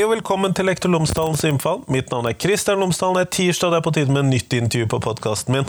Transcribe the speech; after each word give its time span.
Hei 0.00 0.06
og 0.06 0.14
velkommen 0.14 0.54
til 0.56 0.64
Lektor 0.64 0.88
Lomsdalens 0.88 1.42
innfall. 1.44 1.82
Mitt 1.92 2.08
navn 2.08 2.24
er 2.30 2.32
Kristian 2.32 2.80
Lomsdalen. 2.80 3.18
Det 3.18 3.26
er 3.26 3.34
tirsdag, 3.36 3.74
det 3.74 3.76
er 3.76 3.84
på 3.84 3.90
tide 3.92 4.14
med 4.16 4.30
nytt 4.30 4.54
intervju 4.56 4.86
på 4.88 5.00
podkasten 5.04 5.58
min. 5.58 5.66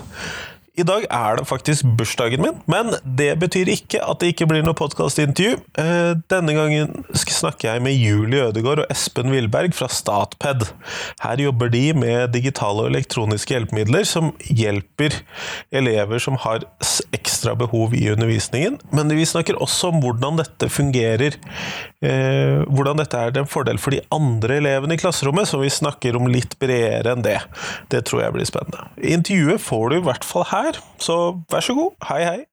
I 0.82 0.86
dag 0.88 1.04
er 1.14 1.38
det 1.38 1.46
faktisk 1.46 1.86
bursdagen 1.98 2.42
min, 2.42 2.58
men 2.72 2.96
det 3.18 3.36
betyr 3.42 3.70
ikke 3.70 4.00
at 4.02 4.22
det 4.22 4.32
ikke 4.32 4.48
blir 4.50 4.64
noe 4.66 4.78
podkastintervju. 4.78 5.60
Eh, 5.78 6.14
denne 6.32 6.56
gangen 6.58 7.04
snakker 7.14 7.76
jeg 7.76 7.84
med 7.86 8.00
Julie 8.00 8.48
Ødegaard 8.48 8.82
og 8.86 8.94
Espen 8.94 9.30
Willberg 9.34 9.76
fra 9.78 9.90
Statped. 9.92 10.66
Her 11.22 11.44
jobber 11.44 11.70
de 11.74 11.84
med 11.94 12.34
digitale 12.34 12.86
og 12.86 12.90
elektroniske 12.90 13.54
hjelpemidler 13.54 14.08
som 14.10 14.32
hjelper 14.48 15.20
elever 15.76 16.24
som 16.24 16.40
har 16.42 16.66
ekstra 17.14 17.54
behov 17.60 17.94
i 17.98 18.08
undervisningen. 18.16 18.80
Men 18.96 19.14
vi 19.14 19.28
snakker 19.28 19.60
også 19.62 19.92
om 19.92 20.02
hvordan 20.02 20.42
dette 20.42 20.72
fungerer. 20.72 21.38
Eh, 22.02 22.64
hvordan 22.72 23.04
dette 23.04 23.22
er 23.22 23.38
en 23.38 23.50
fordel 23.50 23.78
for 23.82 23.94
de 23.94 24.02
andre 24.16 24.58
elevene 24.64 24.98
i 24.98 25.04
klasserommet, 25.04 25.52
så 25.52 25.62
vi 25.62 25.70
snakker 25.70 26.18
om 26.18 26.32
litt 26.32 26.58
bredere 26.64 27.14
enn 27.14 27.28
det. 27.28 27.38
Det 27.94 28.06
tror 28.10 28.26
jeg 28.26 28.38
blir 28.40 28.50
spennende. 28.50 28.88
Intervjuet 28.98 29.62
får 29.62 29.92
du 29.92 30.00
i 30.00 30.06
hvert 30.10 30.26
fall 30.26 30.50
her 30.50 30.71
her, 30.76 30.82
så 31.00 31.42
vær 31.52 31.60
så 31.60 31.74
god. 31.74 31.92
Hei, 32.10 32.24
hei. 32.24 32.46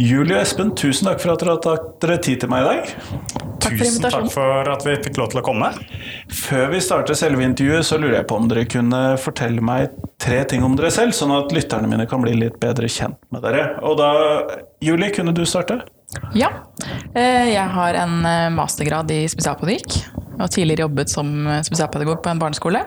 Julie 0.00 0.32
og 0.32 0.40
Espen, 0.40 0.70
tusen 0.78 1.10
takk 1.10 1.20
for 1.20 1.34
at 1.34 1.42
dere 1.42 1.54
har 1.58 1.60
tatt 1.60 1.88
dere 2.00 2.16
tid 2.24 2.40
til 2.40 2.48
meg 2.48 2.64
i 2.64 2.68
dag. 2.70 2.92
Takk 3.60 3.74
for 3.74 3.84
Tusen 3.84 4.04
takk 4.06 4.28
for 4.32 4.68
at 4.72 4.84
vi 4.86 4.94
fikk 5.04 5.18
lov 5.20 5.28
til 5.34 5.42
å 5.42 5.44
komme. 5.44 5.68
Før 6.32 6.70
vi 6.72 6.80
starter 6.80 7.18
selve 7.18 7.44
intervjuet, 7.44 7.84
så 7.84 7.98
lurer 8.00 8.22
jeg 8.22 8.28
på 8.30 8.38
om 8.40 8.46
dere 8.48 8.64
kunne 8.70 9.00
fortelle 9.20 9.60
meg 9.64 9.92
tre 10.22 10.38
ting 10.48 10.64
om 10.64 10.78
dere 10.78 10.88
selv, 10.94 11.12
sånn 11.16 11.34
at 11.36 11.52
lytterne 11.52 11.90
mine 11.90 12.06
kan 12.08 12.24
bli 12.24 12.32
litt 12.38 12.56
bedre 12.62 12.88
kjent 12.88 13.20
med 13.34 13.44
dere. 13.44 13.66
Og 13.84 13.98
da, 14.00 14.08
Julie, 14.84 15.10
kunne 15.12 15.36
du 15.36 15.42
starte? 15.44 15.82
Ja. 16.34 16.48
Eh, 17.14 17.52
jeg 17.52 17.66
har 17.74 17.98
en 18.00 18.24
eh, 18.24 18.48
mastergrad 18.56 19.12
i 19.12 19.26
spesialpedagogikk. 19.30 20.00
Og 20.40 20.48
tidligere 20.48 20.86
jobbet 20.86 21.12
som 21.12 21.34
eh, 21.44 21.60
spesialpedagog 21.66 22.22
på 22.24 22.32
en 22.32 22.40
barneskole. 22.40 22.86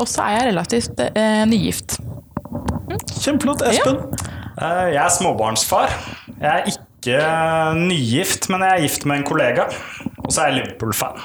Og 0.00 0.04
så 0.10 0.26
er 0.26 0.34
jeg 0.34 0.50
relativt 0.50 1.00
nygift. 1.46 2.00
Kjempeflott. 3.22 3.62
Espen? 3.70 4.02
Ja. 4.02 4.37
Eh, 4.58 4.88
jeg 4.94 5.00
er 5.02 5.12
småbarnsfar. 5.14 5.94
Jeg 6.40 6.48
er 6.50 6.70
ikke 6.72 7.18
nygift, 7.78 8.48
men 8.50 8.64
jeg 8.66 8.74
er 8.74 8.84
gift 8.86 9.06
med 9.06 9.20
en 9.20 9.26
kollega. 9.28 9.68
Og 10.24 10.32
så 10.34 10.44
er 10.44 10.50
jeg 10.50 10.58
Liverpool-fan. 10.62 11.20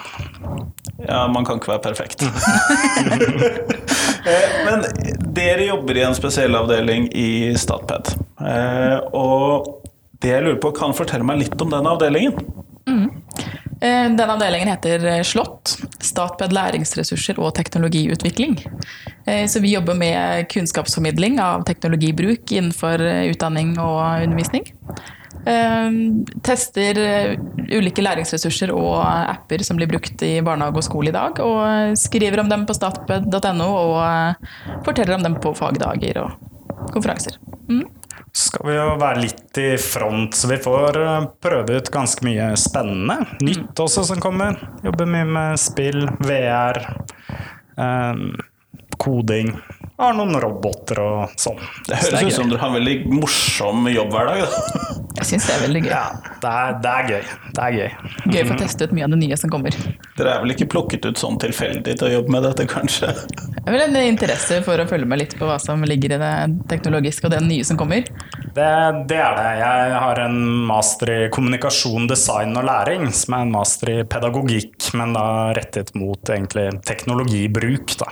Ja, 1.03 1.25
man 1.27 1.45
kan 1.45 1.59
ikke 1.59 1.73
være 1.75 1.87
perfekt. 1.89 2.23
Eh, 4.23 4.51
men 4.63 4.85
dere 5.35 5.65
jobber 5.65 5.97
i 5.99 6.03
en 6.07 6.13
spesiell 6.15 6.55
avdeling 6.55 7.09
i 7.11 7.51
Statped. 7.59 8.13
Eh, 8.39 9.01
og 9.11 9.81
det 10.23 10.31
jeg 10.31 10.45
lurer 10.45 10.61
på, 10.63 10.71
kan 10.77 10.95
fortelle 10.95 11.27
meg 11.27 11.41
litt 11.41 11.59
om 11.59 11.73
den 11.73 11.89
avdelingen? 11.91 12.37
Mm. 12.87 13.09
Eh, 13.83 14.09
den 14.15 14.29
avdelingen 14.29 14.67
heter 14.67 15.23
Slott, 15.23 15.67
Slått. 15.67 16.03
Statped 16.03 16.53
læringsressurser 16.55 17.39
og 17.39 17.51
teknologiutvikling. 17.57 18.57
Eh, 19.25 19.47
så 19.47 19.59
vi 19.59 19.73
jobber 19.73 19.97
med 19.99 20.47
kunnskapsformidling 20.51 21.39
av 21.43 21.65
teknologibruk 21.67 22.51
innenfor 22.51 23.03
utdanning 23.33 23.75
og 23.79 24.23
undervisning. 24.23 24.71
Tester 25.43 26.95
ulike 27.75 28.03
læringsressurser 28.05 28.71
og 28.71 29.01
apper 29.03 29.65
som 29.67 29.75
blir 29.75 29.89
brukt 29.91 30.21
i 30.23 30.37
barnehage 30.45 30.79
og 30.79 30.85
skole 30.87 31.11
i 31.11 31.15
dag. 31.15 31.41
Og 31.43 31.97
skriver 31.99 32.39
om 32.39 32.51
dem 32.51 32.63
på 32.69 32.77
statped.no 32.77 33.67
og 33.67 34.79
forteller 34.85 35.17
om 35.17 35.27
dem 35.27 35.35
på 35.43 35.51
fagdager 35.59 36.21
og 36.23 36.87
konferanser. 36.95 37.35
Mm 37.67 37.83
skal 38.33 38.69
vi 38.69 38.75
jo 38.77 38.87
være 39.01 39.21
litt 39.21 39.59
i 39.61 39.67
front, 39.81 40.35
så 40.35 40.49
vi 40.49 40.57
får 40.61 40.97
eh, 41.01 41.27
prøve 41.43 41.77
ut 41.77 41.91
ganske 41.93 42.25
mye 42.25 42.51
spennende. 42.59 43.19
Nytt 43.45 43.79
også 43.83 44.05
som 44.09 44.21
kommer. 44.23 44.57
Jobber 44.85 45.09
mye 45.09 45.27
med 45.29 45.61
spill, 45.61 46.07
VR, 46.25 46.81
um, 47.77 48.33
koding. 48.97 49.53
Har 50.01 50.15
noen 50.17 50.33
roboter 50.41 50.97
og 51.03 51.33
sånn. 51.37 51.59
Det 51.85 51.99
høres 52.01 52.23
ut 52.25 52.33
som 52.33 52.49
du 52.49 52.55
har 52.57 52.71
en 52.71 52.79
veldig 52.79 52.95
morsom 53.13 53.85
jobbhverdag. 53.91 54.41
Jeg 55.19 55.27
syns 55.29 55.45
det 55.45 55.53
er 55.53 55.61
veldig 55.67 55.81
gøy. 55.85 55.91
Ja, 55.91 56.05
det 56.41 56.49
er, 56.49 56.71
det 56.81 56.93
er, 56.93 57.09
gøy. 57.11 57.27
Det 57.53 57.65
er 57.65 57.75
gøy. 57.77 57.91
Gøy 58.33 58.39
å 58.41 58.47
få 58.49 58.57
teste 58.63 58.87
ut 58.87 58.95
mye 58.97 59.05
av 59.05 59.13
det 59.13 59.19
nye 59.21 59.37
som 59.37 59.51
kommer. 59.53 59.77
Dere 60.17 60.33
er 60.33 60.41
vel 60.41 60.55
ikke 60.55 60.67
plukket 60.73 61.05
ut 61.05 61.21
sånn 61.21 61.37
tilfeldig 61.43 61.93
til 61.99 62.07
å 62.07 62.11
jobbe 62.15 62.33
med 62.33 62.47
dette, 62.47 62.65
kanskje? 62.71 63.11
Jeg 63.59 63.67
vil 63.67 63.77
vel 63.77 63.85
en 63.85 64.09
interesse 64.09 64.59
for 64.65 64.81
å 64.81 64.87
følge 64.89 65.11
med 65.13 65.21
litt 65.21 65.37
på 65.37 65.45
hva 65.47 65.59
som 65.61 65.85
ligger 65.85 66.17
i 66.17 66.21
det 66.25 66.33
teknologiske 66.73 67.29
og 67.29 67.35
det 67.37 67.43
nye 67.45 67.69
som 67.69 67.77
kommer. 67.79 68.09
Det, 68.57 68.67
det 69.13 69.21
er 69.21 69.37
det. 69.37 69.47
Jeg 69.61 69.95
har 70.07 70.25
en 70.25 70.41
master 70.73 71.13
i 71.13 71.21
kommunikasjon, 71.37 72.09
design 72.09 72.57
og 72.57 72.65
læring, 72.67 73.07
som 73.13 73.37
er 73.37 73.45
en 73.45 73.55
master 73.59 73.93
i 73.93 73.97
pedagogikk, 74.09 74.89
men 74.97 75.13
da 75.13 75.27
rettet 75.53 75.93
mot 75.93 76.33
egentlig 76.33 76.71
teknologibruk 76.89 77.99
da, 78.01 78.09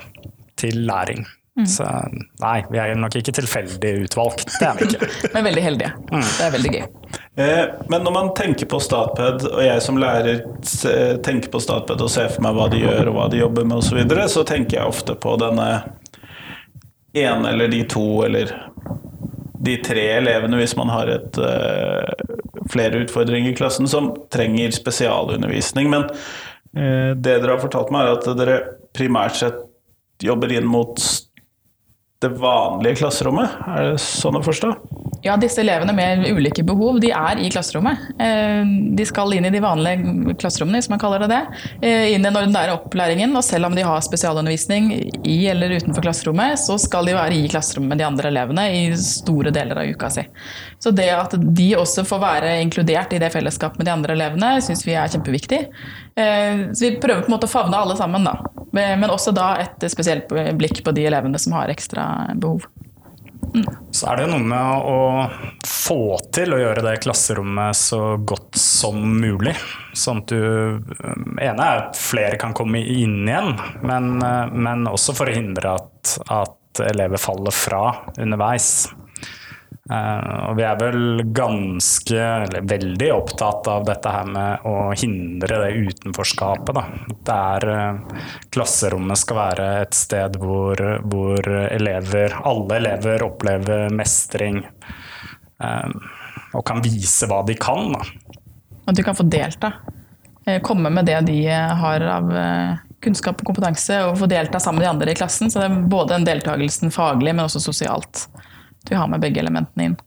til 0.62 0.84
læring. 0.86 1.26
Mm. 1.58 1.66
Så 1.68 1.84
nei, 2.40 2.62
vi 2.72 2.80
er 2.80 2.94
nok 2.96 3.16
ikke 3.20 3.34
tilfeldig 3.36 3.90
utvalgt. 4.06 4.48
Det 4.56 4.68
er 4.68 4.78
vi 4.78 4.88
ikke. 4.88 5.08
Men 5.34 5.46
veldig 5.50 5.64
heldige. 5.66 5.90
Mm. 6.08 6.24
Det 6.24 6.46
er 6.46 6.54
veldig 6.54 6.72
gøy. 6.72 6.84
Eh, 7.42 7.64
men 7.88 8.04
når 8.04 8.12
man 8.12 8.30
tenker 8.36 8.68
på 8.68 8.80
Statped, 8.80 9.46
og 9.48 9.60
jeg 9.64 9.80
som 9.84 10.00
lærer 10.00 10.42
tenker 11.24 11.48
på 11.52 11.60
Statped 11.64 12.02
og 12.04 12.10
ser 12.12 12.28
for 12.32 12.44
meg 12.44 12.56
hva 12.56 12.66
de 12.72 12.82
gjør 12.82 13.08
og 13.08 13.16
hva 13.16 13.28
de 13.32 13.40
jobber 13.40 13.64
med 13.64 13.80
osv., 13.80 13.88
så, 13.88 13.98
videre, 14.00 14.26
så 14.28 14.44
tenker 14.48 14.78
jeg 14.78 14.92
ofte 14.92 15.16
på 15.16 15.32
denne 15.40 15.68
ene 17.16 17.52
eller 17.52 17.72
de 17.72 17.82
to 17.88 18.04
eller 18.26 18.52
de 19.62 19.78
tre 19.84 20.04
elevene, 20.18 20.58
hvis 20.58 20.76
man 20.76 20.90
har 20.90 21.08
et, 21.12 21.38
uh, 21.38 22.64
flere 22.72 23.04
utfordringer 23.04 23.52
i 23.52 23.56
klassen, 23.56 23.86
som 23.88 24.10
trenger 24.32 24.74
spesialundervisning. 24.74 25.88
Men 25.92 26.08
uh, 26.10 27.12
det 27.14 27.36
dere 27.36 27.54
har 27.54 27.62
fortalt 27.62 27.92
meg, 27.94 28.08
er 28.08 28.16
at 28.18 28.40
dere 28.40 28.56
primært 28.96 29.38
sett 29.38 29.60
jobber 30.22 30.52
inn 30.52 30.66
mot 30.68 30.98
det 32.22 32.32
vanlige 32.40 33.02
klasserommet? 33.02 33.58
Er 33.66 33.92
det 33.92 34.02
sånn 34.02 34.38
å 34.38 34.44
forstå? 34.44 34.72
Ja, 35.22 35.36
disse 35.38 35.60
elevene 35.60 35.92
med 35.94 36.24
ulike 36.26 36.64
behov 36.66 36.96
de 37.00 37.12
er 37.14 37.38
i 37.38 37.50
klasserommet. 37.50 38.08
Eh, 38.18 38.62
de 38.98 39.04
skal 39.06 39.30
inn 39.36 39.46
i 39.46 39.52
de 39.54 39.60
vanlige 39.62 40.34
klasserommene, 40.42 40.80
hvis 40.80 40.90
man 40.90 40.98
kaller 40.98 41.22
det 41.22 41.28
det. 41.30 41.40
Eh, 41.78 42.08
inn 42.10 42.24
i 42.24 42.26
den 42.26 42.38
ordinære 42.40 42.74
opplæringen. 42.74 43.36
Og 43.38 43.44
selv 43.46 43.68
om 43.68 43.76
de 43.78 43.84
har 43.86 44.02
spesialundervisning 44.02 44.90
i 45.22 45.36
eller 45.52 45.76
utenfor 45.78 46.08
klasserommet, 46.08 46.58
så 46.58 46.74
skal 46.82 47.06
de 47.06 47.14
være 47.14 47.38
i 47.38 47.46
klasserommet 47.52 47.94
med 47.94 48.02
de 48.02 48.08
andre 48.08 48.32
elevene 48.34 48.66
i 48.80 48.82
store 48.98 49.54
deler 49.54 49.84
av 49.84 49.94
uka 49.94 50.10
si. 50.10 50.26
Så 50.82 50.90
det 50.90 51.12
at 51.14 51.38
de 51.38 51.70
også 51.78 52.02
får 52.08 52.24
være 52.26 52.58
inkludert 52.66 53.14
i 53.14 53.22
det 53.22 53.30
fellesskapet 53.30 53.78
med 53.78 53.86
de 53.86 53.94
andre 53.94 54.18
elevene, 54.18 54.56
syns 54.66 54.82
vi 54.88 54.98
er 54.98 55.12
kjempeviktig. 55.12 55.64
Eh, 56.18 56.68
så 56.74 56.88
vi 56.88 56.96
prøver 56.98 57.22
på 57.22 57.30
en 57.30 57.38
måte 57.38 57.46
å 57.46 57.54
favne 57.54 57.78
alle 57.78 57.94
sammen, 58.00 58.26
da. 58.26 58.40
Men 58.74 59.10
også 59.12 59.30
da 59.36 59.52
et 59.62 59.84
spesielt 59.92 60.32
blikk 60.58 60.82
på 60.82 60.94
de 60.96 61.06
elevene 61.06 61.38
som 61.38 61.54
har 61.54 61.70
ekstra 61.70 62.32
behov. 62.34 62.66
Så 63.92 64.08
er 64.08 64.22
det 64.22 64.28
noe 64.30 64.40
med 64.40 64.86
å 64.88 65.00
få 65.68 66.16
til 66.32 66.54
å 66.54 66.60
gjøre 66.60 66.84
det 66.86 66.94
klasserommet 67.04 67.76
så 67.76 68.16
godt 68.16 68.56
som 68.58 68.96
mulig. 69.20 69.54
Sånn 69.98 70.22
at 70.22 70.32
du 70.32 70.40
eh, 70.40 71.22
ene 71.44 71.66
er 71.66 71.82
at 71.84 72.00
flere 72.00 72.38
kan 72.40 72.56
komme 72.56 72.80
inn 72.80 73.26
igjen, 73.26 73.52
men, 73.84 74.14
eh, 74.24 74.54
men 74.56 74.88
også 74.88 75.16
for 75.18 75.28
å 75.28 75.36
hindre 75.36 75.76
at, 75.76 76.16
at 76.32 76.82
elever 76.88 77.20
faller 77.20 77.52
fra 77.52 77.84
underveis. 78.16 78.88
Uh, 79.90 80.52
og 80.52 80.58
vi 80.60 80.62
er 80.62 80.76
vel 80.78 81.22
ganske, 81.34 82.14
eller 82.14 82.66
veldig 82.70 83.08
opptatt 83.16 83.66
av 83.66 83.82
dette 83.88 84.10
her 84.14 84.28
med 84.30 84.66
å 84.70 84.74
hindre 84.94 85.58
det 85.64 85.88
utenforskapet. 85.88 86.76
Da. 86.76 86.84
Der 87.26 87.66
uh, 87.66 88.20
klasserommet 88.54 89.18
skal 89.18 89.40
være 89.40 89.66
et 89.80 89.96
sted 89.98 90.38
hvor, 90.38 90.78
hvor 91.02 91.48
elever, 91.66 92.36
alle 92.46 92.78
elever 92.78 93.26
opplever 93.26 93.90
mestring. 93.90 94.62
Uh, 95.58 95.90
og 96.54 96.62
kan 96.68 96.78
vise 96.84 97.26
hva 97.26 97.40
de 97.48 97.58
kan. 97.58 97.90
Da. 97.96 98.38
At 98.86 98.98
du 98.98 99.02
kan 99.02 99.18
få 99.18 99.26
delta. 99.26 99.72
Komme 100.66 100.90
med 100.90 101.06
det 101.06 101.20
de 101.28 101.36
har 101.48 102.02
av 102.02 102.32
kunnskap 103.02 103.38
og 103.40 103.46
kompetanse, 103.46 103.94
og 104.04 104.16
få 104.18 104.26
delta 104.30 104.58
sammen 104.60 104.80
med 104.80 104.84
de 104.84 104.90
andre 104.90 105.12
i 105.14 105.18
klassen. 105.18 105.50
Så 105.50 105.62
det 105.62 105.68
er 105.68 105.84
både 105.90 106.16
en 106.18 106.26
deltakelsen 106.26 106.90
faglig, 106.94 107.30
men 107.30 107.46
også 107.46 107.62
sosialt 107.62 108.26
du 108.88 108.96
har 108.96 109.10
med 109.10 109.22
begge 109.22 109.40
elementene 109.42 109.90
inn. 109.90 110.00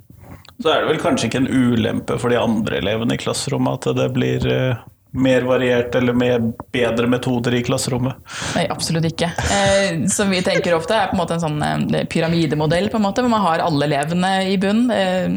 Så 0.62 0.72
er 0.72 0.82
det 0.82 0.90
vel 0.94 1.02
kanskje 1.04 1.30
ikke 1.30 1.42
en 1.44 1.52
ulempe 1.52 2.18
for 2.22 2.32
de 2.32 2.40
andre 2.40 2.80
elevene 2.80 3.18
i 3.18 3.22
klasserommet 3.22 3.88
at 3.90 3.98
det 3.98 4.10
blir 4.16 4.46
eh, 4.48 4.84
mer 5.16 5.46
variert 5.48 5.96
eller 5.96 6.14
med 6.14 6.52
bedre 6.74 7.08
metoder 7.08 7.56
i 7.56 7.64
klasserommet? 7.66 8.20
Nei, 8.56 8.66
absolutt 8.72 9.08
ikke. 9.08 9.32
Eh, 9.56 10.06
som 10.12 10.32
vi 10.32 10.42
tenker 10.46 10.76
ofte 10.78 10.98
er 10.98 11.10
på 11.12 11.18
en 11.18 11.22
måte 11.24 11.38
en 11.38 11.44
sånn 11.44 11.66
eh, 11.66 12.06
pyramidemodell, 12.12 12.90
på 12.92 13.00
en 13.00 13.06
måte, 13.08 13.24
hvor 13.24 13.34
man 13.34 13.46
har 13.46 13.64
alle 13.66 13.90
elevene 13.90 14.32
i 14.52 14.58
bunn. 14.62 14.86
Eh, 14.94 15.28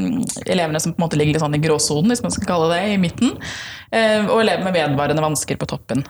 elevene 0.46 0.82
som 0.82 0.94
på 0.94 1.00
en 1.02 1.06
måte 1.06 1.20
ligger 1.20 1.42
sånn 1.42 1.56
i 1.58 1.62
gråsonen, 1.62 2.12
hvis 2.12 2.24
man 2.24 2.34
skal 2.34 2.48
kalle 2.50 2.70
det, 2.74 2.84
i 2.92 3.00
midten. 3.00 3.36
Eh, 3.90 4.26
og 4.26 4.42
elever 4.42 4.66
med 4.66 4.76
vedvarende 4.76 5.24
vansker 5.24 5.56
på 5.60 5.68
toppen. 5.70 6.02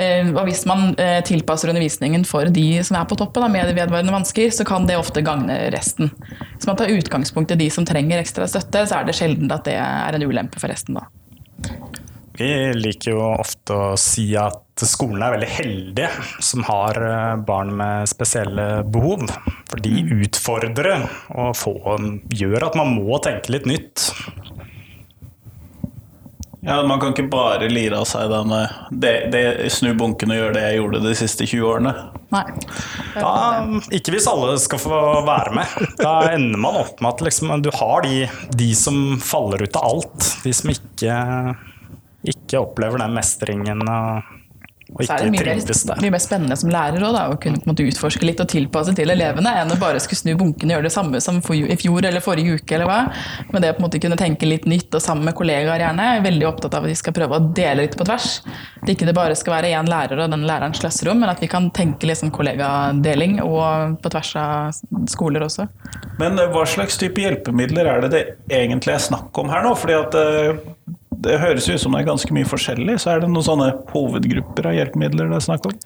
Eh, 0.00 0.30
og 0.30 0.46
hvis 0.48 0.64
man 0.68 0.94
eh, 1.00 1.18
tilpasser 1.26 1.72
undervisningen 1.72 2.24
for 2.28 2.48
de 2.52 2.68
som 2.86 2.96
er 3.00 3.08
på 3.10 3.18
toppen 3.20 3.44
da, 3.44 3.50
med 3.52 3.74
vedvarende 3.76 4.14
vansker, 4.14 4.48
så 4.54 4.64
kan 4.68 4.88
det 4.88 4.96
ofte 5.00 5.24
gagne 5.26 5.58
resten. 5.74 6.12
Hvis 6.54 6.68
man 6.68 6.80
tar 6.80 6.94
utgangspunkt 6.94 7.52
i 7.52 7.60
de 7.60 7.68
som 7.72 7.88
trenger 7.88 8.22
ekstra 8.22 8.48
støtte, 8.48 8.86
så 8.88 9.00
er 9.00 9.08
det 9.08 9.18
sjelden 9.18 9.52
at 9.52 9.68
det 9.68 9.76
er 9.82 10.16
en 10.16 10.26
ulempe 10.26 10.62
for 10.62 10.72
resten. 10.72 10.96
da. 10.96 12.05
Vi 12.36 12.48
liker 12.76 13.14
jo 13.14 13.20
ofte 13.30 13.76
å 13.76 13.92
si 14.00 14.28
at 14.36 14.84
skolen 14.84 15.22
er 15.24 15.36
veldig 15.38 15.48
heldige 15.48 16.10
som 16.44 16.66
har 16.68 16.98
eh, 17.00 17.36
barn 17.48 17.72
med 17.78 18.10
spesielle 18.10 18.82
behov. 18.92 19.24
For 19.70 19.80
de 19.80 20.04
utfordrer 20.20 21.06
og 21.32 21.54
få, 21.56 21.76
gjør 22.28 22.68
at 22.68 22.76
man 22.76 22.92
må 22.98 23.16
tenke 23.24 23.54
litt 23.56 23.68
nytt. 23.68 24.10
Ja, 26.66 26.82
Man 26.82 26.98
kan 27.00 27.12
ikke 27.14 27.28
bare 27.30 27.68
lire 27.70 28.00
av 28.02 28.08
seg 28.10 28.26
den 28.32 28.50
det, 28.90 29.12
det, 29.30 29.42
snu 29.70 29.92
bunken 29.94 30.32
og 30.34 30.40
gjøre 30.40 30.56
det 30.56 30.64
jeg 30.64 30.80
gjorde 30.80 31.02
de 31.04 31.12
siste 31.14 31.46
20 31.46 31.68
årene. 31.68 31.92
Nei. 32.34 32.42
Da, 33.14 33.34
ikke 33.94 34.16
hvis 34.16 34.26
alle 34.26 34.56
skal 34.58 34.82
få 34.82 34.98
være 35.28 35.54
med. 35.60 35.76
Da 36.00 36.16
ender 36.32 36.58
man 36.58 36.80
opp 36.82 36.98
med 36.98 37.12
at 37.12 37.22
liksom, 37.28 37.54
du 37.62 37.70
har 37.70 38.02
de, 38.02 38.26
de 38.58 38.68
som 38.74 38.98
faller 39.22 39.62
ut 39.62 39.78
av 39.78 39.86
alt. 39.92 40.32
De 40.42 40.54
som 40.58 40.74
ikke, 40.74 41.20
ikke 42.32 42.62
opplever 42.62 43.02
den 43.02 43.14
mestringen. 43.16 43.82
Og, 43.86 44.34
og 44.94 45.00
Så 45.02 45.16
er 45.16 45.24
ikke 45.24 45.24
det 45.26 45.32
mye, 45.34 45.42
trives 45.42 45.80
der. 45.88 46.00
mye 46.04 46.12
mer 46.14 46.22
spennende 46.22 46.56
som 46.60 46.70
lærer 46.70 47.02
også, 47.02 47.16
da, 47.16 47.22
å 47.32 47.38
kunne 47.42 47.58
på 47.58 47.70
måte 47.72 47.86
utforske 47.90 48.26
litt 48.28 48.42
og 48.42 48.48
tilpasse 48.52 48.94
til 48.96 49.10
elevene, 49.10 49.50
enn 49.62 49.72
å 49.74 49.78
bare 49.80 49.98
skulle 50.02 50.20
snu 50.20 50.36
bunken 50.38 50.70
og 50.70 50.76
gjøre 50.76 50.86
det 50.86 50.94
samme 50.94 51.20
som 51.24 51.40
i 51.42 51.78
fjor 51.80 52.06
eller 52.06 52.22
forrige 52.22 52.60
uke. 52.60 52.76
eller 52.78 52.86
hva. 52.90 53.00
Men 53.50 53.64
det 53.64 53.72
å 53.72 53.76
på 53.76 53.82
en 53.82 53.86
måte 53.88 54.00
kunne 54.02 54.18
tenke 54.20 54.46
litt 54.46 54.68
nytt, 54.70 54.94
og 54.94 55.02
sammen 55.02 55.26
med 55.26 55.36
kollegaer 55.38 55.82
gjerne, 55.82 56.06
jeg 56.06 56.20
er 56.20 56.26
veldig 56.28 56.48
opptatt 56.52 56.78
av 56.78 56.86
at 56.86 56.92
vi 56.94 56.98
skal 57.02 57.16
prøve 57.18 57.38
å 57.40 57.48
dele 57.58 57.86
litt 57.86 57.98
på 57.98 58.06
tvers. 58.06 58.28
At 58.82 58.92
ikke 58.94 59.08
det 59.10 59.16
bare 59.18 59.38
skal 59.38 59.56
være 59.56 59.72
én 59.74 59.90
lærer 59.90 60.22
og 60.22 60.30
den 60.30 60.46
lærerens 60.46 60.82
klasserom, 60.82 61.18
men 61.22 61.34
at 61.34 61.42
vi 61.42 61.50
kan 61.50 61.66
tenke 61.74 62.06
liksom 62.06 62.30
kollegadeling 62.34 63.40
og 63.42 63.98
på 64.02 64.14
tvers 64.14 64.34
av 64.38 65.08
skoler 65.10 65.46
også. 65.48 65.66
Men 66.22 66.38
eh, 66.38 66.50
hva 66.54 66.62
slags 66.68 66.98
type 67.00 67.20
hjelpemidler 67.20 67.90
er 67.90 68.06
det 68.06 68.12
det 68.14 68.22
egentlig 68.54 68.94
er 68.94 69.02
snakk 69.10 69.34
om 69.42 69.50
her 69.50 69.66
nå? 69.66 69.74
Fordi 69.78 69.98
at 69.98 70.14
eh, 70.20 70.62
det 71.24 71.38
høres 71.42 71.68
ut 71.70 71.80
som 71.80 71.94
det 71.94 72.02
er 72.02 72.10
ganske 72.10 72.34
mye 72.36 72.48
forskjellig. 72.48 72.98
Så 73.02 73.12
er 73.12 73.22
det 73.22 73.30
noen 73.32 73.46
sånne 73.46 73.70
hovedgrupper 73.92 74.70
av 74.70 74.76
hjelpemidler 74.76 75.30
det 75.32 75.40
er 75.40 75.46
snakk 75.48 75.70
om? 75.70 75.78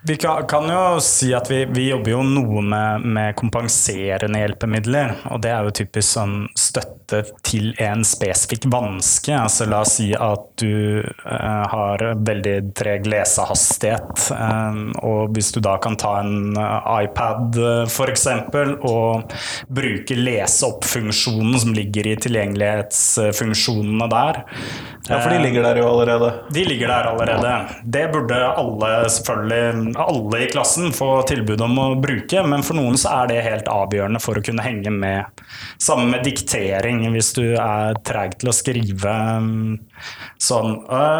Eh, 0.00 0.06
Vi 0.06 0.16
kan, 0.16 0.46
kan 0.46 0.68
jo 0.68 1.00
si 1.00 1.34
at 1.34 1.50
vi, 1.50 1.64
vi 1.64 1.88
jobber 1.90 2.10
jo 2.10 2.22
noe 2.24 2.62
med, 2.62 3.04
med 3.04 3.34
kompenserende 3.36 4.38
hjelpemidler. 4.40 5.12
Og 5.30 5.40
det 5.44 5.50
er 5.52 5.64
jo 5.66 5.70
typisk 5.76 6.14
sånn 6.16 6.48
støtte 6.56 7.24
til 7.44 7.74
en 7.82 8.04
spesifikk 8.06 8.68
vanske. 8.70 9.34
Altså 9.34 9.66
la 9.68 9.80
oss 9.84 9.96
si 9.98 10.12
at 10.14 10.46
du 10.62 11.00
eh, 11.00 11.64
har 11.72 12.04
veldig 12.16 12.56
treg 12.78 13.06
lesehastighet. 13.10 14.30
eh, 14.36 14.80
og 15.04 15.34
hvis 15.36 15.52
du 15.52 15.60
da 15.64 15.76
kan 15.82 15.96
ta 16.00 16.20
en 16.22 16.56
eh, 16.56 17.04
iPad 17.04 17.60
f.eks. 17.90 18.26
og 18.86 19.34
bruke 19.68 20.16
lese 20.16 20.66
opp-funksjonen 20.70 21.58
som 21.60 21.74
ligger 21.76 22.06
i 22.06 22.16
tilgjengelighetsfunksjonene 22.24 24.08
der. 24.10 24.42
Ja, 25.10 25.18
for 25.20 25.32
de 25.32 25.38
ligger 25.42 25.64
der 25.66 25.80
jo 25.80 25.88
allerede. 25.90 26.32
De 26.54 26.64
ligger 26.64 26.88
der 26.88 27.08
allerede. 27.10 27.52
Det 27.84 28.04
burde 28.12 28.36
alle 28.46 28.90
selvfølgelig 29.10 29.89
alle 29.98 30.44
i 30.44 30.48
klassen 30.50 30.92
få 30.94 31.22
tilbud 31.28 31.60
om 31.64 31.78
å 31.78 31.86
bruke, 32.00 32.42
men 32.46 32.64
for 32.66 32.78
noen 32.78 32.98
så 33.00 33.12
er 33.22 33.30
det 33.30 33.40
helt 33.46 33.70
avgjørende 33.70 34.20
for 34.22 34.38
å 34.38 34.44
kunne 34.44 34.64
henge 34.64 34.92
med. 34.94 35.42
Sammen 35.80 36.12
med 36.14 36.24
diktering, 36.26 37.02
hvis 37.14 37.32
du 37.36 37.44
er 37.56 37.98
treg 38.06 38.38
til 38.40 38.52
å 38.52 38.56
skrive. 38.56 39.14
um, 39.40 39.78
Sånn. 40.40 40.78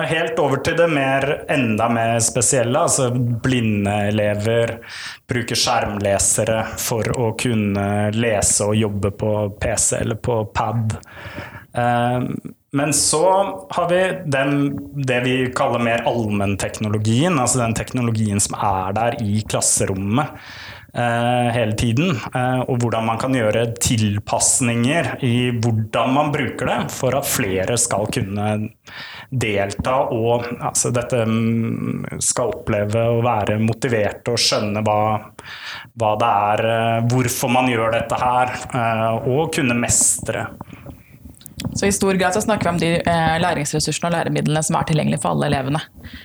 Helt 0.08 0.38
over 0.40 0.62
til 0.64 0.78
det 0.78 0.88
mer, 0.88 1.26
enda 1.52 1.88
mer 1.92 2.20
spesielle. 2.24 2.86
altså 2.86 3.10
Blinde 3.12 3.96
elever 4.08 4.78
bruker 5.28 5.58
skjermlesere 5.58 6.62
for 6.80 7.10
å 7.20 7.32
kunne 7.40 7.84
lese 8.16 8.70
og 8.70 8.78
jobbe 8.80 9.12
på 9.20 9.34
PC 9.60 10.00
eller 10.00 10.20
på 10.24 10.40
pad. 10.56 10.96
Men 12.72 12.92
så 12.94 13.24
har 13.70 13.88
vi 13.90 14.00
den, 14.30 14.78
det 14.94 15.20
vi 15.24 15.36
kaller 15.56 15.82
mer 15.82 16.04
allmennteknologien, 16.06 17.38
altså 17.38 17.64
den 17.64 17.74
teknologien 17.74 18.38
som 18.42 18.54
er 18.62 18.92
der 18.94 19.16
i 19.24 19.40
klasserommet 19.42 20.36
eh, 20.94 21.48
hele 21.50 21.74
tiden. 21.74 22.14
eh, 22.30 22.60
og 22.60 22.78
hvordan 22.78 23.08
man 23.08 23.18
kan 23.18 23.34
gjøre 23.34 23.64
tilpasninger 23.74 25.16
i 25.26 25.50
hvordan 25.58 26.14
man 26.14 26.30
bruker 26.30 26.70
det, 26.70 26.78
for 26.94 27.18
at 27.18 27.26
flere 27.26 27.74
skal 27.74 28.06
kunne 28.14 28.46
delta 29.30 29.96
og 30.14 30.46
altså 30.60 30.94
dette 30.94 31.24
mm, 31.26 32.22
skal 32.22 32.54
oppleve 32.54 33.02
å 33.16 33.18
være 33.26 33.58
motiverte 33.62 34.36
og 34.36 34.44
skjønne 34.46 34.86
hva, 34.86 35.00
hva 35.98 36.14
det 36.22 36.30
er, 36.54 36.64
eh, 36.76 37.02
hvorfor 37.10 37.50
man 37.50 37.74
gjør 37.74 37.98
dette 37.98 38.22
her, 38.22 38.54
og 39.26 39.50
kunne 39.58 39.74
mestre. 39.74 40.46
Så 41.74 41.86
I 41.86 41.92
stor 41.92 42.14
grad 42.14 42.34
så 42.34 42.40
snakker 42.40 42.64
vi 42.64 42.70
om 42.70 42.78
de 42.80 42.88
eh, 42.98 43.36
læringsressursene 43.42 44.08
og 44.08 44.14
læremidlene 44.14 44.62
som 44.64 44.76
er 44.78 44.86
tilgjengelige 44.88 45.20
for 45.22 45.34
alle 45.34 45.50
elevene. 45.50 45.80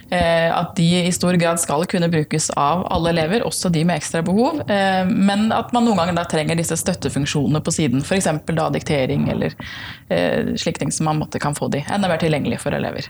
Eh, 0.09 0.49
at 0.51 0.73
de 0.77 0.87
i 1.05 1.11
stor 1.15 1.37
grad 1.39 1.59
skal 1.61 1.85
kunne 1.91 2.09
brukes 2.11 2.49
av 2.59 2.85
alle 2.93 3.11
elever, 3.13 3.45
også 3.47 3.69
de 3.73 3.83
med 3.87 3.99
ekstra 3.99 4.23
behov. 4.25 4.63
Eh, 4.71 5.03
men 5.11 5.49
at 5.55 5.73
man 5.75 5.87
noen 5.87 6.01
ganger 6.01 6.17
da 6.17 6.25
trenger 6.31 6.59
disse 6.59 6.77
støttefunksjonene 6.79 7.61
på 7.63 7.75
siden. 7.75 8.03
F.eks. 8.05 8.31
da 8.55 8.69
diktering 8.73 9.29
eller 9.31 9.55
slike 10.59 10.79
ting 10.79 10.91
som 10.93 11.07
man 11.09 11.19
måtte 11.19 11.39
kan 11.41 11.55
få 11.57 11.67
de 11.73 11.81
enda 11.91 12.09
mer 12.09 12.19
tilgjengelige 12.21 12.61
for 12.61 12.75
elever. 12.75 13.07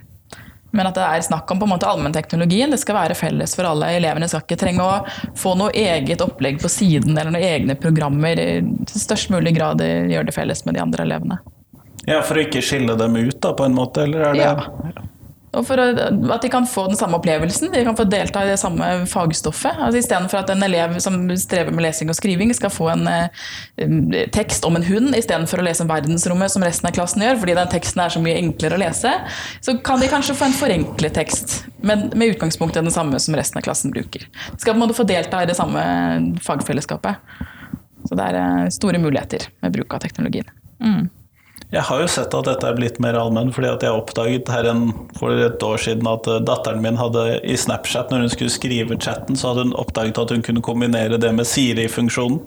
Men 0.75 0.89
at 0.89 0.97
det 0.97 1.05
er 1.07 1.23
snakk 1.23 1.51
om 1.51 1.59
på 1.61 1.67
en 1.67 1.71
måte 1.71 1.87
allmennteknologien. 1.87 2.71
Det 2.71 2.81
skal 2.81 2.97
være 2.97 3.17
felles 3.17 3.55
for 3.55 3.67
alle. 3.69 3.93
Elevene 3.95 4.27
skal 4.31 4.43
ikke 4.43 4.59
trenge 4.59 4.83
å 4.83 5.33
få 5.39 5.55
noe 5.59 5.71
eget 5.71 6.23
opplegg 6.25 6.59
på 6.61 6.71
siden 6.71 7.15
eller 7.15 7.31
noen 7.31 7.47
egne 7.47 7.77
programmer. 7.79 8.39
I 8.39 8.59
størst 8.91 9.31
mulig 9.31 9.55
grad 9.55 9.83
gjøre 9.83 10.27
det 10.27 10.35
felles 10.35 10.65
med 10.67 10.75
de 10.75 10.83
andre 10.83 11.07
elevene. 11.07 11.39
Ja, 12.05 12.21
For 12.25 12.37
å 12.37 12.45
ikke 12.45 12.63
skille 12.65 12.95
dem 12.99 13.17
ut, 13.17 13.37
da, 13.41 13.53
på 13.57 13.65
en 13.65 13.75
måte? 13.77 14.05
Eller 14.05 14.29
er 14.29 14.39
det 14.39 14.47
Ja. 14.47 15.11
Og 15.55 15.63
for 15.63 15.79
at 15.79 16.43
de 16.43 16.49
kan 16.51 16.67
få 16.67 16.85
den 16.89 16.97
samme 16.99 17.17
opplevelsen, 17.19 17.71
de 17.71 17.83
kan 17.87 17.95
få 17.97 18.05
delta 18.09 18.43
i 18.43 18.49
det 18.51 18.57
samme 18.59 19.05
fagstoffet. 19.07 19.77
Altså 19.79 20.01
Istedenfor 20.01 20.41
at 20.41 20.51
en 20.51 20.65
elev 20.67 20.97
som 21.03 21.17
strever 21.39 21.71
med 21.71 21.85
lesing 21.85 22.11
og 22.11 22.17
skriving, 22.17 22.51
skal 22.55 22.73
få 22.73 22.89
en 22.91 23.07
eh, 23.07 24.25
tekst 24.35 24.67
om 24.67 24.75
en 24.75 24.85
hund 24.85 25.15
istedenfor 25.15 25.61
å 25.61 25.67
lese 25.67 25.85
om 25.85 25.91
verdensrommet 25.91 26.51
som 26.51 26.65
resten 26.65 26.89
av 26.89 26.95
klassen 26.97 27.23
gjør, 27.23 27.39
fordi 27.41 27.57
den 27.57 27.71
teksten 27.71 28.03
er 28.03 28.15
så 28.15 28.23
mye 28.23 28.37
enklere 28.41 28.77
å 28.77 28.83
lese, 28.83 29.13
så 29.63 29.77
kan 29.85 30.03
de 30.03 30.11
kanskje 30.11 30.37
få 30.37 30.49
en 30.49 30.59
forenklet 30.59 31.15
tekst, 31.15 31.57
men 31.85 32.09
med 32.13 32.35
utgangspunkt 32.35 32.75
i 32.75 32.83
den 32.83 32.93
samme 32.93 33.19
som 33.23 33.37
resten 33.39 33.61
av 33.61 33.67
klassen 33.67 33.95
bruker. 33.95 34.27
De 34.51 34.59
skal 34.59 34.73
på 34.73 34.79
en 34.79 34.83
måte 34.83 34.97
få 34.97 35.07
delta 35.07 35.43
i 35.43 35.49
det 35.49 35.57
samme 35.57 35.83
fagfellesskapet. 36.43 37.43
Så 38.05 38.17
det 38.17 38.27
er 38.27 38.41
eh, 38.41 38.73
store 38.75 38.99
muligheter 39.01 39.47
med 39.63 39.79
bruk 39.79 39.95
av 39.95 40.03
teknologien. 40.03 40.51
Mm. 40.83 41.07
Jeg 41.73 41.81
har 41.87 41.99
jo 41.99 42.07
sett 42.07 42.33
at 42.37 42.45
dette 42.47 42.67
er 42.69 42.75
blitt 42.77 42.99
mer 43.03 43.17
allmenn, 43.19 43.49
fordi 43.51 43.67
at 43.71 43.81
jeg 43.83 43.91
oppdaget 43.97 44.49
her 44.53 44.67
en, 44.69 44.83
for 45.17 45.33
et 45.33 45.63
år 45.65 45.81
siden 45.81 46.07
at 46.07 46.27
eh, 46.29 46.37
datteren 46.45 46.81
min 46.83 46.95
hadde 46.99 47.23
i 47.43 47.55
Snapchat, 47.59 48.11
når 48.13 48.25
hun 48.25 48.31
skulle 48.31 48.53
skrive 48.53 48.97
chatten, 49.01 49.35
så 49.35 49.49
hadde 49.51 49.65
hun 49.67 49.73
oppdaget 49.81 50.19
at 50.21 50.31
hun 50.35 50.43
kunne 50.45 50.63
kombinere 50.63 51.17
det 51.19 51.33
med 51.35 51.49
Siri-funksjonen. 51.49 52.39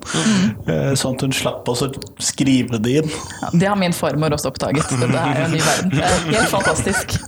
Eh, 0.65 0.93
Sånn 0.99 1.19
at 1.19 1.25
hun 1.27 1.35
slapp 1.35 1.67
å 1.69 1.75
skrive 2.23 2.79
det 2.81 2.95
inn. 3.03 3.11
Ja, 3.43 3.51
det 3.53 3.69
har 3.73 3.77
min 3.79 3.93
farmor 3.95 4.33
også 4.37 4.53
oppdaget. 4.53 4.87
Dette 4.89 5.11
er 5.25 5.43
jo 5.43 5.49
en 5.49 5.55
ny 5.57 5.61
verden. 5.67 5.99
Er 5.99 6.25
helt 6.39 6.53
fantastisk. 6.55 7.19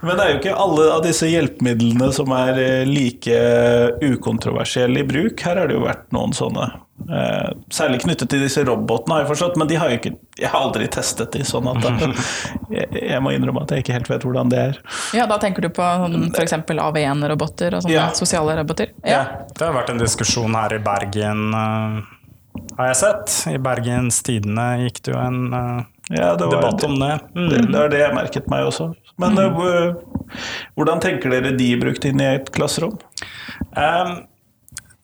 Men 0.00 0.16
det 0.16 0.24
er 0.24 0.30
jo 0.32 0.38
ikke 0.40 0.56
alle 0.56 0.84
av 0.94 1.02
disse 1.04 1.28
hjelpemidlene 1.28 2.06
som 2.16 2.30
er 2.32 2.56
eh, 2.62 2.84
like 2.88 3.40
ukontroversielle 4.00 5.00
i 5.02 5.04
bruk. 5.04 5.40
Her 5.44 5.56
har 5.60 5.68
det 5.68 5.76
jo 5.76 5.82
vært 5.84 6.06
noen 6.14 6.32
sånne. 6.36 6.70
Eh, 7.10 7.50
særlig 7.72 8.02
knyttet 8.04 8.28
til 8.32 8.42
disse 8.44 8.62
robotene, 8.66 9.14
har 9.18 9.22
jeg 9.24 9.30
forstått, 9.32 9.56
men 9.60 9.68
de 9.70 9.76
har 9.80 9.92
jo 9.92 9.98
ikke, 10.00 10.12
jeg 10.40 10.50
har 10.52 10.64
aldri 10.66 10.88
testet 10.92 11.32
de. 11.36 11.42
sånn 11.48 11.68
at 11.72 11.84
eh, 11.90 12.22
jeg, 12.76 12.88
jeg 13.10 13.20
må 13.24 13.32
innrømme 13.36 13.64
at 13.64 13.74
jeg 13.76 13.84
ikke 13.84 13.96
helt 13.98 14.10
vet 14.12 14.24
hvordan 14.28 14.52
det 14.52 14.62
er. 14.70 14.80
Ja, 15.16 15.26
Da 15.30 15.38
tenker 15.42 15.64
du 15.64 15.70
på 15.74 15.84
f.eks. 16.36 16.56
AV1-roboter 16.60 17.76
og 17.78 17.84
sånne 17.84 17.96
Ja. 17.96 18.08
sosiale 18.16 18.56
roboter? 18.60 18.92
Ja. 19.04 19.22
Det 19.56 19.64
har 19.68 19.76
vært 19.76 19.92
en 19.94 20.00
diskusjon 20.02 20.56
her 20.56 20.76
i 20.76 20.82
Bergen, 20.84 21.46
eh, 21.56 22.00
har 22.80 22.92
jeg 22.92 23.00
sett. 23.00 23.36
I 23.52 23.58
Bergens 23.62 24.22
Tidende 24.26 24.68
gikk 24.86 25.02
det 25.06 25.12
jo 25.14 25.20
en 25.20 25.40
eh, 25.56 25.80
Ja, 26.10 26.32
det 26.36 26.46
var- 26.48 26.56
debatt 26.56 26.84
om 26.84 26.96
det. 26.98 27.12
Mm. 27.36 27.48
Det, 27.50 27.60
det 27.72 27.82
er 27.84 27.92
det 27.92 28.00
jeg 28.02 28.14
merket 28.16 28.48
meg 28.50 28.66
også. 28.66 28.88
Men 29.20 29.36
mm. 29.38 29.54
hvor- 29.54 29.94
hvordan 30.76 31.00
tenker 31.02 31.30
dere 31.30 31.52
de 31.56 31.72
er 31.74 31.78
brukt 31.82 32.04
inn 32.08 32.20
i 32.20 32.34
et 32.34 32.50
klasserom? 32.54 32.96
Um, 33.76 34.16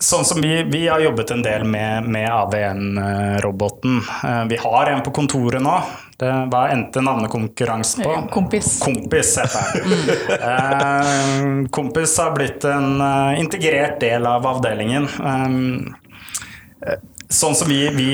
sånn 0.03 0.25
som 0.29 0.41
vi, 0.43 0.65
vi 0.69 0.87
har 0.91 1.01
jobbet 1.01 1.31
en 1.33 1.43
del 1.47 1.65
med, 1.65 2.09
med 2.11 2.27
AV1-roboten. 2.29 4.01
Uh, 4.25 4.45
vi 4.51 4.59
har 4.61 4.91
en 4.93 5.03
på 5.07 5.13
kontoret 5.17 5.63
nå 5.63 5.77
Det 6.19 6.29
hva 6.53 6.67
endte 6.73 7.01
navnekonkurransen 7.05 8.03
på. 8.05 8.17
Kompis. 8.35 8.79
Kompis 8.83 9.37
heter 9.39 9.61
jeg. 9.61 9.83
Eh, 10.47 11.69
kompis 11.71 12.19
har 12.19 12.33
blitt 12.37 12.65
en 12.65 13.01
eh, 13.01 13.41
integrert 13.41 14.01
del 14.01 14.27
av 14.27 14.47
avdelingen. 14.47 15.05
Eh, 15.21 16.97
sånn 17.33 17.57
som 17.59 17.69
vi, 17.71 17.81
vi 17.95 18.11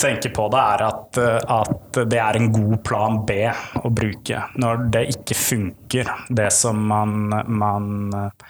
tenker 0.00 0.32
på 0.34 0.48
det, 0.52 0.60
er 0.74 0.84
at, 0.86 1.20
eh, 1.20 1.38
at 1.60 2.00
det 2.10 2.20
er 2.20 2.38
en 2.38 2.50
god 2.54 2.76
plan 2.86 3.20
B 3.28 3.42
å 3.82 3.92
bruke 3.92 4.44
når 4.60 4.86
det 4.94 5.06
ikke 5.16 5.38
funker, 5.38 6.12
det 6.28 6.50
som 6.56 6.80
man, 6.90 7.32
man 7.46 7.90
eh, 8.16 8.46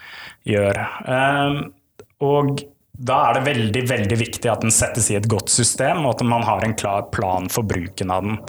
gjør. 0.54 0.82
Eh, 1.16 1.62
og 2.26 2.62
da 3.00 3.16
er 3.30 3.38
det 3.38 3.47
veldig 3.47 3.82
veldig 3.88 4.16
viktig 4.20 4.50
at 4.52 4.64
den 4.64 4.75
settes 4.75 5.09
i 5.11 5.16
et 5.16 5.28
godt 5.30 5.49
system, 5.52 6.04
og 6.04 6.18
at 6.18 6.25
man 6.28 6.44
har 6.44 6.64
en 6.64 6.76
klar 6.76 7.06
plan 7.14 7.49
for 7.52 7.64
bruken 7.66 8.12
av 8.12 8.26
den. 8.26 8.40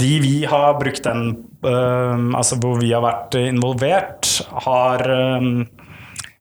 De 0.00 0.10
vi 0.20 0.34
har 0.48 0.76
brukt 0.80 1.04
den, 1.06 1.30
øh, 1.64 2.26
altså 2.36 2.60
hvor 2.60 2.80
vi 2.82 2.92
har 2.92 3.04
vært 3.04 3.38
involvert, 3.40 4.28
har 4.66 5.06
øh, 5.08 5.64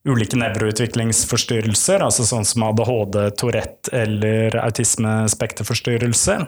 ulike 0.10 0.40
nevroutviklingsforstyrrelser, 0.40 2.04
altså 2.06 2.26
sånn 2.28 2.48
som 2.48 2.66
ADHD, 2.70 3.22
Tourette 3.40 3.94
eller 3.96 4.58
autismespekterforstyrrelse. 4.64 6.40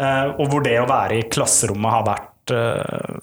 Uh, 0.00 0.32
og 0.40 0.46
hvor 0.48 0.64
det 0.64 0.78
å 0.80 0.88
være 0.88 1.18
i 1.18 1.26
klasserommet 1.28 1.92
har 1.92 2.06
vært 2.06 2.52
uh, 2.56 3.18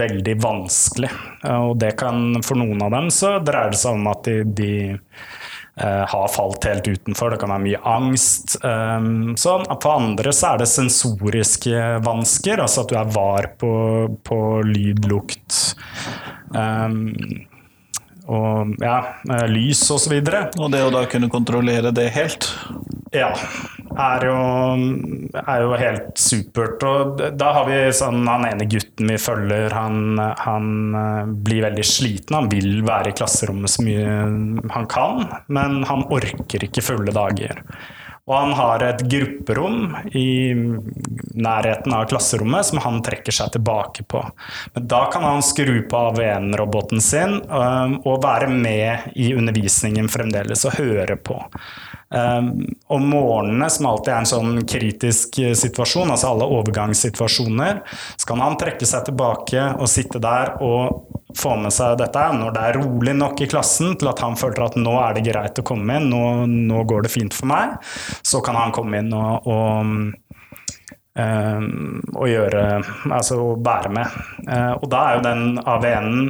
veldig 0.00 0.36
vanskelig. 0.40 1.10
Uh, 1.42 1.68
og 1.70 1.74
det 1.82 1.92
kan 2.00 2.38
for 2.46 2.60
noen 2.60 2.80
av 2.86 2.94
dem 2.96 3.10
så 3.12 3.36
dreier 3.44 3.74
det 3.74 3.80
seg 3.82 3.98
om 3.98 4.08
at 4.14 4.24
de, 4.28 4.40
de 4.48 4.72
har 5.78 6.24
falt 6.34 6.64
helt 6.66 6.88
utenfor. 6.90 7.30
Det 7.30 7.36
kan 7.38 7.52
være 7.52 7.62
mye 7.62 7.78
angst. 7.86 8.56
Sånn. 8.58 9.66
For 9.68 9.90
andre 9.92 10.32
så 10.34 10.48
er 10.48 10.58
det 10.58 10.66
sensoriske 10.72 11.84
vansker, 12.02 12.58
altså 12.64 12.82
at 12.82 12.90
du 12.90 12.96
er 12.98 13.12
var 13.14 13.46
på, 13.62 13.70
på 14.26 14.38
lyd, 14.66 15.06
lukt. 15.06 15.60
Og 18.28 18.76
ja, 18.82 18.98
lys 19.48 19.80
og 19.94 20.02
så 20.04 20.12
videre. 20.12 20.46
Og 20.60 20.72
det 20.74 20.84
å 20.84 20.92
da 20.92 21.06
kunne 21.08 21.30
kontrollere 21.32 21.92
det 21.96 22.10
helt? 22.16 22.50
Ja. 23.14 23.32
Er 23.98 24.24
jo, 24.28 24.34
er 25.40 25.62
jo 25.64 25.72
helt 25.80 26.20
supert. 26.20 26.84
Og 26.86 27.22
da 27.40 27.52
har 27.56 27.64
vi 27.66 27.78
sånn 27.96 28.20
Han 28.28 28.44
ene 28.46 28.68
gutten 28.70 29.10
vi 29.10 29.16
følger, 29.18 29.72
han, 29.74 30.20
han 30.38 30.68
blir 31.42 31.64
veldig 31.66 31.86
sliten. 31.86 32.36
Han 32.36 32.50
vil 32.52 32.84
være 32.86 33.10
i 33.10 33.16
klasserommet 33.18 33.72
så 33.72 33.86
mye 33.86 34.18
han 34.74 34.90
kan, 34.92 35.24
men 35.48 35.80
han 35.88 36.04
orker 36.14 36.68
ikke 36.68 36.84
fulle 36.84 37.14
dager. 37.16 37.64
Og 38.28 38.34
han 38.36 38.52
har 38.58 38.82
et 38.84 39.02
grupperom 39.08 39.96
i 40.12 40.52
nærheten 40.52 41.94
av 41.96 42.04
klasserommet 42.10 42.68
som 42.68 42.82
han 42.84 43.00
trekker 43.04 43.32
seg 43.32 43.54
tilbake 43.54 44.04
på. 44.04 44.20
Men 44.74 44.88
da 44.90 45.06
kan 45.12 45.24
han 45.24 45.44
skru 45.44 45.80
på 45.88 46.02
AVN-roboten 46.10 47.00
sin 47.00 47.38
og 47.48 48.20
være 48.24 48.50
med 48.52 49.14
i 49.16 49.32
undervisningen 49.32 50.10
fremdeles 50.12 50.66
og 50.68 50.76
høre 50.76 51.16
på. 51.16 51.40
Og 52.08 52.94
om 52.96 53.08
morgenene, 53.08 53.68
som 53.72 53.88
alltid 53.90 54.12
er 54.12 54.22
en 54.22 54.28
sånn 54.28 54.62
kritisk 54.68 55.40
situasjon, 55.60 56.12
altså 56.12 56.30
alle 56.32 56.48
overgangssituasjoner, 56.58 57.82
så 58.16 58.28
kan 58.28 58.44
han 58.44 58.56
trekke 58.60 58.88
seg 58.88 59.08
tilbake 59.08 59.66
og 59.76 59.90
sitte 59.92 60.20
der 60.22 60.54
og 60.64 61.17
få 61.36 61.56
med 61.60 61.74
seg 61.74 61.98
dette 62.00 62.22
når 62.38 62.54
det 62.54 62.62
er 62.64 62.78
rolig 62.80 63.14
nok 63.18 63.42
i 63.44 63.48
klassen 63.50 63.96
til 64.00 64.08
at 64.10 64.22
han 64.24 64.38
føler 64.38 64.64
at 64.64 64.78
nå 64.80 64.94
er 65.02 65.18
det 65.18 65.26
greit 65.28 65.60
å 65.60 65.66
komme 65.66 65.98
inn, 65.98 66.08
nå, 66.12 66.22
nå 66.48 66.84
går 66.88 67.04
det 67.04 67.12
fint 67.12 67.36
for 67.36 67.50
meg. 67.50 67.76
Så 68.24 68.40
kan 68.44 68.56
han 68.56 68.72
komme 68.74 69.02
inn 69.02 69.12
og, 69.12 69.48
og, 69.48 69.92
um, 71.20 71.66
og 72.14 72.28
gjøre 72.30 72.64
Altså 73.12 73.40
være 73.56 73.92
med. 73.92 74.20
Uh, 74.48 74.74
og 74.78 74.86
da 74.92 75.04
er 75.04 75.18
jo 75.18 75.26
den 75.28 75.58
AVN-en 75.64 76.22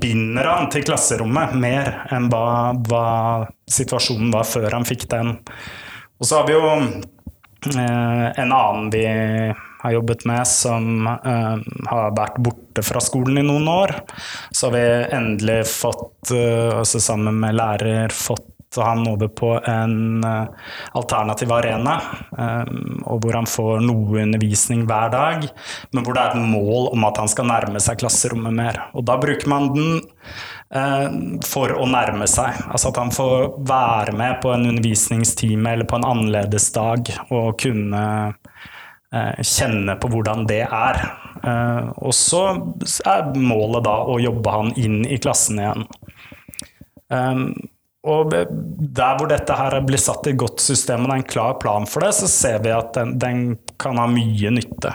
binder 0.00 0.46
han 0.46 0.68
til 0.70 0.84
klasserommet 0.86 1.54
mer 1.58 1.92
enn 2.14 2.28
hva, 2.30 2.72
hva, 2.86 3.06
situasjonen 3.70 4.30
var 4.34 4.46
før 4.48 4.70
han 4.76 4.86
fikk 4.86 5.08
den. 5.10 5.34
Og 6.20 6.28
så 6.28 6.40
har 6.40 6.46
vi 6.48 6.54
jo 6.54 6.68
eh, 6.70 8.26
en 8.30 8.54
annen 8.54 8.90
vi 8.94 9.04
har 9.86 9.94
jobbet 9.94 10.24
med, 10.26 10.42
som 10.46 11.06
uh, 11.06 11.56
har 11.90 12.16
vært 12.16 12.40
borte 12.42 12.82
fra 12.84 13.02
skolen 13.02 13.38
i 13.40 13.46
noen 13.46 13.68
år. 13.70 13.94
Så 14.50 14.68
har 14.68 14.76
vi 14.76 14.84
endelig 15.16 15.62
fått, 15.70 16.32
uh, 16.34 16.82
også 16.82 17.02
sammen 17.02 17.38
med 17.42 17.56
lærer, 17.58 18.14
fått 18.14 18.52
han 18.76 19.06
over 19.08 19.30
på 19.32 19.54
en 19.64 20.24
uh, 20.26 20.72
alternativ 20.98 21.52
arena, 21.54 21.94
og 23.06 23.22
hvor 23.22 23.38
han 23.38 23.46
får 23.48 23.78
noe 23.86 24.18
undervisning 24.20 24.82
hver 24.90 25.14
dag, 25.14 25.46
men 25.94 26.04
hvor 26.04 26.16
det 26.16 26.24
er 26.24 26.34
et 26.34 26.50
mål 26.50 26.90
om 26.90 27.06
at 27.08 27.22
han 27.22 27.30
skal 27.30 27.48
nærme 27.48 27.80
seg 27.80 28.02
klasserommet 28.02 28.52
mer. 28.58 28.82
Og 28.92 29.06
da 29.08 29.16
bruker 29.22 29.48
man 29.48 29.70
den 29.72 30.02
for 31.46 31.72
å 31.72 31.86
nærme 31.88 32.26
seg. 32.28 32.58
Altså 32.66 32.90
at 32.90 32.98
han 33.00 33.14
får 33.14 33.62
være 33.70 34.12
med 34.18 34.40
på 34.42 34.50
en 34.52 34.66
undervisningstime 34.66 35.72
eller 35.72 35.88
på 35.88 36.00
en 36.00 36.08
annerledesdag 36.10 37.12
og 37.30 37.54
kunne 37.62 38.02
kjenne 39.40 39.94
på 40.02 40.10
hvordan 40.12 40.44
det 40.48 40.64
er. 40.66 40.98
og 41.96 42.14
så 42.16 42.42
er 43.06 43.28
målet 43.38 43.84
da 43.86 43.94
å 44.02 44.16
jobbe 44.18 44.54
han 44.54 44.72
inn 44.76 45.04
i 45.06 45.18
klassen 45.22 45.60
igjen. 45.62 45.86
Um, 47.06 47.52
og 48.06 48.30
der 48.30 49.18
hvor 49.18 49.28
dette 49.30 49.54
her 49.58 49.76
blir 49.86 50.00
satt 50.00 50.26
i 50.30 50.36
godt 50.38 50.62
system 50.62 51.04
og 51.04 51.10
det 51.10 51.14
er 51.14 51.22
en 51.22 51.30
klar 51.32 51.56
plan 51.62 51.86
for 51.90 52.06
det, 52.06 52.12
så 52.18 52.30
ser 52.30 52.60
vi 52.62 52.74
at 52.74 52.94
den, 52.94 53.16
den 53.18 53.46
kan 53.82 53.98
ha 53.98 54.06
mye 54.10 54.52
nytte. 54.54 54.94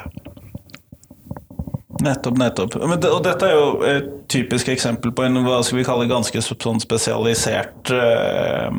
Nettopp, 2.01 2.37
nettopp. 2.39 2.75
Det, 2.97 3.09
og 3.11 3.19
dette 3.25 3.45
er 3.45 3.53
jo 3.53 3.65
et 3.85 4.07
typisk 4.31 4.71
eksempel 4.73 5.11
på 5.13 5.25
en 5.27 5.41
hva 5.45 5.59
skal 5.61 5.81
vi 5.81 5.85
kalle 5.85 6.07
ganske 6.09 6.41
sånn 6.41 6.79
spesialisert 6.81 7.91
uh, 7.93 8.71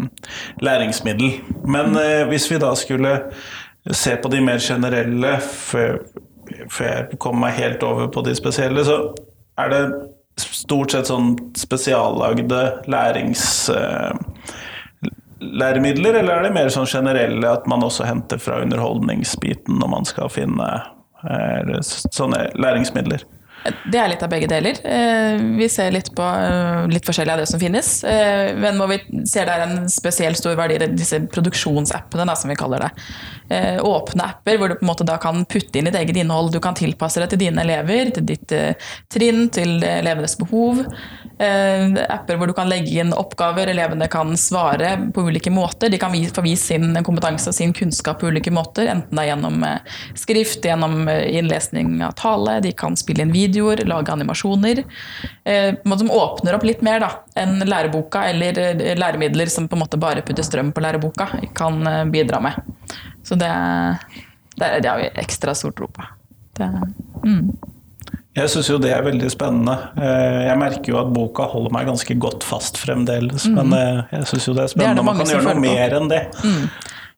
læringsmiddel. 0.64 1.36
Men 1.70 1.94
uh, 1.94 2.24
hvis 2.32 2.48
vi 2.50 2.58
da 2.62 2.72
skulle 2.78 3.12
se 3.90 4.16
på 4.22 4.30
de 4.32 4.40
mer 4.44 4.62
generelle, 4.62 5.36
før, 5.42 5.98
før 6.70 6.88
jeg 6.88 7.18
kommer 7.22 7.48
meg 7.48 7.58
helt 7.58 7.82
over 7.86 8.10
på 8.14 8.22
de 8.26 8.34
spesielle, 8.38 8.84
så 8.86 8.98
er 9.58 9.72
det 9.72 9.82
stort 10.40 10.94
sett 10.94 11.10
sånn 11.10 11.34
spesiallagde 11.58 12.64
lærings... 12.90 13.46
Uh, 13.72 14.12
læremidler, 15.42 16.14
eller 16.20 16.36
er 16.36 16.44
det 16.46 16.54
mer 16.54 16.68
sånn 16.70 16.86
generelle 16.86 17.48
at 17.50 17.64
man 17.66 17.82
også 17.82 18.06
henter 18.06 18.38
fra 18.38 18.60
underholdningsbiten 18.62 19.80
når 19.80 19.88
man 19.90 20.06
skal 20.06 20.30
finne 20.30 20.68
uh, 21.26 21.72
sånne 21.82 22.44
læringsmidler? 22.54 23.24
Det 23.62 23.98
er 23.98 24.10
litt 24.10 24.22
av 24.24 24.30
begge 24.32 24.48
deler. 24.50 24.78
Eh, 24.82 25.42
vi 25.58 25.68
ser 25.70 25.92
litt 25.94 26.10
på 26.16 26.28
litt 26.90 27.06
forskjellig 27.06 27.34
av 27.34 27.42
det 27.42 27.48
som 27.50 27.60
finnes. 27.62 27.90
Men 28.58 28.80
hvor 28.80 28.90
vi 28.90 28.98
ser 29.28 29.46
det 29.46 29.54
er 29.54 29.64
en 29.66 29.90
spesiell 29.92 30.36
stor 30.38 30.56
verdi 30.58 30.78
i 30.78 30.90
disse 30.96 31.20
produksjonsappene, 31.32 32.26
da, 32.28 32.36
som 32.38 32.50
vi 32.50 32.58
kaller 32.58 32.86
det. 32.86 32.90
Åpne 33.84 34.26
apper 34.26 34.58
hvor 34.58 34.72
du 34.72 34.76
på 34.78 34.86
en 34.86 34.90
måte 34.90 35.06
da 35.06 35.18
kan 35.22 35.44
putte 35.46 35.78
inn 35.78 35.88
ditt 35.88 35.98
eget 35.98 36.18
innhold. 36.18 36.52
Du 36.54 36.60
kan 36.64 36.76
tilpasse 36.78 37.22
det 37.22 37.30
til 37.32 37.44
dine 37.44 37.62
elever, 37.62 38.10
til 38.16 38.26
ditt 38.32 38.54
trinn, 39.12 39.46
til 39.54 39.78
elevenes 39.86 40.38
behov. 40.40 40.82
Apper 41.42 42.38
hvor 42.38 42.50
du 42.50 42.54
kan 42.56 42.70
legge 42.70 43.00
inn 43.02 43.12
oppgaver, 43.16 43.70
elevene 43.72 44.06
kan 44.10 44.36
svare 44.38 44.94
på 45.14 45.24
ulike 45.26 45.50
måter. 45.50 45.90
De 45.92 45.98
kan 46.00 46.14
få 46.34 46.44
vist 46.44 46.70
sin 46.70 46.94
kompetanse 47.04 47.50
og 47.50 47.56
sin 47.56 47.74
kunnskap 47.76 48.20
på 48.20 48.30
ulike 48.30 48.52
måter, 48.54 48.86
enten 48.92 49.16
det 49.16 49.24
er 49.24 49.30
gjennom 49.32 49.64
skrift, 50.18 50.64
gjennom 50.64 51.08
innlesning 51.08 52.00
av 52.06 52.14
tale, 52.20 52.60
de 52.64 52.72
kan 52.76 52.96
spille 52.98 53.26
inn 53.26 53.34
videoer, 53.34 53.84
lage 53.88 54.14
animasjoner. 54.14 54.84
Som 55.98 56.12
åpner 56.14 56.58
opp 56.58 56.66
litt 56.66 56.82
mer 56.86 57.02
da, 57.02 57.10
enn 57.38 57.58
læreboka 57.66 58.24
eller 58.30 58.62
læremidler 58.98 59.50
som 59.52 59.68
på 59.68 59.78
en 59.78 59.84
måte 59.84 60.00
bare 60.00 60.22
putter 60.26 60.46
strøm 60.46 60.72
på 60.72 60.84
læreboka, 60.84 61.28
kan 61.58 61.82
bidra 62.12 62.40
med. 62.44 62.72
Så 63.26 63.34
det, 63.40 63.50
det, 64.56 64.78
det 64.82 64.88
har 64.88 64.98
vi 65.02 65.10
ekstra 65.22 65.54
stor 65.58 65.74
tro 65.76 65.88
på. 65.90 66.06
Det, 66.58 66.68
mm. 67.24 67.52
Jeg 68.32 68.48
syns 68.48 68.70
jo 68.70 68.78
det 68.80 68.94
er 68.96 69.02
veldig 69.04 69.28
spennende. 69.28 69.74
Jeg 70.00 70.56
merker 70.56 70.94
jo 70.94 70.98
at 71.02 71.10
boka 71.12 71.44
holder 71.52 71.74
meg 71.74 71.90
ganske 71.90 72.14
godt 72.16 72.46
fast 72.48 72.80
fremdeles. 72.80 73.44
Mm. 73.44 73.58
Men 73.60 74.06
jeg 74.08 74.30
syns 74.30 74.48
jo 74.48 74.54
det 74.56 74.64
er 74.64 74.72
spennende. 74.72 74.88
Det 74.88 74.94
er 74.94 75.00
det 75.02 75.08
man 75.10 75.20
kan 75.20 75.32
gjøre 75.34 75.48
noe 75.50 75.60
mer 75.60 75.96
enn 75.98 76.08
det. 76.08 76.22
Mm. 76.40 76.64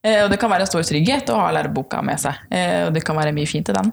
Og 0.05 0.29
det 0.29 0.37
kan 0.37 0.51
være 0.53 0.67
stor 0.69 0.85
trygghet 0.85 1.31
å 1.33 1.39
ha 1.39 1.53
læreboka 1.57 2.03
med 2.05 2.21
seg. 2.21 2.37
Og 2.53 2.91
det 2.93 3.01
kan 3.07 3.17
være 3.17 3.33
mye 3.33 3.49
fint 3.49 3.71
i 3.73 3.77
den. 3.77 3.93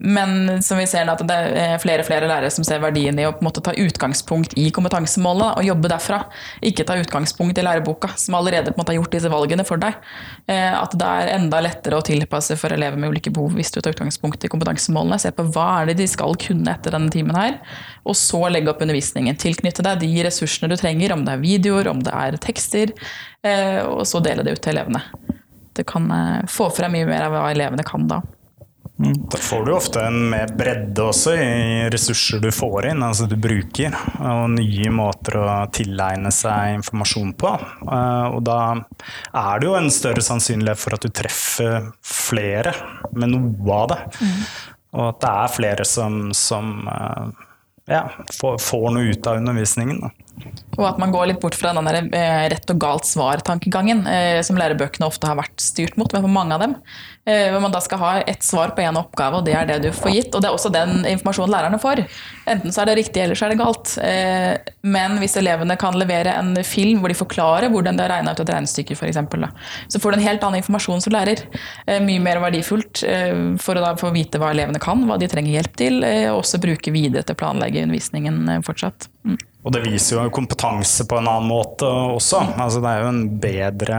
Men 0.00 0.62
som 0.64 0.80
vi 0.80 0.86
ser 0.88 1.10
at 1.12 1.20
det 1.28 1.36
er 1.60 1.82
flere 1.82 2.00
og 2.00 2.08
flere 2.08 2.30
lærere 2.30 2.48
som 2.54 2.64
ser 2.64 2.80
verdien 2.80 3.18
i 3.20 3.26
å 3.28 3.34
på 3.34 3.42
en 3.42 3.48
måte 3.50 3.60
ta 3.64 3.74
utgangspunkt 3.76 4.56
i 4.56 4.70
kompetansemålet 4.72 5.60
og 5.60 5.68
jobbe 5.68 5.90
derfra. 5.92 6.22
Ikke 6.64 6.86
ta 6.88 6.96
utgangspunkt 6.96 7.60
i 7.60 7.66
læreboka, 7.66 8.14
som 8.16 8.38
allerede 8.38 8.72
på 8.72 8.78
en 8.78 8.82
måte 8.82 8.94
har 8.94 9.00
gjort 9.02 9.18
disse 9.18 9.32
valgene 9.32 9.68
for 9.68 9.82
deg. 9.82 10.00
At 10.48 10.96
det 10.96 11.12
er 11.20 11.34
enda 11.36 11.60
lettere 11.64 12.00
å 12.00 12.06
tilpasse 12.08 12.56
for 12.56 12.72
elever 12.72 12.96
med 12.96 13.12
ulike 13.12 13.34
behov 13.34 13.58
hvis 13.58 13.74
du 13.74 13.82
tar 13.82 13.92
utgangspunkt 13.92 14.48
i 14.48 14.52
kompetansemålene. 14.52 15.20
Se 15.20 15.36
på 15.36 15.50
hva 15.52 15.68
er 15.82 15.92
det 15.92 15.98
de 16.00 16.08
skal 16.08 16.32
kunne 16.40 16.72
etter 16.72 16.96
denne 16.96 17.12
timen 17.12 17.36
her, 17.36 17.60
og 18.08 18.16
så 18.16 18.46
legge 18.48 18.72
opp 18.72 18.80
undervisningen. 18.80 19.36
Tilknytte 19.36 19.84
deg 19.84 20.00
de 20.00 20.12
ressursene 20.24 20.72
du 20.72 20.80
trenger, 20.80 21.12
om 21.12 21.28
det 21.28 21.36
er 21.36 21.44
videoer, 21.44 21.92
om 21.92 22.00
det 22.00 22.14
er 22.16 22.40
tekster, 22.40 22.96
og 23.86 24.02
så 24.08 24.20
dele 24.24 24.42
det 24.42 24.56
ut 24.56 24.62
til 24.64 24.74
elevene. 24.74 25.02
Det 25.78 25.84
kan 25.86 26.08
få 26.50 26.66
frem 26.74 26.96
mye 26.96 27.06
mer 27.06 27.28
av 27.28 27.36
hva 27.36 27.44
elevene 27.52 27.84
kan 27.86 28.08
da. 28.10 28.18
Da 28.98 29.38
får 29.38 29.64
du 29.64 29.70
ofte 29.76 30.00
en 30.02 30.16
mer 30.32 30.50
bredde 30.58 31.04
også 31.06 31.36
i 31.38 31.84
ressurser 31.92 32.40
du 32.42 32.48
får 32.50 32.88
inn, 32.90 33.04
altså 33.06 33.28
du 33.30 33.36
bruker, 33.38 33.94
og 34.18 34.48
nye 34.56 34.90
måter 34.90 35.36
å 35.38 35.52
tilegne 35.70 36.32
seg 36.34 36.80
informasjon 36.80 37.30
på. 37.38 37.52
Eh, 37.86 38.26
Og 38.34 38.42
da 38.48 38.56
er 39.30 39.60
det 39.62 39.68
jo 39.68 39.76
en 39.78 39.86
større 39.94 40.24
sannsynlighet 40.26 40.82
for 40.82 40.98
at 40.98 41.06
du 41.06 41.14
treffer 41.14 41.92
flere 42.02 42.74
med 43.14 43.36
noe 43.36 43.76
av 43.84 43.86
det. 43.92 44.00
Og 44.98 45.04
at 45.12 45.22
det 45.22 45.30
er 45.44 45.54
flere 45.60 45.86
som, 45.86 46.18
som 46.34 46.74
eh, 46.90 47.30
ja, 47.94 48.02
får, 48.34 48.58
får 48.66 48.88
noe 48.96 49.14
ut 49.14 49.30
av 49.30 49.38
undervisningen. 49.44 50.02
Da. 50.08 50.10
Og 50.78 50.84
at 50.86 50.98
man 51.02 51.10
går 51.10 51.32
litt 51.32 51.40
bort 51.42 51.56
fra 51.58 51.72
den 51.74 51.88
der 51.88 51.98
eh, 52.14 52.46
rett 52.52 52.70
og 52.70 52.78
galt 52.80 53.06
svar-tankegangen 53.08 54.04
eh, 54.06 54.38
som 54.46 54.58
lærebøkene 54.58 55.08
ofte 55.08 55.26
har 55.26 55.38
vært 55.40 55.58
styrt 55.62 55.98
mot, 55.98 56.12
men 56.14 56.22
for 56.22 56.30
mange 56.30 56.54
av 56.54 56.62
dem. 56.62 56.76
Eh, 57.28 57.48
hvor 57.50 57.64
man 57.64 57.74
da 57.74 57.80
skal 57.82 58.00
ha 58.00 58.12
ett 58.20 58.46
svar 58.46 58.76
på 58.76 58.84
én 58.84 58.98
oppgave, 59.00 59.40
og 59.40 59.48
det 59.48 59.56
er 59.58 59.66
det 59.66 59.80
du 59.82 59.88
får 59.94 60.14
gitt. 60.14 60.30
Og 60.30 60.44
det 60.44 60.48
er 60.48 60.54
også 60.54 60.70
den 60.72 61.02
informasjonen 61.10 61.54
lærerne 61.56 61.80
får. 61.82 62.04
Enten 62.48 62.74
så 62.74 62.84
er 62.84 62.92
det 62.92 62.96
riktig, 63.00 63.24
eller 63.24 63.38
så 63.38 63.48
er 63.48 63.52
det 63.52 63.58
galt. 63.60 63.96
Men 64.86 65.18
hvis 65.20 65.34
elevene 65.40 65.76
kan 65.80 65.98
levere 65.98 66.36
en 66.38 66.54
film 66.64 67.02
hvor 67.02 67.12
de 67.12 67.18
forklarer 67.18 67.68
hvordan 67.74 67.98
det 67.98 68.06
er 68.06 68.14
regna 68.14 68.32
ut 68.32 68.40
et 68.44 68.54
regnestykke, 68.54 68.96
f.eks., 68.96 69.18
så 69.92 70.00
får 70.00 70.14
du 70.14 70.20
en 70.20 70.24
helt 70.24 70.46
annen 70.46 70.62
informasjon 70.62 71.04
som 71.04 71.12
lærer. 71.12 71.42
Mye 72.06 72.22
mer 72.22 72.40
verdifullt 72.46 73.02
for 73.60 73.76
å 73.76 73.84
da 73.84 73.92
få 74.00 74.14
vite 74.14 74.40
hva 74.40 74.54
elevene 74.54 74.80
kan, 74.82 75.04
hva 75.10 75.18
de 75.20 75.28
trenger 75.28 75.58
hjelp 75.58 75.76
til, 75.82 76.00
og 76.30 76.40
også 76.40 76.62
bruke 76.62 76.94
videre 76.94 77.26
til 77.26 77.36
å 77.36 77.42
planlegge 77.42 77.84
undervisningen 77.84 78.64
fortsatt. 78.64 79.10
Mm. 79.28 79.36
Og 79.68 79.74
det 79.74 79.82
viser 79.84 80.16
jo 80.16 80.30
kompetanse 80.32 81.04
på 81.04 81.18
en 81.18 81.26
annen 81.28 81.50
måte 81.50 81.84
også. 81.84 82.40
Altså, 82.56 82.80
det 82.80 82.88
er 82.88 83.02
jo 83.04 83.08
en 83.12 83.18
bedre 83.42 83.98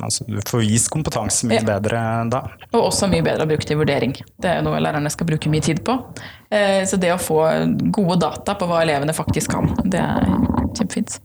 altså, 0.00 0.24
Du 0.24 0.38
får 0.48 0.62
vist 0.64 0.88
kompetanse 0.94 1.44
mye 1.50 1.58
Ja. 1.60 1.66
bedre 1.74 2.00
da. 2.32 2.40
Og 2.72 2.86
også 2.88 3.10
mye 3.12 3.20
bedre 3.26 3.44
å 3.44 3.50
bruke 3.50 3.68
til 3.68 3.76
vurdering. 3.76 4.14
Det 4.40 4.48
er 4.48 4.62
jo 4.62 4.70
noe 4.70 4.80
lærerne 4.80 5.12
skal 5.12 5.28
bruke 5.28 5.52
mye 5.52 5.60
tid 5.60 5.82
på. 5.84 5.98
Eh, 6.50 6.86
Så 6.88 6.96
det 6.96 7.12
å 7.12 7.20
få 7.20 7.42
gode 7.92 8.16
data 8.24 8.54
på 8.56 8.66
hva 8.70 8.80
elevene 8.80 9.12
faktisk 9.12 9.52
kan, 9.52 9.68
det 9.84 10.00
er 10.00 10.24
kjempefint. 10.72 11.18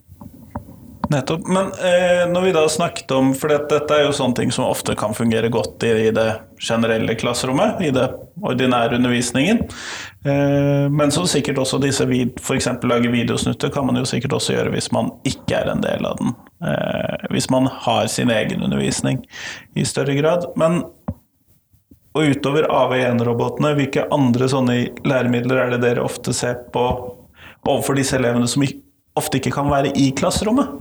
Nettopp. 1.09 1.47
Men 1.47 1.65
eh, 1.65 2.27
når 2.29 2.41
vi 2.41 2.51
da 2.53 2.61
snakket 2.69 3.11
om 3.17 3.31
For 3.33 3.49
dette, 3.49 3.79
er 3.95 4.03
jo 4.05 4.13
sånne 4.13 4.37
ting 4.37 4.51
som 4.53 4.67
ofte 4.69 4.93
kan 4.97 5.15
fungere 5.17 5.49
godt 5.49 5.81
i, 5.87 5.93
i 6.05 6.11
det 6.13 6.27
generelle 6.61 7.15
klasserommet, 7.17 7.79
i 7.81 7.89
det 7.95 8.05
ordinære 8.45 8.99
undervisningen. 8.99 9.63
Eh, 10.25 10.85
men 10.93 11.13
så 11.15 11.25
sikkert 11.29 11.61
også 11.63 11.79
disse 11.81 12.05
f.eks. 12.05 12.69
lage 12.85 13.09
videosnutter 13.09 13.73
kan 13.73 13.87
man 13.87 13.97
jo 13.97 14.05
sikkert 14.09 14.37
også 14.37 14.53
gjøre 14.53 14.73
hvis 14.75 14.91
man 14.93 15.09
ikke 15.25 15.57
er 15.63 15.71
en 15.73 15.81
del 15.81 16.05
av 16.05 16.19
den. 16.21 16.35
Eh, 16.69 17.27
hvis 17.33 17.49
man 17.49 17.71
har 17.87 18.05
sin 18.11 18.29
egen 18.29 18.61
undervisning 18.67 19.23
i 19.73 19.87
større 19.89 20.13
grad. 20.19 20.45
Men 20.59 20.83
og 22.17 22.25
utover 22.25 22.65
AV1-robotene, 22.73 23.75
hvilke 23.77 24.05
andre 24.13 24.47
sånne 24.49 24.77
læremidler 25.07 25.61
er 25.61 25.73
det 25.73 25.81
dere 25.83 26.05
ofte 26.05 26.33
ser 26.35 26.57
på 26.73 26.85
overfor 27.69 27.97
disse 27.97 28.17
elevene 28.17 28.47
som 28.49 28.63
ikke- 28.65 28.81
ofte 29.19 29.39
ikke 29.39 29.53
kan 29.55 29.69
være 29.71 29.93
i 29.99 30.09
klasserommet? 30.17 30.79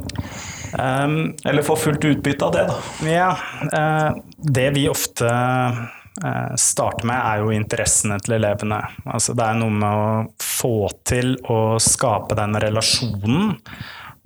Um, 0.78 1.35
Eller 1.45 1.62
få 1.62 1.76
fullt 1.76 2.04
utbytte 2.04 2.45
av 2.45 2.52
det, 2.52 2.66
da. 2.68 3.09
ja, 3.09 3.30
uh, 3.73 4.18
det 4.38 4.71
vi 4.76 4.88
ofte 4.88 5.28
uh, 5.28 6.57
starter 6.61 7.09
med, 7.09 7.16
er 7.16 7.40
jo 7.40 7.54
interessene 7.57 8.18
til 8.21 8.37
elevene. 8.37 8.83
Altså, 9.07 9.37
det 9.38 9.47
er 9.47 9.57
noe 9.61 9.73
med 9.73 10.02
å 10.02 10.11
få 10.45 10.90
til 11.09 11.38
å 11.49 11.78
skape 11.80 12.37
den 12.38 12.59
relasjonen. 12.61 13.57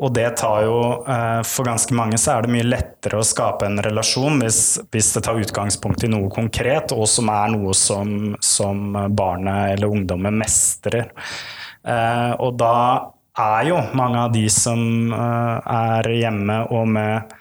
Og 0.02 0.10
det 0.16 0.24
tar 0.40 0.64
jo 0.64 0.78
eh, 1.06 1.40
For 1.46 1.68
ganske 1.68 1.94
mange 1.94 2.16
så 2.18 2.32
er 2.32 2.42
det 2.42 2.50
mye 2.50 2.66
lettere 2.66 3.20
å 3.20 3.26
skape 3.26 3.68
en 3.68 3.76
relasjon 3.84 4.40
hvis, 4.40 4.80
hvis 4.90 5.10
det 5.14 5.22
tar 5.28 5.38
utgangspunkt 5.38 6.02
i 6.02 6.10
noe 6.10 6.32
konkret, 6.32 6.90
og 6.96 7.04
som 7.12 7.28
er 7.30 7.52
noe 7.52 7.76
som, 7.76 8.32
som 8.42 8.96
barnet 9.14 9.76
eller 9.76 9.92
ungdommen 9.92 10.40
mestrer. 10.40 11.12
Og 11.84 12.56
da 12.58 12.74
er 13.38 13.68
jo 13.70 13.78
mange 13.96 14.18
av 14.26 14.32
de 14.34 14.44
som 14.52 15.12
eh, 15.12 15.72
er 15.72 16.10
hjemme 16.18 16.58
og 16.74 16.88
med, 16.92 17.32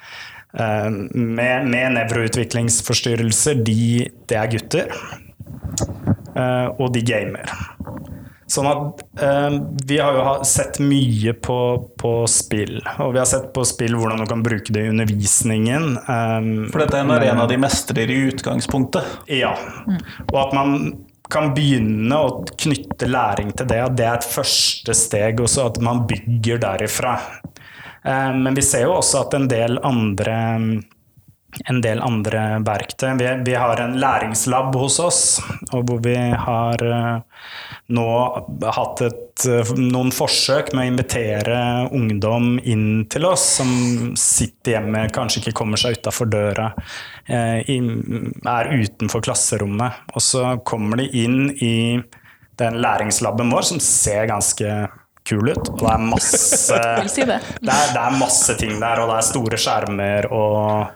eh, 0.56 0.90
med, 0.90 1.68
med 1.68 1.98
nevroutviklingsforstyrrelser, 2.00 3.60
de, 3.68 4.08
det 4.30 4.40
er 4.40 4.52
gutter. 4.56 4.96
Eh, 6.36 6.68
og 6.80 6.94
de 6.96 7.04
gamer. 7.04 7.52
Sånn 8.52 8.68
at 8.68 9.04
eh, 9.24 9.54
Vi 9.88 9.98
har 10.02 10.16
jo 10.18 10.24
sett 10.48 10.80
mye 10.84 11.32
på, 11.40 11.58
på 12.00 12.12
spill, 12.28 12.82
og 13.00 13.14
vi 13.16 13.22
har 13.22 13.30
sett 13.30 13.52
på 13.56 13.64
spill 13.68 13.96
hvordan 13.96 14.20
du 14.24 14.28
kan 14.28 14.44
bruke 14.44 14.74
det 14.76 14.84
i 14.86 14.92
undervisningen. 14.92 15.94
eh, 16.02 16.50
For 16.74 16.84
dette 16.84 17.00
er 17.00 17.06
en 17.06 17.16
arena 17.16 17.48
de 17.48 17.60
mestrer 17.62 18.12
i 18.12 18.20
utgangspunktet. 18.32 19.08
ja. 19.32 19.54
Og 20.32 20.38
at 20.46 20.56
man 20.56 20.78
kan 21.32 21.52
begynne 21.56 22.18
å 22.18 22.42
knytte 22.46 23.10
læring 23.10 23.52
til 23.56 23.70
det, 23.70 23.82
at 23.86 23.98
det 23.98 24.08
er 24.08 24.20
et 24.20 24.32
første 24.34 24.96
steg, 24.98 25.42
og 25.44 25.58
at 25.66 25.82
man 25.84 26.06
bygger 26.10 26.62
derifra. 26.64 27.18
Eh, 28.04 28.34
Men 28.36 28.58
vi 28.58 28.66
ser 28.66 28.88
jo 28.88 28.98
også 29.00 29.26
at 29.26 29.38
en 29.38 29.48
del 29.52 29.80
andre 29.84 30.82
en 31.68 31.82
del 31.84 32.00
andre 32.00 32.62
verktøy. 32.64 33.10
Vi, 33.46 33.56
har 33.56 33.82
en 33.84 33.98
læringslab 34.00 34.76
hos 34.80 35.00
oss, 35.04 35.22
hvor 35.72 36.00
vi 36.04 36.16
har 36.16 36.84
eh, 36.86 37.42
nå 37.92 38.08
hatt 38.78 39.04
et, 39.06 39.46
eh, 39.50 39.74
noen 39.78 40.14
forsøk 40.16 40.72
med 40.74 40.86
å 40.86 40.92
invitere 40.94 41.58
ungdom 41.92 42.54
inn 42.64 43.06
til 43.12 43.28
oss, 43.30 43.44
som 43.60 43.72
sitter 44.20 44.78
hjemme, 44.78 45.08
kanskje 45.14 45.44
ikke 45.44 45.58
kommer 45.62 45.82
seg 45.82 46.00
utafor 46.00 46.32
døra, 46.32 46.72
er 47.28 48.72
utenfor 48.72 49.22
klasserommet. 49.26 50.02
Og 50.16 50.26
så 50.26 50.56
kommer 50.66 51.02
de 51.02 51.10
inn 51.26 51.52
i 51.62 52.02
den 52.62 52.82
læringslaben 52.82 53.52
vår, 53.54 53.68
som 53.72 53.80
ser 53.84 54.30
ganske 54.30 54.76
kul 55.28 55.52
ut. 55.52 55.74
Og 55.74 55.82
det 55.82 55.92
er 55.94 56.06
masse 56.06 56.78
det. 57.18 57.42
er, 57.74 57.92
det 57.94 58.04
er 58.04 58.18
masse 58.20 58.56
ting 58.60 58.78
der, 58.82 59.02
og 59.02 59.12
det 59.12 59.20
er 59.20 59.28
store 59.28 59.60
skjermer, 59.62 60.30
og, 60.34 60.92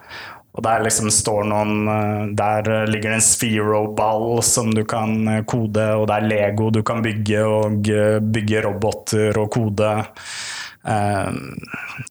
og 0.56 0.66
der 0.66 0.84
liksom 0.86 1.10
står 1.12 1.48
noen 1.50 1.90
eh, 1.92 2.20
Der 2.38 2.70
ligger 2.90 3.12
det 3.12 3.20
en 3.20 3.26
Sphero-ball 3.26 4.40
som 4.46 4.72
du 4.74 4.84
kan 4.88 5.16
eh, 5.28 5.42
kode, 5.48 5.88
og 5.94 6.06
det 6.10 6.18
er 6.18 6.30
Lego 6.30 6.70
du 6.74 6.82
kan 6.86 7.02
bygge, 7.04 7.42
og 7.46 7.90
eh, 7.92 8.18
bygge 8.20 8.64
roboter 8.68 9.42
og 9.42 9.50
kode. 9.56 9.92
Eh, 10.86 11.32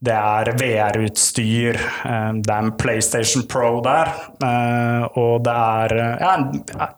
Det 0.02 0.12
er 0.12 0.50
VR-utstyr, 0.60 1.78
eh, 1.78 2.32
det 2.42 2.52
er 2.52 2.64
en 2.64 2.72
PlayStation 2.80 3.44
Pro 3.48 3.82
der, 3.86 4.10
eh, 4.44 5.06
og 5.16 5.44
det 5.46 5.54
er 5.54 5.94
ja, 6.20 6.32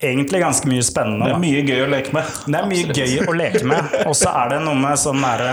egentlig 0.01 0.41
ganske 0.41 0.69
mye 0.71 0.85
spennende. 0.85 1.27
Det 1.27 1.35
er 1.35 1.43
mye 1.43 1.65
gøy 1.67 1.83
å 1.83 1.89
leke 1.91 2.15
med. 2.15 2.31
Det 2.47 2.61
er 2.61 2.69
mye 2.71 2.95
gøy 2.95 3.27
å 3.27 3.35
leke 3.37 3.63
med. 3.67 3.93
Og 4.07 4.15
så 4.17 4.31
er 4.31 4.55
det 4.55 4.61
noe 4.65 4.79
med 4.79 4.97
sånn 5.01 5.21
derre 5.21 5.51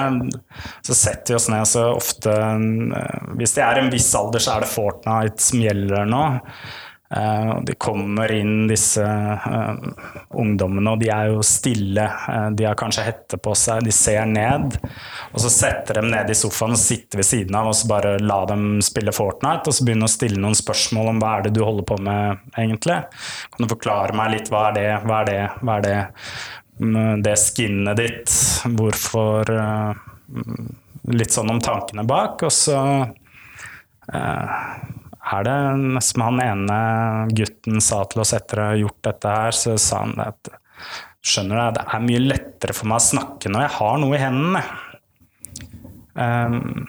Så 0.87 0.95
setter 0.97 1.35
vi 1.35 1.39
oss 1.41 1.49
ned 1.51 1.67
så 1.69 1.85
ofte 1.97 2.33
Hvis 3.39 3.55
de 3.57 3.63
er 3.65 3.81
en 3.81 3.91
viss 3.93 4.09
alder, 4.15 4.43
så 4.43 4.57
er 4.57 4.65
det 4.65 4.71
Fortnite 4.71 5.43
som 5.43 5.61
gjelder 5.65 6.09
nå. 6.09 6.25
Eh, 7.17 7.61
de 7.63 7.75
kommer 7.75 8.33
inn, 8.33 8.67
disse 8.67 9.05
eh, 9.05 9.75
ungdommene, 10.31 10.95
og 10.95 11.03
de 11.03 11.11
er 11.15 11.29
jo 11.31 11.45
stille. 11.47 12.07
Eh, 12.31 12.47
de 12.59 12.67
har 12.67 12.79
kanskje 12.79 13.05
hette 13.07 13.39
på 13.39 13.55
seg, 13.59 13.85
de 13.87 13.93
ser 13.95 14.25
ned. 14.27 14.75
Og 15.31 15.45
så 15.45 15.53
setter 15.53 16.01
de 16.01 16.09
ned 16.11 16.33
i 16.33 16.37
sofaen 16.39 16.75
og 16.75 16.81
sitter 16.81 17.21
ved 17.21 17.29
siden 17.29 17.55
av 17.59 17.71
og 17.71 17.77
så 17.79 17.91
bare 17.93 18.17
la 18.23 18.41
dem 18.51 18.81
spille 18.83 19.15
Fortnite. 19.15 19.71
Og 19.71 19.77
så 19.77 19.87
begynner 19.87 20.11
å 20.11 20.15
stille 20.15 20.41
noen 20.43 20.59
spørsmål 20.59 21.13
om 21.13 21.23
hva 21.23 21.37
er 21.37 21.47
det 21.47 21.55
du 21.55 21.63
holder 21.63 21.87
på 21.87 22.01
med, 22.03 22.43
egentlig. 22.57 22.99
Kan 23.55 23.63
du 23.63 23.71
forklare 23.71 24.17
meg 24.19 24.35
litt 24.35 24.51
hva 24.51 24.69
er 24.73 24.79
det, 24.81 24.89
hva 25.05 25.21
er 25.23 25.31
det, 25.31 25.41
hva 25.63 25.79
er 25.79 25.87
det? 25.87 25.99
Mm, 26.83 27.23
Det 27.23 27.37
skinnet 27.39 28.01
ditt, 28.01 28.33
hvorfor 28.75 29.55
mm, 29.55 30.73
Litt 31.15 31.35
sånn 31.35 31.51
om 31.53 31.59
tankene 31.61 32.01
bak. 32.09 32.41
Og 32.49 32.53
så 32.55 32.79
eh, 34.09 34.53
er 35.33 35.47
det 35.47 36.03
som 36.05 36.25
han 36.27 36.41
ene 36.45 36.79
gutten 37.33 37.81
sa 37.85 38.03
til 38.11 38.25
oss 38.25 38.35
etter 38.37 38.61
å 38.61 38.69
ha 38.71 38.77
gjort 38.79 39.01
dette 39.07 39.35
her, 39.39 39.57
så 39.57 39.77
sa 39.81 40.05
han 40.05 40.17
det 40.19 40.29
at 40.35 40.55
Skjønner 41.25 41.57
du, 41.57 41.79
det 41.79 41.83
er 41.89 42.03
mye 42.05 42.21
lettere 42.21 42.75
for 42.77 42.91
meg 42.91 43.01
å 43.01 43.05
snakke 43.07 43.49
når 43.49 43.63
jeg 43.65 43.73
har 43.79 43.95
noe 44.03 44.17
i 44.17 44.21
hendene. 44.21 44.61
Um, 46.13 46.83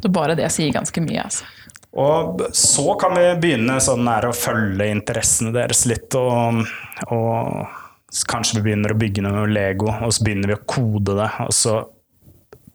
Så 0.00 0.08
bare 0.08 0.36
det 0.38 0.48
sier 0.54 0.72
ganske 0.72 1.02
mye. 1.04 1.26
Altså. 1.26 1.44
og 1.92 2.40
så 2.56 2.94
kan 3.00 3.12
vi 3.18 3.26
begynne 3.42 3.76
sånn 3.84 4.08
her 4.08 4.30
å 4.30 4.32
følge 4.32 4.88
interessene 4.88 5.52
deres 5.52 5.84
litt, 5.90 6.16
og, 6.16 6.64
og 7.12 8.24
kanskje 8.30 8.62
vi 8.62 8.70
begynner 8.70 8.94
å 8.94 8.98
bygge 9.04 9.26
noe 9.26 9.44
Lego, 9.52 9.92
og 9.92 10.16
så 10.16 10.24
begynner 10.24 10.54
vi 10.54 10.56
å 10.56 10.64
kode 10.64 11.18
det. 11.20 11.28
Og 11.44 11.52
så 11.52 11.76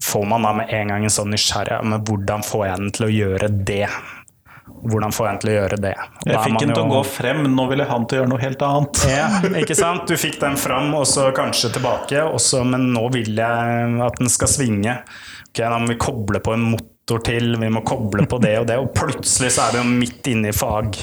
får 0.06 0.30
man 0.30 0.46
da 0.46 0.54
med 0.62 0.72
en 0.78 0.94
gang 0.94 1.10
en 1.10 1.18
sånn 1.18 1.34
nysgjerrighet 1.34 1.90
men 1.90 2.06
hvordan 2.08 2.46
får 2.46 2.66
jeg 2.68 2.82
den 2.84 2.96
til 2.96 3.08
å 3.08 3.14
gjøre 3.16 3.50
det? 3.74 3.86
Hvordan 4.84 5.14
får 5.16 5.28
jeg 5.28 5.42
til 5.42 5.52
å 5.52 5.56
gjøre 5.56 5.80
det? 5.84 5.96
Og 6.24 6.30
Jeg 6.32 6.44
fikk 6.46 6.60
den 6.64 6.74
til 6.76 6.84
å 6.84 6.92
gå 6.94 7.02
frem, 7.08 7.42
nå 7.56 7.66
ville 7.72 7.88
han 7.90 8.06
til 8.08 8.20
å 8.20 8.22
gjøre 8.22 8.32
noe 8.34 8.44
helt 8.44 8.64
annet. 8.68 9.02
ja, 9.20 9.28
ikke 9.64 9.78
sant? 9.78 10.06
Du 10.10 10.20
fikk 10.20 10.40
den 10.44 10.56
fram, 10.60 10.94
og 10.98 11.08
så 11.10 11.30
kanskje 11.36 11.74
tilbake, 11.76 12.24
også, 12.24 12.64
men 12.68 12.90
nå 12.94 13.08
vil 13.16 13.34
jeg 13.40 14.00
at 14.06 14.22
den 14.22 14.32
skal 14.32 14.52
svinge. 14.52 15.02
Okay, 15.50 15.66
Da 15.66 15.76
må 15.82 15.92
vi 15.92 16.00
koble 16.00 16.42
på 16.44 16.56
en 16.56 16.72
motor 16.76 16.99
motor 17.10 17.24
til, 17.26 17.56
vi 17.58 17.70
må 17.70 17.82
koble 17.86 18.26
på 18.30 18.38
det 18.42 18.60
og 18.60 18.68
det, 18.70 18.78
og 18.78 18.92
plutselig 18.94 19.52
så 19.56 19.68
er 19.68 19.74
vi 19.74 19.82
jo 19.82 19.88
midt 19.90 20.28
inne 20.30 20.52
i 20.52 20.56
fag. 20.56 21.00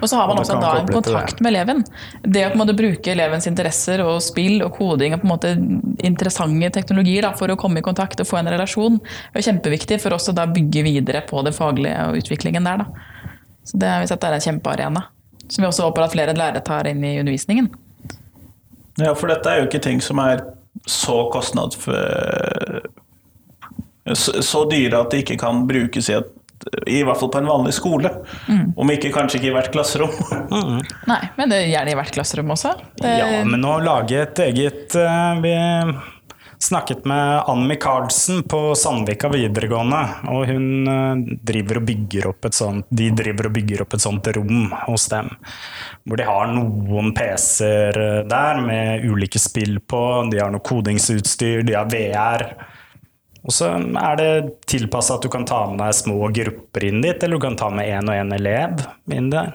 Og 0.00 0.08
så 0.08 0.16
har 0.16 0.28
man 0.28 0.38
Og 0.38 0.42
også 0.42 0.56
da 0.60 0.72
en 0.80 0.86
det. 0.86 0.94
kontakt 0.94 1.40
med 1.40 1.52
eleven. 1.52 1.84
Det 2.22 2.44
å 2.46 2.50
på 2.50 2.56
en 2.56 2.62
måte 2.62 2.76
bruke 2.76 3.12
elevens 3.12 3.46
interesser 3.46 4.02
og 4.04 4.20
spill 4.22 4.62
og 4.62 4.76
koding 4.78 5.14
og 5.14 5.22
på 5.22 5.26
en 5.26 5.32
måte 5.32 5.52
interessante 6.06 6.70
teknologier 6.70 7.22
da, 7.22 7.32
for 7.34 7.50
å 7.50 7.56
komme 7.56 7.78
i 7.78 7.86
kontakt 7.86 8.20
og 8.20 8.26
få 8.26 8.40
en 8.40 8.50
relasjon, 8.50 8.98
er 9.34 9.46
kjempeviktig 9.46 10.00
for 10.02 10.14
oss 10.14 10.28
å 10.30 10.34
da 10.36 10.46
bygge 10.46 10.82
videre 10.86 11.22
på 11.26 11.42
det 11.46 11.54
faglige 11.54 12.10
og 12.10 12.20
utviklingen 12.22 12.66
der. 12.66 12.84
Da. 12.84 13.32
Så 13.66 13.78
det 13.78 13.90
har 13.90 14.02
vi 14.02 14.10
sett 14.10 14.24
er 14.24 14.38
en 14.38 14.46
kjempearena. 14.46 15.06
Som 15.48 15.62
vi 15.62 15.70
også 15.70 15.86
håper 15.86 16.06
at 16.06 16.14
flere 16.14 16.34
lærere 16.34 16.62
tar 16.64 16.86
inn 16.90 17.04
i 17.06 17.18
undervisningen. 17.20 17.70
Ja, 18.98 19.12
for 19.14 19.30
dette 19.30 19.50
er 19.50 19.60
jo 19.60 19.68
ikke 19.68 19.82
ting 19.82 20.02
som 20.02 20.18
er 20.22 20.42
så 20.86 21.26
kostnads... 21.30 21.78
Så, 24.14 24.38
så 24.44 24.64
dyre 24.70 25.02
at 25.02 25.10
de 25.10 25.24
ikke 25.24 25.38
kan 25.40 25.64
brukes 25.66 26.10
i 26.12 26.18
et 26.20 26.34
i 26.88 27.02
hvert 27.04 27.18
fall 27.20 27.28
på 27.30 27.38
en 27.38 27.48
vanlig 27.50 27.74
skole. 27.76 28.10
Om 28.80 28.90
ikke 28.94 29.12
kanskje 29.14 29.38
ikke 29.38 29.50
i 29.50 29.54
hvert 29.54 29.70
klasserom. 29.74 30.12
Nei, 31.10 31.20
men 31.36 31.52
det 31.52 31.60
er 31.60 31.68
gjerne 31.68 31.92
i 31.92 31.98
hvert 31.98 32.14
klasserom 32.16 32.52
også. 32.56 32.72
Det, 32.96 33.12
Ja, 33.20 33.44
men 33.46 33.64
å 33.68 33.76
lage 33.84 34.22
et 34.24 34.40
eget 34.46 34.96
uh, 34.96 35.36
Vi 35.44 35.52
snakket 36.58 37.04
med 37.04 37.42
Ann 37.46 37.66
Michaelsen 37.68 38.42
på 38.48 38.74
Sandvika 38.74 39.28
videregående, 39.28 40.00
og 40.32 40.46
hun 40.48 40.88
eh, 40.88 41.34
driver 41.44 41.80
og 41.80 41.84
bygger 41.90 42.28
opp 42.30 42.48
et 42.48 42.56
sånt 42.56 42.86
De 42.88 43.10
driver 43.12 43.50
og 43.50 43.56
bygger 43.58 43.82
opp 43.84 43.96
et 43.96 44.04
sånt 44.04 44.30
rom 44.36 44.70
hos 44.86 45.04
dem. 45.12 45.28
Hvor 46.06 46.20
de 46.20 46.28
har 46.28 46.48
noen 46.54 47.12
PC-er 47.16 48.00
eh, 48.00 48.22
der 48.30 48.62
med 48.64 49.04
ulike 49.04 49.42
spill 49.42 49.78
på, 49.84 50.00
de 50.32 50.40
har 50.40 50.54
noe 50.54 50.64
kodingsutstyr, 50.64 51.60
de 51.66 51.76
har 51.76 51.92
VR. 51.92 52.48
Og 53.46 53.54
så 53.54 53.70
er 53.78 54.18
det 54.18 54.30
tilpassa 54.66 55.16
at 55.16 55.26
du 55.26 55.30
kan 55.32 55.46
ta 55.46 55.62
med 55.70 55.78
deg 55.78 55.94
små 55.94 56.30
grupper 56.34 56.88
inn 56.88 57.02
dit, 57.04 57.14
eller 57.22 57.38
du 57.38 57.44
kan 57.46 57.58
ta 57.58 57.70
med 57.70 57.86
én 57.86 58.10
og 58.10 58.18
én 58.18 58.34
elev 58.34 58.82
inn 59.14 59.30
der. 59.30 59.54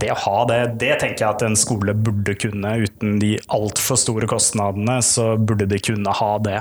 Det 0.00 0.12
å 0.14 0.20
ha 0.22 0.36
det, 0.48 0.60
det 0.80 0.94
tenker 1.02 1.24
jeg 1.24 1.34
at 1.34 1.42
en 1.44 1.58
skole 1.58 1.92
burde 1.98 2.36
kunne. 2.38 2.76
Uten 2.86 3.18
de 3.20 3.34
altfor 3.52 3.98
store 4.00 4.28
kostnadene, 4.30 5.00
så 5.04 5.34
burde 5.36 5.66
de 5.68 5.80
kunne 5.82 6.14
ha 6.14 6.30
det. 6.46 6.60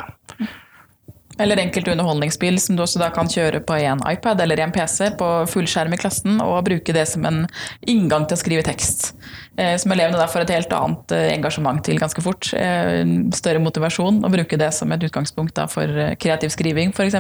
Eller 1.40 1.62
enkelte 1.62 1.94
underholdningsspill 1.94 2.60
som 2.60 2.76
du 2.76 2.84
også 2.84 3.00
da 3.02 3.10
kan 3.16 3.30
kjøre 3.32 3.62
på 3.64 3.78
en 3.80 4.02
iPad 4.10 4.42
eller 4.44 4.60
en 4.60 4.74
PC 4.76 5.14
på 5.20 5.30
fullskjerm 5.50 5.96
i 5.96 6.00
klassen, 6.02 6.42
og 6.44 6.66
bruke 6.68 6.96
det 6.96 7.06
som 7.08 7.26
en 7.30 7.46
inngang 7.88 8.28
til 8.28 8.36
å 8.36 8.42
skrive 8.42 8.66
tekst. 8.68 9.14
Eh, 9.58 9.78
Som 9.80 9.96
elevene 9.96 10.20
da 10.20 10.28
får 10.28 10.46
et 10.46 10.56
helt 10.58 10.76
annet 10.76 11.16
eh, 11.16 11.30
engasjement 11.38 11.82
til 11.86 12.00
ganske 12.02 12.24
fort. 12.26 12.52
Eh, 12.54 13.04
Større 13.36 13.64
motivasjon, 13.64 14.22
og 14.24 14.36
bruke 14.36 14.60
det 14.60 14.72
som 14.76 14.92
et 14.92 15.04
utgangspunkt 15.08 15.56
da 15.56 15.68
for 15.72 15.88
eh, 15.88 16.16
kreativ 16.20 16.52
skriving 16.56 16.92
f.eks. 16.92 17.16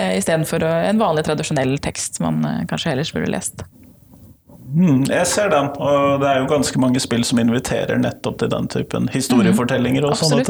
Istedenfor 0.00 0.62
en 0.64 1.00
vanlig, 1.02 1.26
tradisjonell 1.26 1.78
tekst 1.82 2.20
man 2.24 2.42
eh, 2.46 2.64
kanskje 2.70 2.94
ellers 2.94 3.14
burde 3.14 3.30
lest. 3.30 3.66
Mm, 4.70 5.04
jeg 5.08 5.26
ser 5.26 5.50
den, 5.50 5.70
og 5.82 6.20
det 6.22 6.28
er 6.30 6.38
jo 6.42 6.50
ganske 6.50 6.78
mange 6.82 7.00
spill 7.02 7.24
som 7.26 7.40
inviterer 7.42 7.98
nettopp 7.98 8.38
til 8.42 8.52
den 8.52 8.68
typen 8.70 9.08
historiefortellinger. 9.10 10.04
og 10.06 10.14
sånn. 10.20 10.44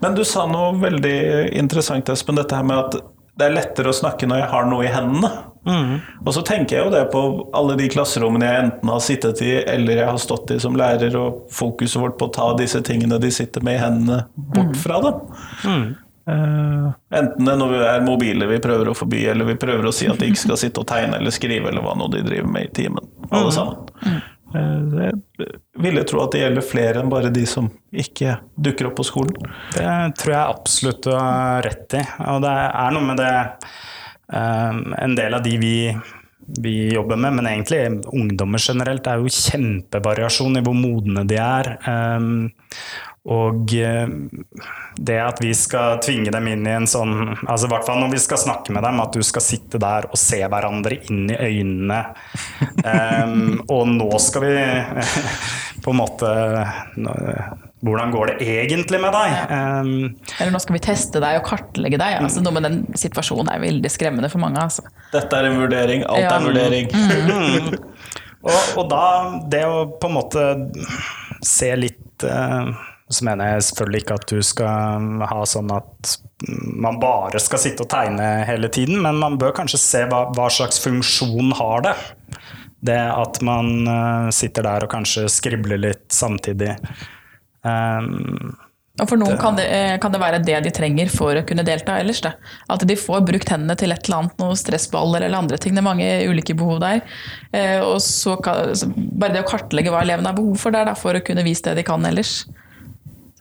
Men 0.00 0.16
du 0.16 0.24
sa 0.24 0.46
noe 0.48 0.72
veldig 0.80 1.52
interessant, 1.52 2.08
Espen, 2.08 2.38
dette 2.40 2.56
her 2.56 2.64
med 2.64 2.78
at 2.80 2.96
det 3.36 3.50
er 3.50 3.52
lettere 3.58 3.92
å 3.92 3.96
snakke 3.96 4.24
når 4.28 4.38
jeg 4.40 4.48
har 4.54 4.70
noe 4.70 4.86
i 4.86 4.92
hendene. 4.92 5.30
Og 6.24 6.32
så 6.32 6.40
tenker 6.46 6.76
jeg 6.78 6.86
jo 6.86 6.92
det 6.94 7.02
på 7.12 7.20
alle 7.58 7.74
de 7.76 7.88
klasserommene 7.90 8.46
jeg 8.46 8.62
enten 8.64 8.88
har 8.92 9.00
sittet 9.02 9.42
i 9.42 9.52
eller 9.66 9.98
jeg 10.00 10.08
har 10.08 10.20
stått 10.22 10.54
i 10.54 10.58
som 10.62 10.76
lærer, 10.78 11.16
og 11.18 11.50
fokuset 11.52 12.00
vårt 12.00 12.16
på 12.20 12.30
å 12.30 12.32
ta 12.32 12.48
disse 12.56 12.80
tingene 12.86 13.18
de 13.20 13.30
sitter 13.34 13.60
med 13.66 13.76
i 13.76 13.82
hendene, 13.82 14.22
bort 14.36 14.76
fra 14.80 15.00
dem. 15.04 15.20
Eh, 16.26 16.86
enten 17.18 17.44
det 17.46 17.52
er 17.52 17.58
når 17.60 17.68
vi 17.70 17.82
er 17.86 18.00
mobile 18.02 18.46
vi 18.50 18.62
prøver 18.62 18.88
å 18.90 18.94
forby, 18.98 19.20
eller 19.30 19.46
vi 19.46 19.58
prøver 19.62 19.86
å 19.86 19.94
si 19.94 20.08
at 20.10 20.18
de 20.18 20.30
ikke 20.30 20.42
skal 20.42 20.58
sitte 20.58 20.82
og 20.82 20.88
tegne 20.90 21.20
eller 21.20 21.34
skrive, 21.34 21.70
eller 21.70 21.84
hva 21.84 21.94
nå 21.98 22.08
de 22.10 22.24
driver 22.26 22.50
med 22.50 22.66
i 22.66 22.72
timen. 22.80 23.12
Alle 23.30 23.52
sammen. 23.54 23.86
Uh, 24.56 25.12
Jeg 25.36 25.48
ville 25.82 26.04
tro 26.08 26.22
at 26.22 26.32
det 26.32 26.40
gjelder 26.40 26.64
flere 26.64 27.00
enn 27.02 27.10
bare 27.12 27.32
de 27.34 27.42
som 27.50 27.66
ikke 27.92 28.38
dukker 28.54 28.90
opp 28.90 28.98
på 29.00 29.06
skolen. 29.06 29.34
Det 29.74 29.86
tror 30.18 30.32
jeg 30.32 30.56
absolutt 30.56 31.02
du 31.04 31.10
har 31.12 31.66
rett 31.66 31.98
i. 31.98 32.04
Og 32.32 32.42
det 32.44 32.54
er 32.66 32.94
noe 32.94 33.06
med 33.06 33.20
det 33.20 33.32
eh, 33.36 34.78
En 35.02 35.16
del 35.18 35.36
av 35.36 35.42
de 35.44 35.56
vi, 35.60 35.74
vi 36.62 36.76
jobber 36.94 37.20
med, 37.20 37.36
men 37.38 37.50
egentlig 37.50 37.82
ungdommer 38.14 38.62
generelt, 38.62 39.04
Det 39.04 39.12
er 39.12 39.22
jo 39.22 39.34
kjempevariasjon 39.34 40.58
i 40.58 40.64
hvor 40.64 40.78
modne 40.78 41.26
de 41.28 41.42
er. 41.42 41.74
Eh, 41.82 42.30
og 43.26 43.72
eh, 43.74 44.06
det 44.96 45.16
at 45.18 45.40
vi 45.42 45.50
skal 45.58 45.98
tvinge 46.04 46.30
dem 46.30 46.46
inn 46.52 46.66
i 46.66 46.74
en 46.76 46.86
sånn 46.86 47.14
altså 47.42 47.66
i 47.66 47.72
hvert 47.72 47.86
fall 47.88 47.98
når 47.98 48.12
vi 48.14 48.20
skal 48.22 48.38
snakke 48.38 48.74
med 48.76 48.86
dem, 48.86 49.00
at 49.02 49.16
du 49.16 49.24
skal 49.26 49.42
sitte 49.42 49.80
der 49.82 50.06
og 50.06 50.18
se 50.20 50.38
hverandre 50.46 51.00
inn 51.10 51.26
i 51.34 51.38
øynene. 51.48 51.98
um, 52.86 53.58
og 53.74 53.90
nå 53.90 54.08
skal 54.22 54.46
vi 54.46 54.54
på 55.84 55.92
en 55.94 55.98
måte 55.98 56.30
Hvordan 57.86 58.10
går 58.14 58.30
det 58.30 58.46
egentlig 58.48 58.98
med 59.02 59.12
deg? 59.14 59.34
Um, 59.52 59.90
Eller 60.40 60.54
nå 60.54 60.62
skal 60.62 60.78
vi 60.78 60.84
teste 60.86 61.20
deg 61.22 61.36
og 61.38 61.44
kartlegge 61.46 61.98
deg. 62.00 62.16
Altså, 62.24 62.40
noe 62.42 62.54
med 62.56 62.64
den 62.66 62.78
situasjonen 62.98 63.50
er 63.52 63.60
veldig 63.62 63.90
skremmende 63.92 64.30
for 64.32 64.42
mange. 64.42 64.62
Altså. 64.64 64.82
Dette 65.12 65.38
er 65.38 65.50
en 65.50 65.60
vurdering, 65.60 66.02
alt 66.08 66.24
Ja. 66.24 66.32
er 66.32 66.40
en 66.40 66.48
vurdering. 66.48 66.88
og, 68.48 68.60
og 68.80 68.88
da 68.90 69.04
det 69.52 69.62
å 69.68 69.84
på 70.00 70.08
en 70.10 70.16
måte 70.16 70.46
se 71.46 71.68
litt 71.78 72.26
eh, 72.26 72.72
Så 73.08 73.22
mener 73.22 73.52
jeg 73.52 73.66
selvfølgelig 73.68 74.02
ikke 74.02 74.14
at 74.18 74.26
du 74.32 74.40
skal 74.42 75.10
ha 75.30 75.42
sånn 75.46 75.70
at 75.70 76.16
man 76.74 76.98
bare 77.00 77.38
skal 77.40 77.60
sitte 77.62 77.84
og 77.84 77.90
tegne 77.92 78.44
hele 78.48 78.68
tiden, 78.72 78.98
men 79.04 79.20
man 79.22 79.38
bør 79.38 79.54
kanskje 79.54 79.78
se 79.78 80.02
hva, 80.10 80.24
hva 80.34 80.48
slags 80.50 80.80
funksjon 80.82 81.54
har 81.54 81.86
det. 81.86 81.94
Det 82.86 82.98
at 82.98 83.38
man 83.46 83.86
eh, 83.88 84.28
sitter 84.34 84.66
der 84.66 84.84
og 84.84 84.92
kanskje 84.92 85.28
skribler 85.32 85.80
litt 85.80 86.04
samtidig. 86.12 86.74
Um, 87.62 88.52
Og 89.00 89.08
for 89.10 89.20
noen 89.20 89.38
kan 89.40 89.56
det, 89.58 89.64
eh, 89.70 89.94
kan 90.00 90.12
det 90.12 90.20
være 90.20 90.42
det 90.44 90.58
de 90.66 90.74
trenger 90.74 91.10
for 91.12 91.36
å 91.36 91.44
kunne 91.46 91.64
delta 91.66 91.98
ellers. 92.00 92.20
Da. 92.24 92.34
At 92.72 92.84
de 92.88 92.98
får 92.98 93.24
brukt 93.28 93.50
hendene 93.52 93.76
til 93.76 93.92
et 93.92 94.06
eller 94.06 94.22
annet, 94.22 94.36
noen 94.40 94.56
stressballer 94.60 95.26
eller 95.26 95.38
andre 95.38 95.58
ting. 95.62 95.74
Det 95.76 95.82
er 95.82 95.88
mange 95.88 96.06
ulike 96.30 96.56
behov 96.58 96.80
der. 96.84 97.02
Eh, 97.52 97.80
Og 97.80 97.98
så 98.02 98.36
kan, 98.42 98.74
bare 99.14 99.34
det 99.38 99.44
å 99.44 99.50
kartlegge 99.50 99.92
hva 99.94 100.04
elevene 100.04 100.30
har 100.32 100.38
behov 100.38 100.56
for 100.58 100.74
der, 100.74 100.90
da, 100.90 100.94
for 100.94 101.14
å 101.14 101.24
kunne 101.24 101.44
vise 101.46 101.62
det 101.70 101.78
de 101.80 101.86
kan 101.86 102.04
ellers, 102.08 102.46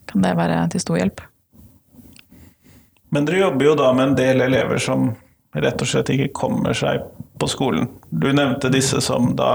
kan 0.09 0.25
det 0.25 0.35
være 0.37 0.59
til 0.73 0.83
stor 0.83 0.99
hjelp. 0.99 1.23
Men 3.15 3.27
dere 3.27 3.45
jobber 3.45 3.69
jo 3.69 3.77
da 3.79 3.91
med 3.95 4.09
en 4.09 4.17
del 4.17 4.43
elever 4.47 4.81
som 4.81 5.13
rett 5.55 5.81
og 5.81 5.87
slett 5.87 6.11
ikke 6.11 6.33
kommer 6.35 6.75
seg 6.75 7.03
på 7.39 7.47
skolen. 7.47 7.87
Du 8.09 8.27
nevnte 8.33 8.71
disse 8.73 8.99
som 9.03 9.31
da 9.39 9.51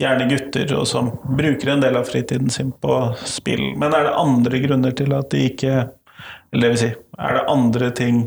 gjerne 0.00 0.26
gutter, 0.30 0.72
og 0.74 0.88
som 0.90 1.12
bruker 1.38 1.70
en 1.70 1.84
del 1.84 1.98
av 2.00 2.08
fritiden 2.08 2.50
sin 2.50 2.72
på 2.82 2.96
spill. 3.28 3.76
Men 3.78 3.94
er 3.94 4.08
det 4.08 4.16
andre 4.18 4.62
grunner 4.64 4.96
til 4.96 5.14
at 5.14 5.30
de 5.34 5.44
ikke 5.50 5.74
Eller 6.54 6.68
det 6.68 6.70
vil 6.72 6.82
si, 6.84 6.90
er 7.18 7.34
det 7.34 7.48
andre 7.50 7.88
ting 7.98 8.18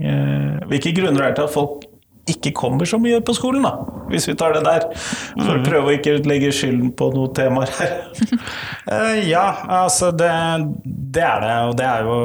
eh, 0.00 0.60
Hvilke 0.70 0.92
grunner 0.96 1.20
er 1.20 1.32
det 1.32 1.36
til 1.36 1.48
at 1.48 1.52
folk 1.52 1.82
ikke 2.30 2.54
kommer 2.56 2.88
så 2.88 2.98
mye 3.00 3.20
på 3.24 3.34
skolen, 3.36 3.64
da? 3.66 3.72
Hvis 4.08 4.28
vi 4.28 4.34
tar 4.38 4.56
det 4.56 4.64
der. 4.66 4.86
For 5.34 5.58
å 5.58 5.64
prøve 5.64 5.90
å 5.90 5.94
ikke 5.96 6.16
legge 6.28 6.52
skylden 6.54 6.92
på 6.96 7.10
noen 7.14 7.32
temaer 7.36 7.72
her. 7.78 7.94
uh, 8.90 9.20
ja, 9.34 9.44
altså 9.80 10.10
det, 10.14 10.30
det 10.84 11.24
er 11.24 11.44
det. 11.44 11.54
Og 11.68 11.76
det 11.80 11.88
er, 11.88 12.08
jo, 12.08 12.18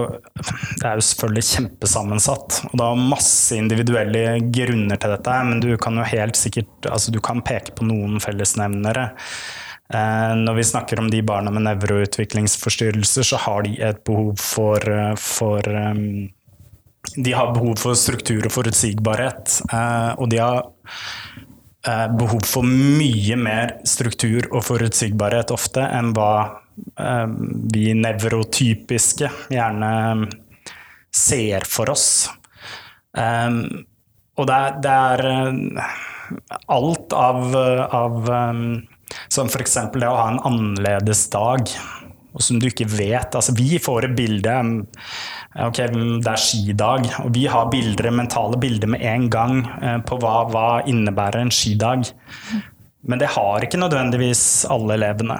det 0.79 0.89
er 0.89 0.99
jo 0.99 1.07
selvfølgelig 1.09 1.45
kjempesammensatt. 1.51 2.59
Og 2.71 2.75
det 2.79 2.89
er 2.89 3.07
masse 3.15 3.59
individuelle 3.59 4.25
grunner 4.49 4.99
til 4.99 5.15
dette, 5.15 5.39
men 5.51 5.63
du 5.63 5.71
kan 5.81 5.99
jo 5.99 6.07
helt 6.15 6.39
sikkert 6.39 6.89
altså 6.89 7.11
du 7.13 7.19
kan 7.23 7.43
peke 7.45 7.75
på 7.75 7.87
noen 7.87 8.19
fellesnevnere. 8.23 9.09
Eh, 9.93 10.35
når 10.37 10.53
vi 10.53 10.63
snakker 10.63 10.99
om 11.01 11.09
de 11.09 11.21
barna 11.25 11.51
med 11.51 11.65
nevroutviklingsforstyrrelser, 11.65 13.25
så 13.25 13.39
har 13.41 13.65
de 13.65 13.73
et 13.81 14.03
behov 14.05 14.35
for, 14.37 14.77
eh, 14.77 15.15
for 15.17 15.65
eh, 15.65 15.93
De 17.15 17.33
har 17.33 17.53
behov 17.55 17.79
for 17.79 17.97
struktur 17.97 18.45
og 18.45 18.53
forutsigbarhet. 18.53 19.61
eh, 19.73 20.11
Og 20.19 20.29
de 20.29 20.37
har 20.37 20.63
eh, 21.87 22.07
behov 22.19 22.43
for 22.45 22.63
mye 22.63 23.35
mer 23.39 23.79
struktur 23.87 24.49
og 24.51 24.63
forutsigbarhet 24.67 25.51
ofte 25.55 25.81
enn 25.81 26.11
hva 26.13 26.31
eh, 26.99 27.27
vi 27.73 27.93
nevrotypiske 27.95 29.31
gjerne 29.49 30.29
ser 31.11 31.65
for 31.65 31.89
oss. 31.89 32.29
Og 33.19 34.45
det 34.47 34.55
er, 34.55 34.75
det 34.83 34.91
er 34.93 35.23
alt 36.69 37.15
av, 37.17 37.55
av 37.57 38.29
Som 39.33 39.49
f.eks. 39.49 39.73
det 39.95 40.05
å 40.05 40.19
ha 40.19 40.27
en 40.29 40.43
annerledes 40.45 41.23
dag, 41.33 41.65
og 42.33 42.43
som 42.45 42.59
du 42.61 42.67
ikke 42.69 42.87
vet. 42.89 43.35
Altså, 43.35 43.55
vi 43.57 43.79
får 43.81 44.09
et 44.09 44.17
bilde 44.17 44.55
Ok, 45.59 45.79
det 45.81 46.29
er 46.29 46.39
skidag, 46.39 47.07
og 47.23 47.31
vi 47.33 47.47
har 47.49 47.71
bilder, 47.73 48.11
mentale 48.13 48.59
bilder 48.61 48.91
med 48.93 49.01
en 49.01 49.25
gang 49.33 49.63
eh, 49.81 49.97
på 50.05 50.19
hva, 50.21 50.43
hva 50.51 50.67
innebærer 50.87 51.41
en 51.41 51.53
skidag. 51.53 52.05
Men 53.09 53.21
det 53.21 53.31
har 53.33 53.65
ikke 53.65 53.79
nødvendigvis 53.81 54.43
alle 54.69 54.99
elevene. 54.99 55.39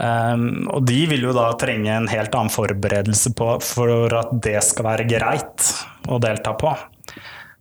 Um, 0.00 0.68
og 0.72 0.84
de 0.88 1.00
vil 1.10 1.26
jo 1.26 1.32
da 1.36 1.50
trenge 1.60 1.92
en 1.92 2.08
helt 2.08 2.32
annen 2.36 2.52
forberedelse 2.52 3.34
på, 3.36 3.50
for 3.64 4.14
at 4.16 4.30
det 4.44 4.56
skal 4.64 4.86
være 4.86 5.08
greit 5.08 5.66
å 6.08 6.20
delta 6.22 6.54
på. 6.60 6.72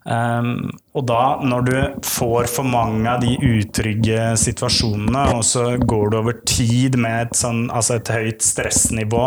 Um, 0.07 0.69
og 0.95 1.03
da, 1.09 1.23
når 1.43 1.65
du 1.67 1.75
får 2.07 2.47
for 2.49 2.67
mange 2.67 3.03
av 3.11 3.19
de 3.23 3.35
utrygge 3.35 4.31
situasjonene, 4.39 5.25
og 5.35 5.43
så 5.45 5.73
går 5.77 6.11
du 6.11 6.17
over 6.21 6.39
tid 6.47 6.95
med 6.99 7.27
et, 7.27 7.37
sånn, 7.37 7.67
altså 7.67 7.99
et 7.99 8.11
høyt 8.13 8.45
stressnivå, 8.45 9.25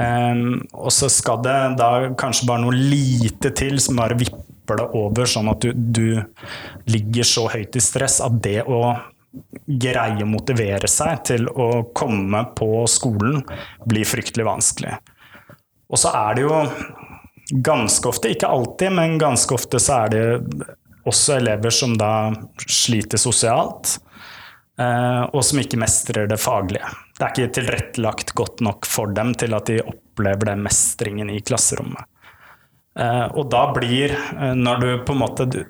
um, 0.00 0.46
og 0.72 0.94
så 0.96 1.10
skal 1.12 1.42
det 1.44 1.58
da 1.80 1.90
kanskje 2.18 2.48
bare 2.48 2.64
noe 2.64 2.76
lite 2.76 3.52
til 3.56 3.78
som 3.82 4.00
bare 4.00 4.18
vipper 4.18 4.80
det 4.80 4.88
over, 4.98 5.28
sånn 5.28 5.52
at 5.52 5.62
du, 5.62 5.76
du 5.76 6.88
ligger 6.90 7.28
så 7.28 7.46
høyt 7.52 7.76
i 7.76 7.84
stress 7.84 8.18
at 8.24 8.40
det 8.42 8.62
å 8.64 8.80
greie 9.66 10.24
å 10.24 10.30
motivere 10.30 10.88
seg 10.88 11.20
til 11.28 11.48
å 11.50 11.90
komme 11.96 12.46
på 12.56 12.86
skolen 12.88 13.42
blir 13.84 14.08
fryktelig 14.08 14.46
vanskelig. 14.48 14.96
Og 15.92 16.00
så 16.00 16.10
er 16.16 16.38
det 16.38 16.46
jo 16.46 16.62
ganske 17.50 18.08
ofte, 18.08 18.32
ikke 18.34 18.48
alltid, 18.50 18.92
men 18.92 19.18
ganske 19.18 19.54
ofte 19.54 19.80
så 19.82 20.02
er 20.04 20.12
det 20.14 20.24
også 21.06 21.36
elever 21.38 21.70
som 21.70 21.94
da 21.98 22.10
sliter 22.66 23.20
sosialt, 23.20 23.96
eh, 24.80 25.22
og 25.30 25.44
som 25.46 25.62
ikke 25.62 25.78
mestrer 25.78 26.26
det 26.30 26.40
faglige. 26.42 26.90
Det 27.16 27.24
er 27.24 27.32
ikke 27.32 27.54
tilrettelagt 27.60 28.34
godt 28.36 28.62
nok 28.66 28.88
for 28.90 29.14
dem 29.14 29.32
til 29.38 29.54
at 29.56 29.70
de 29.70 29.80
opplever 29.84 30.50
den 30.50 30.64
mestringen 30.66 31.30
i 31.30 31.40
klasserommet. 31.46 32.02
Eh, 32.98 33.26
og 33.36 33.50
da 33.52 33.66
blir, 33.76 34.16
eh, 34.16 34.54
når 34.56 34.82
du 34.82 34.88
på 35.04 35.12
en 35.12 35.20
måte 35.20 35.66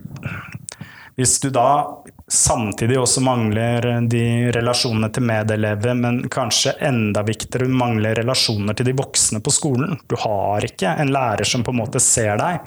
Hvis 1.17 1.41
du 1.41 1.49
da 1.51 1.97
samtidig 2.33 2.99
også 2.99 3.23
mangler 3.23 3.87
de 4.11 4.23
relasjonene 4.55 5.11
til 5.15 5.27
medelever, 5.29 5.95
men 5.99 6.25
kanskje 6.33 6.75
enda 6.89 7.23
viktigere, 7.27 7.69
du 7.69 7.77
mangler 7.79 8.19
relasjoner 8.19 8.77
til 8.77 8.89
de 8.89 8.97
voksne 8.99 9.41
på 9.45 9.55
skolen. 9.55 9.95
Du 10.11 10.17
har 10.19 10.67
ikke 10.67 10.97
en 10.99 11.13
lærer 11.15 11.47
som 11.47 11.65
på 11.67 11.75
en 11.75 11.81
måte 11.85 12.03
ser 12.03 12.35
deg. 12.41 12.67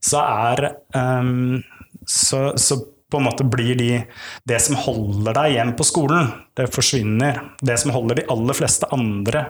Så 0.00 0.22
er 0.22 0.70
um, 0.96 1.58
så, 2.06 2.52
så, 2.56 2.80
på 3.08 3.20
en 3.20 3.24
måte 3.24 3.44
blir 3.48 3.76
de 3.78 4.02
Det 4.44 4.58
som 4.60 4.76
holder 4.76 5.32
deg 5.36 5.54
igjen 5.54 5.70
på 5.76 5.84
skolen, 5.88 6.32
det 6.56 6.68
forsvinner. 6.72 7.40
Det 7.60 7.78
som 7.80 7.92
holder 7.92 8.20
de 8.20 8.26
aller 8.32 8.56
fleste 8.56 8.88
andre 8.92 9.46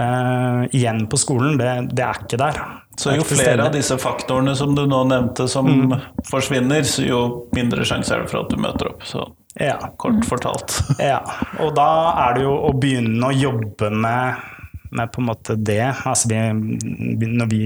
uh, 0.00 0.64
igjen 0.70 1.06
på 1.10 1.18
skolen, 1.20 1.58
det, 1.60 1.70
det, 1.92 2.04
er 2.04 2.22
ikke 2.22 2.40
der. 2.40 2.60
Så 2.96 3.16
jo 3.16 3.26
flere 3.28 3.66
av 3.66 3.74
disse 3.74 3.98
faktorene 4.00 4.54
som 4.56 4.74
du 4.76 4.84
nå 4.88 5.02
nevnte 5.10 5.48
som 5.52 5.68
mm. 5.68 5.96
forsvinner, 6.30 6.86
så 6.88 7.04
jo 7.04 7.20
mindre 7.56 7.84
sjanse 7.88 8.14
er 8.14 8.24
det 8.24 8.32
for 8.32 8.44
at 8.44 8.52
du 8.52 8.60
møter 8.60 8.92
opp. 8.92 9.04
Så 9.06 9.26
ja. 9.60 9.76
kort 10.00 10.24
fortalt. 10.28 10.78
ja, 11.12 11.20
og 11.60 11.74
da 11.76 11.90
er 12.26 12.38
det 12.38 12.46
jo 12.46 12.56
å 12.68 12.72
begynne 12.76 13.30
å 13.30 13.36
jobbe 13.36 13.92
med, 13.92 14.48
med 14.96 15.12
på 15.12 15.22
en 15.22 15.30
måte 15.30 15.58
det. 15.60 15.84
Altså 16.08 16.32
vi, 16.32 17.28
når 17.28 17.52
vi 17.52 17.62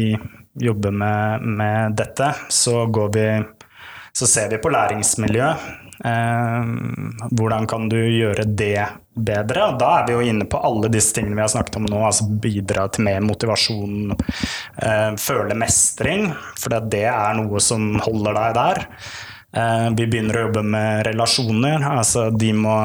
jobber 0.61 0.93
med, 0.93 1.47
med 1.47 1.99
dette, 1.99 2.35
så 2.51 2.85
går 2.91 3.11
vi 3.15 3.27
så 4.13 4.27
ser 4.27 4.51
vi 4.51 4.59
på 4.59 4.71
læringsmiljø. 4.75 5.53
Eh, 6.05 6.65
hvordan 7.37 7.67
kan 7.69 7.89
du 7.93 7.99
gjøre 7.99 8.45
det 8.45 8.87
bedre? 9.15 9.71
Da 9.81 9.91
er 9.99 10.07
vi 10.09 10.17
jo 10.17 10.23
inne 10.25 10.47
på 10.49 10.61
alle 10.65 10.89
disse 10.93 11.15
tingene 11.17 11.37
vi 11.37 11.45
har 11.45 11.53
snakket 11.53 11.81
om 11.81 11.89
nå. 11.89 11.99
altså 12.07 12.29
Bidra 12.41 12.87
til 12.89 13.09
mer 13.09 13.21
motivasjon, 13.25 14.15
eh, 14.15 15.11
føle 15.21 15.59
mestring. 15.59 16.31
For 16.59 16.81
det 16.81 17.05
er 17.11 17.37
noe 17.41 17.61
som 17.65 17.99
holder 18.01 18.39
deg 18.39 18.57
der. 18.61 18.87
Eh, 19.51 19.89
vi 19.99 20.07
begynner 20.07 20.37
å 20.39 20.47
jobbe 20.47 20.63
med 20.63 21.05
relasjoner. 21.09 21.83
altså 21.83 22.31
De 22.31 22.53
må 22.55 22.77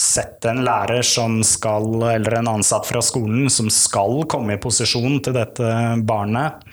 sette 0.00 0.50
en 0.50 0.64
lærer 0.64 1.04
som 1.04 1.42
skal, 1.44 1.86
eller 2.14 2.40
en 2.40 2.56
ansatt 2.56 2.88
fra 2.88 3.02
skolen 3.04 3.50
som 3.50 3.70
skal 3.70 4.24
komme 4.26 4.56
i 4.56 4.62
posisjon 4.62 5.20
til 5.22 5.36
dette 5.36 5.70
barnet. 6.02 6.64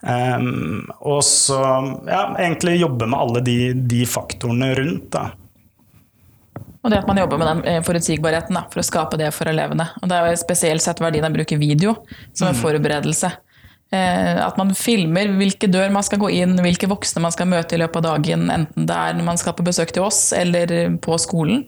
Um, 0.00 0.86
og 1.04 1.20
så 1.26 1.58
ja, 2.08 2.22
egentlig 2.40 2.78
jobbe 2.80 3.08
med 3.10 3.20
alle 3.20 3.42
de, 3.44 3.58
de 3.74 4.04
faktorene 4.08 4.72
rundt. 4.78 5.10
da. 5.12 5.26
Og 6.80 6.88
det 6.92 7.02
at 7.02 7.08
man 7.10 7.20
jobber 7.20 7.40
med 7.40 7.48
den 7.50 7.62
eh, 7.68 7.82
forutsigbarheten 7.84 8.56
da, 8.56 8.64
for 8.72 8.80
å 8.80 8.86
skape 8.86 9.18
det 9.20 9.28
for 9.36 9.50
elevene. 9.50 9.90
Og 10.00 10.08
det 10.08 10.16
er 10.16 10.30
jo 10.32 10.40
spesielt 10.40 10.84
sett 10.84 11.02
verdien 11.02 11.26
av 11.26 11.34
å 11.34 11.36
bruke 11.36 11.60
video 11.60 11.98
som 12.32 12.48
en 12.48 12.56
mm. 12.56 12.62
forberedelse. 12.62 13.32
Eh, 13.90 14.36
at 14.38 14.54
man 14.54 14.68
filmer 14.78 15.32
hvilke 15.34 15.66
dør 15.66 15.88
man 15.90 16.04
skal 16.06 16.20
gå 16.22 16.28
inn, 16.38 16.52
hvilke 16.62 16.86
voksne 16.90 17.24
man 17.24 17.32
skal 17.34 17.48
møte 17.50 17.74
i 17.74 17.80
løpet 17.80 17.98
av 17.98 18.20
dagen. 18.20 18.44
Enten 18.54 18.86
det 18.86 18.94
er 18.94 19.16
når 19.18 19.26
man 19.26 19.40
skal 19.40 19.56
på 19.58 19.66
besøk 19.66 19.90
til 19.96 20.04
oss 20.06 20.28
eller 20.36 20.94
på 21.02 21.18
skolen. 21.18 21.64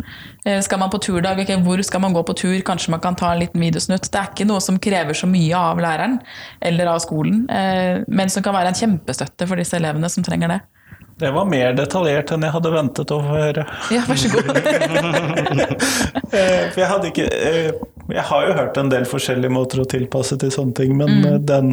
Eh, 0.47 0.61
skal 0.63 0.79
man 0.79 0.93
på 0.93 1.01
turdag, 1.03 1.43
hvor 1.67 1.83
skal 1.83 2.05
man 2.05 2.15
gå 2.15 2.23
på 2.29 2.37
tur? 2.39 2.59
Kanskje 2.67 2.95
man 2.95 3.03
kan 3.03 3.19
ta 3.19 3.33
en 3.33 3.43
liten 3.43 3.63
videosnutt. 3.63 4.07
Det 4.07 4.21
er 4.21 4.31
ikke 4.31 4.47
noe 4.47 4.63
som 4.63 4.79
krever 4.83 5.19
så 5.19 5.27
mye 5.31 5.65
av 5.73 5.83
læreren 5.83 6.21
eller 6.63 6.93
av 6.95 7.03
skolen, 7.03 7.43
eh, 7.51 8.07
men 8.07 8.31
som 8.31 8.47
kan 8.47 8.55
være 8.55 8.71
en 8.71 8.79
kjempestøtte 8.79 9.49
for 9.51 9.59
disse 9.59 9.75
elevene 9.81 10.11
som 10.13 10.23
trenger 10.23 10.55
det. 10.55 10.61
Det 11.23 11.31
var 11.31 11.47
mer 11.47 11.77
detaljert 11.79 12.33
enn 12.35 12.43
jeg 12.43 12.55
hadde 12.57 12.71
ventet 12.75 13.13
å 13.15 13.21
høre. 13.23 13.63
Ja, 13.95 14.03
vær 14.09 14.19
så 14.19 14.31
god. 14.33 14.49
For 16.33 16.81
jeg 16.81 17.13
ikke 17.13 17.27
Jeg 18.13 18.25
har 18.27 18.47
jo 18.49 18.57
hørt 18.57 18.79
en 18.81 18.91
del 18.91 19.05
forskjellige 19.07 19.55
måter 19.55 19.85
å 19.85 19.87
tilpasse 19.89 20.35
til 20.43 20.51
sånne 20.51 20.75
ting, 20.81 20.97
men 20.99 21.23
mm. 21.23 21.47
den 21.47 21.71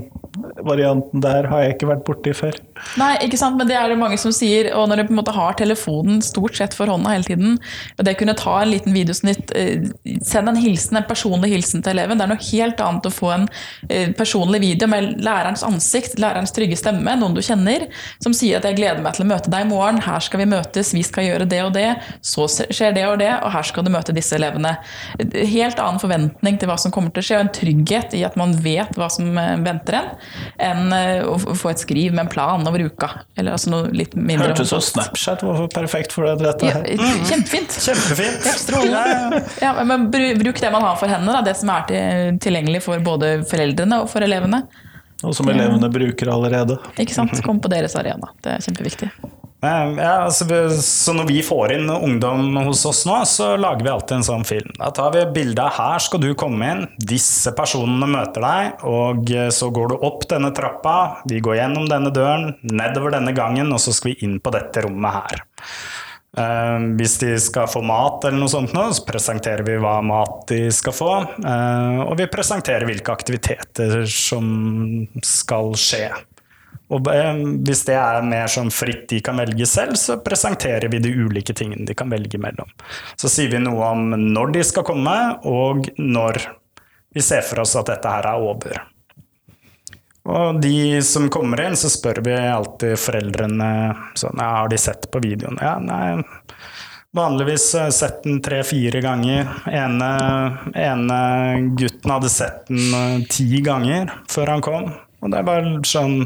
varianten 0.65 1.21
der 1.23 1.47
har 1.49 1.63
jeg 1.63 1.75
ikke 1.75 1.89
vært 1.89 2.03
borti 2.07 2.33
før. 2.35 2.57
Nei, 2.99 3.12
ikke 3.25 3.39
sant, 3.39 3.57
men 3.59 3.67
det 3.69 3.75
er 3.77 3.91
det 3.91 3.97
mange 3.99 4.17
som 4.21 4.33
sier. 4.35 4.71
Og 4.77 4.88
når 4.89 5.01
du 5.01 5.05
på 5.07 5.15
en 5.15 5.19
måte 5.21 5.35
har 5.35 5.57
telefonen 5.59 6.21
stort 6.25 6.57
sett 6.59 6.75
for 6.77 6.91
hånda 6.91 7.13
hele 7.13 7.27
tiden, 7.27 7.57
og 7.97 8.07
det 8.07 8.15
kunne 8.19 8.38
ta 8.39 8.59
en 8.62 8.71
liten 8.71 8.95
videosnitt, 8.95 9.53
eh, 9.57 9.88
send 10.25 10.51
en 10.51 10.59
hilsen, 10.59 10.99
en 10.99 11.07
personlig 11.09 11.51
hilsen 11.53 11.83
til 11.85 11.95
eleven. 11.95 12.19
Det 12.19 12.27
er 12.27 12.33
noe 12.33 12.49
helt 12.49 12.83
annet 12.85 13.09
å 13.09 13.13
få 13.13 13.31
en 13.35 13.47
eh, 13.89 14.12
personlig 14.17 14.62
video 14.63 14.89
med 14.91 15.19
lærerens 15.25 15.65
ansikt, 15.67 16.19
lærerens 16.21 16.55
trygge 16.55 16.79
stemme, 16.79 17.15
noen 17.19 17.38
du 17.38 17.43
kjenner, 17.45 17.88
som 18.23 18.35
sier 18.35 18.59
at 18.59 18.67
'jeg 18.67 18.79
gleder 18.79 19.03
meg 19.03 19.15
til 19.15 19.25
å 19.25 19.29
møte 19.29 19.38
deg 19.47 19.65
i 19.65 19.69
morgen', 19.69 20.02
'her 20.02 20.19
skal 20.19 20.39
vi 20.39 20.49
møtes, 20.49 20.93
vi 20.93 21.04
skal 21.04 21.23
gjøre 21.23 21.47
det 21.49 21.62
og 21.63 21.73
det', 21.73 21.95
så 22.21 22.47
skjer 22.49 22.93
det 22.93 23.06
og 23.08 23.19
det, 23.19 23.32
og 23.43 23.52
her 23.52 23.63
skal 23.63 23.84
du 23.84 23.89
møte 23.89 24.15
disse 24.15 24.36
elevene. 24.36 24.75
Helt 25.19 25.80
annen 25.80 25.99
forventning 25.99 26.60
til 26.60 26.67
hva 26.67 26.78
som 26.78 26.91
kommer 26.91 27.13
til 27.13 27.23
å 27.23 27.28
skje, 27.28 27.39
og 27.39 27.45
en 27.47 27.54
trygghet 27.54 28.13
i 28.13 28.25
at 28.25 28.36
man 28.36 28.54
vet 28.54 28.91
hva 28.97 29.10
som 29.10 29.38
eh, 29.38 29.56
venter 29.63 29.99
en 29.99 30.10
enn 30.60 30.93
eh, 30.93 31.23
å 31.28 31.38
få 31.56 31.71
et 31.71 31.82
skriv 31.82 32.13
med 32.13 32.25
en 32.25 32.32
plan 32.32 32.67
over 32.67 32.84
uka. 32.84 33.10
Eller 33.38 33.56
altså 33.56 33.71
noe 33.73 33.93
litt 33.95 34.15
mindre 34.15 34.52
Hørtes 34.52 34.69
ut 34.69 34.75
som 34.75 34.84
Snapchat 34.89 35.43
var 35.45 35.62
perfekt 35.73 36.15
for 36.15 36.28
dette. 36.39 36.69
Ja, 36.69 36.82
kjempefint. 37.30 37.75
Kjempefint. 37.80 38.45
Ja, 38.47 38.58
strålende. 38.60 39.43
Ja, 39.63 39.73
men 39.84 40.10
bruk 40.12 40.62
det 40.62 40.71
man 40.73 40.86
har 40.86 40.99
for 40.99 41.12
hendene, 41.12 41.43
det 41.45 41.56
som 41.60 41.71
er 41.73 42.38
tilgjengelig 42.41 42.84
for 42.86 43.02
både 43.04 43.39
foreldrene 43.49 44.04
og 44.04 44.12
for 44.12 44.25
elevene. 44.25 44.63
Og 45.23 45.36
som 45.36 45.49
elevene 45.51 45.89
bruker 45.91 46.32
allerede. 46.32 46.79
Ikke 47.01 47.15
sant. 47.15 47.36
Kom 47.43 47.60
på 47.60 47.71
deres 47.71 47.97
arena. 47.99 48.32
Det 48.43 48.55
er 48.55 48.63
kjempeviktig. 48.63 49.12
Ja, 49.60 50.23
altså, 50.23 50.45
så 50.79 51.12
når 51.12 51.25
vi 51.27 51.41
får 51.43 51.73
inn 51.75 51.89
ungdom 51.91 52.55
hos 52.63 52.86
oss 52.88 53.01
nå, 53.08 53.17
så 53.27 53.49
lager 53.60 53.84
vi 53.84 53.91
alltid 53.91 54.15
en 54.15 54.27
sånn 54.29 54.45
film. 54.47 54.69
Da 54.77 54.88
tar 54.95 55.12
vi 55.12 55.25
bilde 55.36 55.65
av 55.65 55.75
her 55.75 55.99
skal 56.03 56.23
du 56.23 56.29
komme 56.39 56.69
inn, 56.71 56.86
disse 56.95 57.51
personene 57.58 58.08
møter 58.08 58.45
deg, 58.45 58.86
og 58.88 59.34
eh, 59.36 59.49
så 59.51 59.67
går 59.75 59.91
du 59.91 59.97
opp 60.08 60.23
denne 60.32 60.53
trappa, 60.55 60.95
vi 61.27 61.41
går 61.43 61.60
gjennom 61.60 61.89
denne 61.91 62.13
døren, 62.15 62.53
nedover 62.63 63.17
denne 63.17 63.36
gangen, 63.36 63.73
og 63.75 63.84
så 63.84 63.91
skal 63.95 64.13
vi 64.13 64.29
inn 64.29 64.39
på 64.39 64.55
dette 64.55 64.86
rommet 64.88 65.19
her. 65.19 65.43
Uh, 66.39 66.95
hvis 66.95 67.17
de 67.19 67.34
skal 67.41 67.67
få 67.67 67.82
mat 67.84 68.23
eller 68.23 68.39
noe 68.39 68.52
sånt, 68.52 68.71
nå, 68.75 68.86
så 68.95 69.04
presenterer 69.08 69.65
vi 69.67 69.75
hva 69.82 69.97
mat 70.06 70.45
de 70.52 70.62
skal 70.73 70.95
få. 70.95 71.12
Uh, 71.43 72.06
og 72.08 72.15
vi 72.21 72.30
presenterer 72.32 72.88
hvilke 72.88 73.13
aktiviteter 73.13 74.06
som 74.08 74.47
skal 75.25 75.73
skje. 75.80 76.08
Og 76.89 77.06
hvis 77.67 77.84
det 77.86 77.97
er 78.02 78.25
mer 78.25 78.49
sånn 78.49 78.71
fritt 78.73 79.04
de 79.12 79.19
kan 79.21 79.38
velge 79.38 79.67
selv, 79.69 79.93
så 79.99 80.17
presenterer 80.25 80.89
vi 80.89 81.02
de 81.04 81.12
ulike 81.13 81.54
tingene 81.54 81.86
de 81.86 81.93
kan 81.97 82.10
velge 82.10 82.39
mellom. 82.41 82.71
Så 83.19 83.30
sier 83.30 83.52
vi 83.52 83.62
noe 83.62 83.91
om 83.93 84.15
når 84.17 84.56
de 84.56 84.63
skal 84.65 84.88
komme, 84.88 85.17
og 85.45 85.91
når 86.02 86.41
vi 87.13 87.21
ser 87.25 87.45
for 87.45 87.62
oss 87.62 87.75
at 87.78 87.91
dette 87.91 88.10
her 88.10 88.25
er 88.32 88.41
over. 88.41 88.82
Og 90.30 90.62
de 90.62 91.02
som 91.06 91.30
kommer 91.34 91.63
inn, 91.65 91.78
så 91.80 91.89
spør 91.92 92.22
vi 92.26 92.36
alltid 92.38 93.00
foreldrene 93.02 93.70
sånn 94.20 94.38
ja, 94.38 94.50
har 94.60 94.72
de 94.72 94.80
sett 94.82 95.10
på 95.12 95.22
videoen. 95.24 95.58
Ja, 95.62 95.78
nei, 95.82 96.20
vanligvis 97.18 97.72
sett 97.96 98.24
den 98.24 98.42
tre-fire 98.46 99.02
ganger. 99.02 99.50
Ene, 99.65 100.10
ene 100.78 101.22
gutten 101.80 102.13
hadde 102.13 102.30
sett 102.34 102.68
den 102.70 102.94
eh, 102.94 103.15
ti 103.32 103.63
ganger 103.65 104.12
før 104.30 104.54
han 104.54 104.65
kom. 104.65 104.92
Og 105.20 105.34
det 105.34 105.42
er 105.42 105.48
bare 105.48 105.80
sånn 105.88 106.22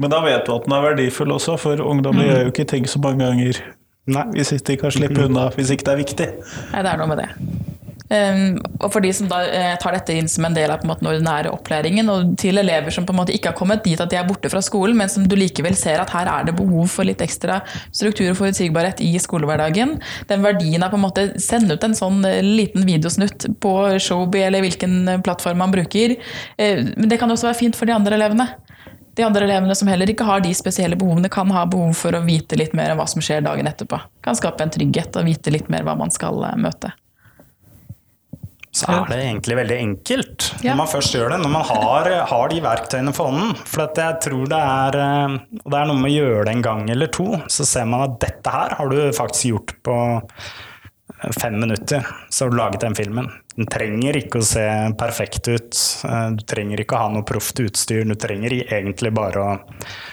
men 0.00 0.08
da 0.08 0.22
vet 0.24 0.46
du 0.46 0.54
at 0.54 0.64
den 0.64 0.72
er 0.72 0.80
verdifull 0.80 1.34
også, 1.34 1.58
for 1.60 1.80
ungdommer 1.84 2.24
mm. 2.24 2.28
gjør 2.30 2.46
jo 2.46 2.52
ikke 2.54 2.64
ting 2.72 2.86
så 2.88 3.02
mange 3.04 3.20
ganger. 3.20 3.58
Nei, 4.08 4.22
Hvis 4.32 4.54
ikke 4.56 4.70
de 4.70 4.76
kan 4.80 4.94
slippe 4.96 5.26
unna, 5.26 5.50
hvis 5.52 5.74
ikke 5.74 5.90
det 5.90 5.92
er 5.92 6.00
viktig. 6.00 6.28
Nei, 6.70 6.80
det 6.86 6.94
er 6.94 7.02
noe 7.02 7.10
med 7.10 7.20
det. 7.20 7.28
Um, 8.10 8.56
og 8.80 8.88
for 8.90 9.04
de 9.04 9.12
som 9.14 9.28
da 9.30 9.38
eh, 9.46 9.76
tar 9.78 9.94
dette 9.94 10.14
inn 10.18 10.26
som 10.30 10.42
en 10.48 10.54
del 10.56 10.72
av 10.72 10.80
på 10.80 10.86
en 10.86 10.90
måte, 10.90 11.04
den 11.04 11.12
ordinære 11.12 11.52
opplæringen, 11.54 12.08
og 12.10 12.32
til 12.42 12.58
elever 12.58 12.90
som 12.90 13.04
på 13.06 13.14
en 13.14 13.20
måte 13.20 13.34
ikke 13.36 13.52
har 13.52 13.58
kommet 13.58 13.84
dit 13.86 14.00
at 14.02 14.10
de 14.10 14.18
er 14.18 14.26
borte 14.26 14.50
fra 14.50 14.62
skolen, 14.66 14.96
men 14.98 15.12
som 15.12 15.28
du 15.30 15.36
likevel 15.38 15.76
ser 15.78 16.02
at 16.02 16.10
her 16.10 16.26
er 16.26 16.48
det 16.48 16.56
behov 16.58 16.90
for 16.90 17.06
litt 17.06 17.22
ekstra 17.22 17.60
struktur 17.86 18.32
og 18.32 18.40
forutsigbarhet 18.40 19.02
i 19.06 19.12
skolehverdagen. 19.22 19.94
Den 20.30 20.42
verdien 20.42 20.82
av 20.82 20.90
på 20.90 20.98
en 20.98 21.04
måte 21.04 21.26
sende 21.42 21.76
ut 21.78 21.86
en 21.86 21.94
sånn 21.94 22.24
eh, 22.26 22.40
liten 22.42 22.88
videosnutt 22.88 23.46
på 23.62 23.74
Showby 24.02 24.42
eller 24.48 24.64
hvilken 24.64 25.22
plattform 25.22 25.62
man 25.62 25.70
bruker. 25.70 26.16
Men 26.58 27.08
det 27.10 27.18
kan 27.20 27.30
også 27.30 27.48
være 27.50 27.58
fint 27.58 27.78
for 27.78 27.86
de 27.86 27.94
andre 27.94 28.16
elevene. 28.18 28.46
de 29.14 29.24
andre 29.26 29.44
elevene 29.44 29.74
som 29.76 29.88
heller 29.90 30.10
ikke 30.10 30.24
har 30.24 30.40
de 30.40 30.52
spesielle 30.56 30.96
behovene, 30.98 31.28
kan 31.28 31.50
ha 31.54 31.66
behov 31.68 31.92
for 31.98 32.16
å 32.16 32.22
vite 32.24 32.58
litt 32.58 32.74
mer 32.74 32.92
om 32.92 33.00
hva 33.00 33.06
som 33.10 33.22
skjer 33.22 33.44
dagen 33.44 33.68
etterpå. 33.68 33.98
Kan 34.24 34.38
skape 34.38 34.64
en 34.64 34.72
trygghet 34.72 35.18
og 35.20 35.28
vite 35.28 35.52
litt 35.52 35.70
mer 35.72 35.84
hva 35.86 35.96
man 35.98 36.14
skal 36.14 36.42
eh, 36.48 36.58
møte. 36.60 36.94
Så 38.72 38.86
er 38.86 39.08
det 39.10 39.16
egentlig 39.24 39.56
veldig 39.58 39.76
enkelt 39.82 40.44
Ja. 40.62 40.70
når 40.72 40.76
man 40.84 40.86
først 40.92 41.14
gjør 41.16 41.32
det. 41.32 41.38
Når 41.42 41.50
man 41.50 41.64
har, 41.66 42.10
har 42.30 42.48
de 42.52 42.60
verktøyene 42.62 43.12
for 43.16 43.26
hånden. 43.32 43.56
For 43.66 43.82
at 43.88 43.98
jeg 43.98 44.20
tror 44.28 44.46
det 44.52 44.60
er, 44.62 44.98
eh, 45.00 45.34
og 45.64 45.70
det 45.74 45.80
er 45.80 45.88
noe 45.90 45.98
med 45.98 46.12
å 46.12 46.14
gjøre 46.14 46.44
det 46.46 46.54
en 46.54 46.62
gang 46.62 46.84
eller 46.94 47.10
to, 47.10 47.26
så 47.50 47.66
ser 47.66 47.84
man 47.90 48.04
at 48.06 48.20
dette 48.22 48.54
her 48.54 48.76
har 48.78 48.88
du 48.92 49.00
faktisk 49.16 49.50
gjort 49.50 49.74
på 49.82 49.96
eh, 50.22 51.30
fem 51.40 51.58
minutter. 51.60 52.06
Så 52.30 52.44
har 52.46 52.50
du 52.54 52.56
laget 52.60 52.80
den 52.86 52.94
filmen. 52.94 53.26
Den 53.58 53.66
trenger 53.66 54.16
ikke 54.22 54.38
å 54.38 54.46
se 54.46 54.62
perfekt 54.96 55.50
ut. 55.50 55.74
Eh, 56.06 56.30
Du 56.38 56.44
trenger 56.46 56.78
ikke 56.84 56.94
å 56.94 57.02
ha 57.02 57.08
noe 57.10 57.26
proft 57.26 57.58
utstyr. 57.58 58.06
Du 58.06 58.14
trenger 58.14 58.54
egentlig 58.70 59.10
bare 59.18 59.42
å 59.42 59.58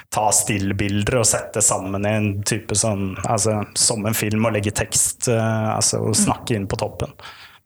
ta 0.10 0.32
stillbilder 0.34 1.20
og 1.22 1.30
sette 1.30 1.62
sammen 1.62 2.10
i 2.10 2.16
en 2.18 2.32
type 2.42 2.74
sånn 2.76 3.12
altså, 3.24 3.62
som 3.78 4.04
en 4.10 4.18
film 4.18 4.50
og 4.50 4.58
legge 4.58 4.74
tekst 4.74 5.30
altså, 5.30 6.02
og 6.10 6.16
snakke 6.18 6.56
inn 6.58 6.66
på 6.68 6.76
toppen. 6.82 7.14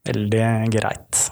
Veldig 0.07 0.45
greit. 0.73 1.27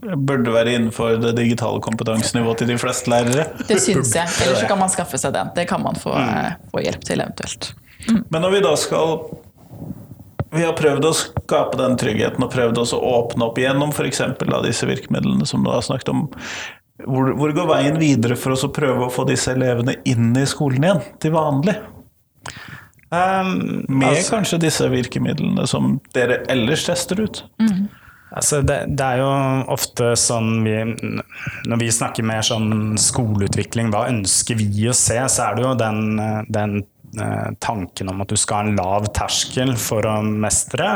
Burde 0.00 0.52
være 0.54 0.72
innenfor 0.78 1.18
det 1.20 1.34
digitale 1.36 1.80
kompetansenivået 1.84 2.62
til 2.62 2.72
de 2.72 2.78
fleste 2.80 3.10
lærere. 3.12 3.44
Det 3.68 3.76
syns 3.82 4.14
jeg. 4.16 4.32
Eller 4.42 4.56
så 4.62 4.70
kan 4.70 4.80
man 4.80 4.90
skaffe 4.92 5.20
seg 5.20 5.34
den. 5.36 5.52
Det 5.56 5.66
kan 5.68 5.82
man 5.84 5.98
få, 6.00 6.14
mm. 6.16 6.66
få 6.72 6.82
hjelp 6.86 7.04
til 7.06 7.20
eventuelt. 7.20 7.70
Men 8.08 8.40
når 8.40 8.56
vi 8.56 8.64
da 8.64 8.74
skal 8.80 9.18
Vi 10.50 10.64
har 10.64 10.72
prøvd 10.74 11.04
å 11.06 11.12
skape 11.14 11.78
den 11.78 11.94
tryggheten 12.00 12.42
og 12.42 12.50
prøvd 12.50 12.80
også 12.82 12.98
å 12.98 13.10
åpne 13.20 13.46
opp 13.46 13.58
gjennom 13.60 13.92
f.eks. 13.94 14.22
disse 14.64 14.88
virkemidlene 14.88 15.46
som 15.46 15.62
du 15.62 15.70
har 15.70 15.84
snakket 15.86 16.10
om. 16.10 16.24
Hvor, 17.06 17.30
hvor 17.38 17.52
går 17.54 17.68
veien 17.68 18.00
videre 18.00 18.34
for 18.36 18.56
oss 18.56 18.64
å 18.66 18.72
prøve 18.74 19.06
å 19.06 19.12
få 19.14 19.28
disse 19.28 19.52
elevene 19.54 20.00
inn 20.10 20.32
i 20.34 20.42
skolen 20.50 20.88
igjen, 20.88 21.04
til 21.22 21.36
vanlig? 21.36 21.76
Um, 23.10 23.84
Med 23.88 24.08
altså, 24.12 24.36
kanskje 24.36 24.60
disse 24.62 24.86
virkemidlene 24.86 25.64
som 25.66 25.96
dere 26.14 26.44
ellers 26.52 26.84
tester 26.86 27.18
ut? 27.18 27.40
altså 28.30 28.60
det, 28.62 28.76
det 28.94 29.06
er 29.06 29.22
jo 29.24 29.30
ofte 29.74 30.12
sånn 30.14 30.60
vi 30.62 30.76
Når 31.66 31.80
vi 31.80 31.88
snakker 31.90 32.22
mer 32.22 32.46
sånn 32.46 32.94
skoleutvikling, 33.02 33.90
hva 33.90 34.04
ønsker 34.12 34.60
vi 34.60 34.86
å 34.86 34.94
se, 34.94 35.18
så 35.26 35.48
er 35.48 35.58
det 35.58 35.66
jo 35.66 35.74
den, 35.80 36.22
den 36.54 36.76
eh, 37.18 37.50
tanken 37.58 38.12
om 38.14 38.22
at 38.22 38.30
du 38.30 38.38
skal 38.38 38.60
ha 38.60 38.68
en 38.68 38.78
lav 38.78 39.10
terskel 39.16 39.74
for 39.74 40.06
å 40.06 40.20
mestre, 40.22 40.92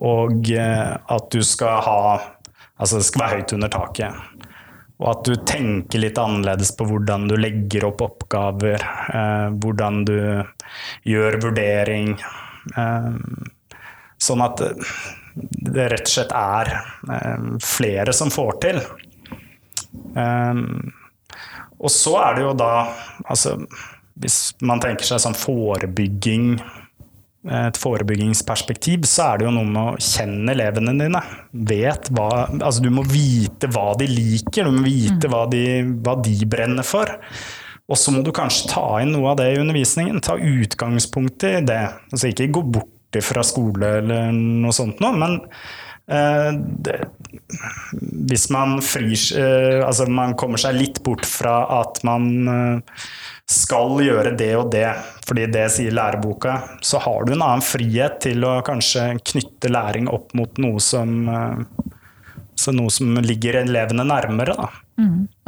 og 0.00 0.48
eh, 0.48 0.96
at 0.96 1.30
du 1.34 1.44
skal 1.44 1.84
ha 1.84 2.00
Altså 2.78 3.00
det 3.00 3.08
skal 3.08 3.22
være 3.24 3.38
høyt 3.40 3.52
under 3.56 3.70
taket. 3.74 4.18
Og 4.98 5.10
at 5.12 5.28
du 5.28 5.36
tenker 5.46 6.02
litt 6.02 6.18
annerledes 6.18 6.72
på 6.74 6.86
hvordan 6.88 7.28
du 7.30 7.36
legger 7.38 7.86
opp 7.86 8.02
oppgaver, 8.02 8.82
eh, 9.14 9.46
hvordan 9.62 10.02
du 10.08 10.16
gjør 11.06 11.38
vurdering. 11.44 12.16
Eh, 12.74 13.12
sånn 14.18 14.42
at 14.42 14.64
det 15.38 15.86
rett 15.92 16.08
og 16.08 16.10
slett 16.10 16.34
er 16.34 16.72
eh, 17.14 17.46
flere 17.62 18.14
som 18.16 18.32
får 18.34 18.58
til. 18.64 18.80
Eh, 20.18 20.64
og 21.78 21.94
så 21.94 22.16
er 22.24 22.34
det 22.34 22.42
jo 22.42 22.56
da 22.58 22.72
altså, 23.30 23.54
Hvis 24.18 24.38
man 24.66 24.82
tenker 24.82 25.06
seg 25.06 25.22
sånn 25.22 25.38
forebygging 25.38 26.56
et 27.52 27.78
forebyggingsperspektiv, 27.80 29.06
så 29.08 29.30
er 29.30 29.40
det 29.40 29.48
jo 29.48 29.54
noe 29.56 29.68
med 29.68 29.80
å 29.82 30.02
kjenne 30.02 30.52
elevene 30.54 30.94
dine. 30.98 31.22
Vet 31.68 32.10
hva, 32.14 32.28
altså 32.58 32.84
du 32.84 32.90
må 32.94 33.04
vite 33.08 33.70
hva 33.72 33.92
de 33.98 34.08
liker, 34.10 34.68
du 34.68 34.76
må 34.76 34.84
vite 34.86 35.30
hva 35.32 35.46
de, 35.50 35.64
hva 36.04 36.18
de 36.24 36.36
brenner 36.50 36.86
for. 36.86 37.14
Og 37.88 37.96
så 37.96 38.12
må 38.12 38.20
du 38.24 38.34
kanskje 38.36 38.68
ta 38.74 38.84
inn 39.02 39.14
noe 39.14 39.32
av 39.32 39.40
det 39.40 39.48
i 39.54 39.60
undervisningen. 39.62 40.20
Ta 40.24 40.36
utgangspunkt 40.36 41.46
i 41.48 41.56
det. 41.64 41.82
Altså 42.12 42.30
ikke 42.30 42.50
gå 42.58 42.64
bort 42.76 43.20
fra 43.24 43.44
skole 43.46 43.94
eller 44.02 44.32
noe 44.36 44.74
sånt 44.76 44.98
noe, 45.00 45.16
men 45.16 45.38
eh, 46.12 46.50
det, 46.84 46.98
hvis 48.28 48.44
man 48.52 48.76
frir 48.84 49.16
eh, 49.40 49.80
Altså 49.80 50.04
man 50.12 50.34
kommer 50.36 50.60
seg 50.60 50.76
litt 50.76 51.00
bort 51.06 51.24
fra 51.24 51.62
at 51.78 52.02
man 52.04 52.28
eh, 52.52 53.00
skal 53.48 53.96
gjøre 54.04 54.34
det 54.36 54.50
og 54.58 54.68
det, 54.72 54.88
fordi 55.24 55.46
det 55.52 55.64
sier 55.72 55.94
læreboka, 55.96 56.58
så 56.84 57.00
har 57.00 57.24
du 57.24 57.32
en 57.32 57.44
annen 57.44 57.64
frihet 57.64 58.20
til 58.26 58.44
å 58.44 58.58
kanskje 58.66 59.14
knytte 59.32 59.70
læring 59.72 60.10
opp 60.12 60.34
mot 60.36 60.60
noe 60.60 60.82
som, 60.84 61.14
eh, 61.28 62.68
noe 62.76 62.92
som 62.92 63.16
ligger 63.24 63.62
elevene 63.62 64.04
nærmere. 64.04 64.56
Da. 64.58 64.68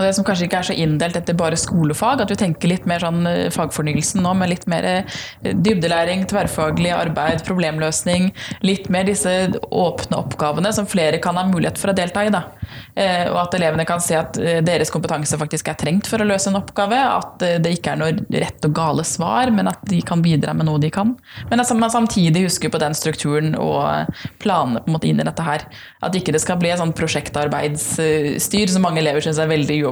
Og 0.00 0.06
det 0.06 0.14
som 0.16 0.24
kanskje 0.24 0.46
ikke 0.46 0.60
er 0.62 0.66
så 0.70 0.74
inndelt 0.80 1.16
etter 1.18 1.36
bare 1.36 1.58
skolefag, 1.60 2.22
at 2.24 2.30
vi 2.32 2.38
tenker 2.40 2.70
litt 2.70 2.86
mer 2.88 3.02
sånn 3.04 3.26
eh, 3.28 3.50
fagfornyelsen 3.52 4.22
nå, 4.24 4.32
med 4.40 4.48
litt 4.48 4.62
mer 4.70 4.86
eh, 4.88 5.18
dybdelæring, 5.44 6.22
tverrfaglig 6.30 6.94
arbeid, 6.96 7.42
problemløsning. 7.44 8.30
Litt 8.64 8.88
mer 8.92 9.04
disse 9.04 9.34
åpne 9.68 10.16
oppgavene 10.22 10.72
som 10.72 10.88
flere 10.88 11.20
kan 11.20 11.36
ha 11.36 11.44
mulighet 11.50 11.76
for 11.80 11.92
å 11.92 11.96
delta 11.98 12.24
i. 12.24 12.32
Da. 12.32 12.46
Eh, 12.94 13.26
Og 13.28 13.36
at 13.42 13.58
elevene 13.58 13.84
kan 13.84 14.00
se 14.00 14.16
at 14.16 14.38
deres 14.64 14.88
kompetanse 14.94 15.36
faktisk 15.36 15.68
er 15.68 15.76
trengt 15.76 16.08
for 16.08 16.22
å 16.22 16.28
løse 16.28 16.48
en 16.48 16.56
oppgave. 16.62 16.96
At 16.96 17.44
det 17.60 17.74
ikke 17.76 17.92
er 17.92 18.00
noe 18.00 18.40
rett 18.40 18.64
og 18.64 18.74
gale 18.76 19.04
svar, 19.04 19.52
men 19.52 19.68
at 19.68 19.84
de 19.90 20.00
kan 20.06 20.24
bidra 20.24 20.56
med 20.56 20.70
noe 20.70 20.80
de 20.80 20.88
kan. 20.94 21.12
Men 21.52 21.60
at 21.60 21.74
man 21.76 21.92
samtidig 21.92 22.46
husker 22.46 22.72
på 22.72 22.80
den 22.80 22.96
strukturen 22.96 23.52
og 23.60 24.08
planene 24.40 24.80
på 24.80 24.88
en 24.88 24.96
måte 24.96 25.12
inn 25.12 25.20
i 25.20 25.28
dette 25.28 25.44
her. 25.44 25.68
At 26.00 26.16
ikke 26.16 26.32
det 26.32 26.40
skal 26.40 26.56
bli 26.62 26.72
et 26.72 26.80
sånn 26.80 26.96
prosjektarbeidsstyr 26.96 28.72
som 28.72 28.86
mange 28.86 29.04
elever 29.04 29.20
syns 29.24 29.40
er 29.42 29.50
veldig 29.50 29.76
uoversiktlig. 29.82 29.89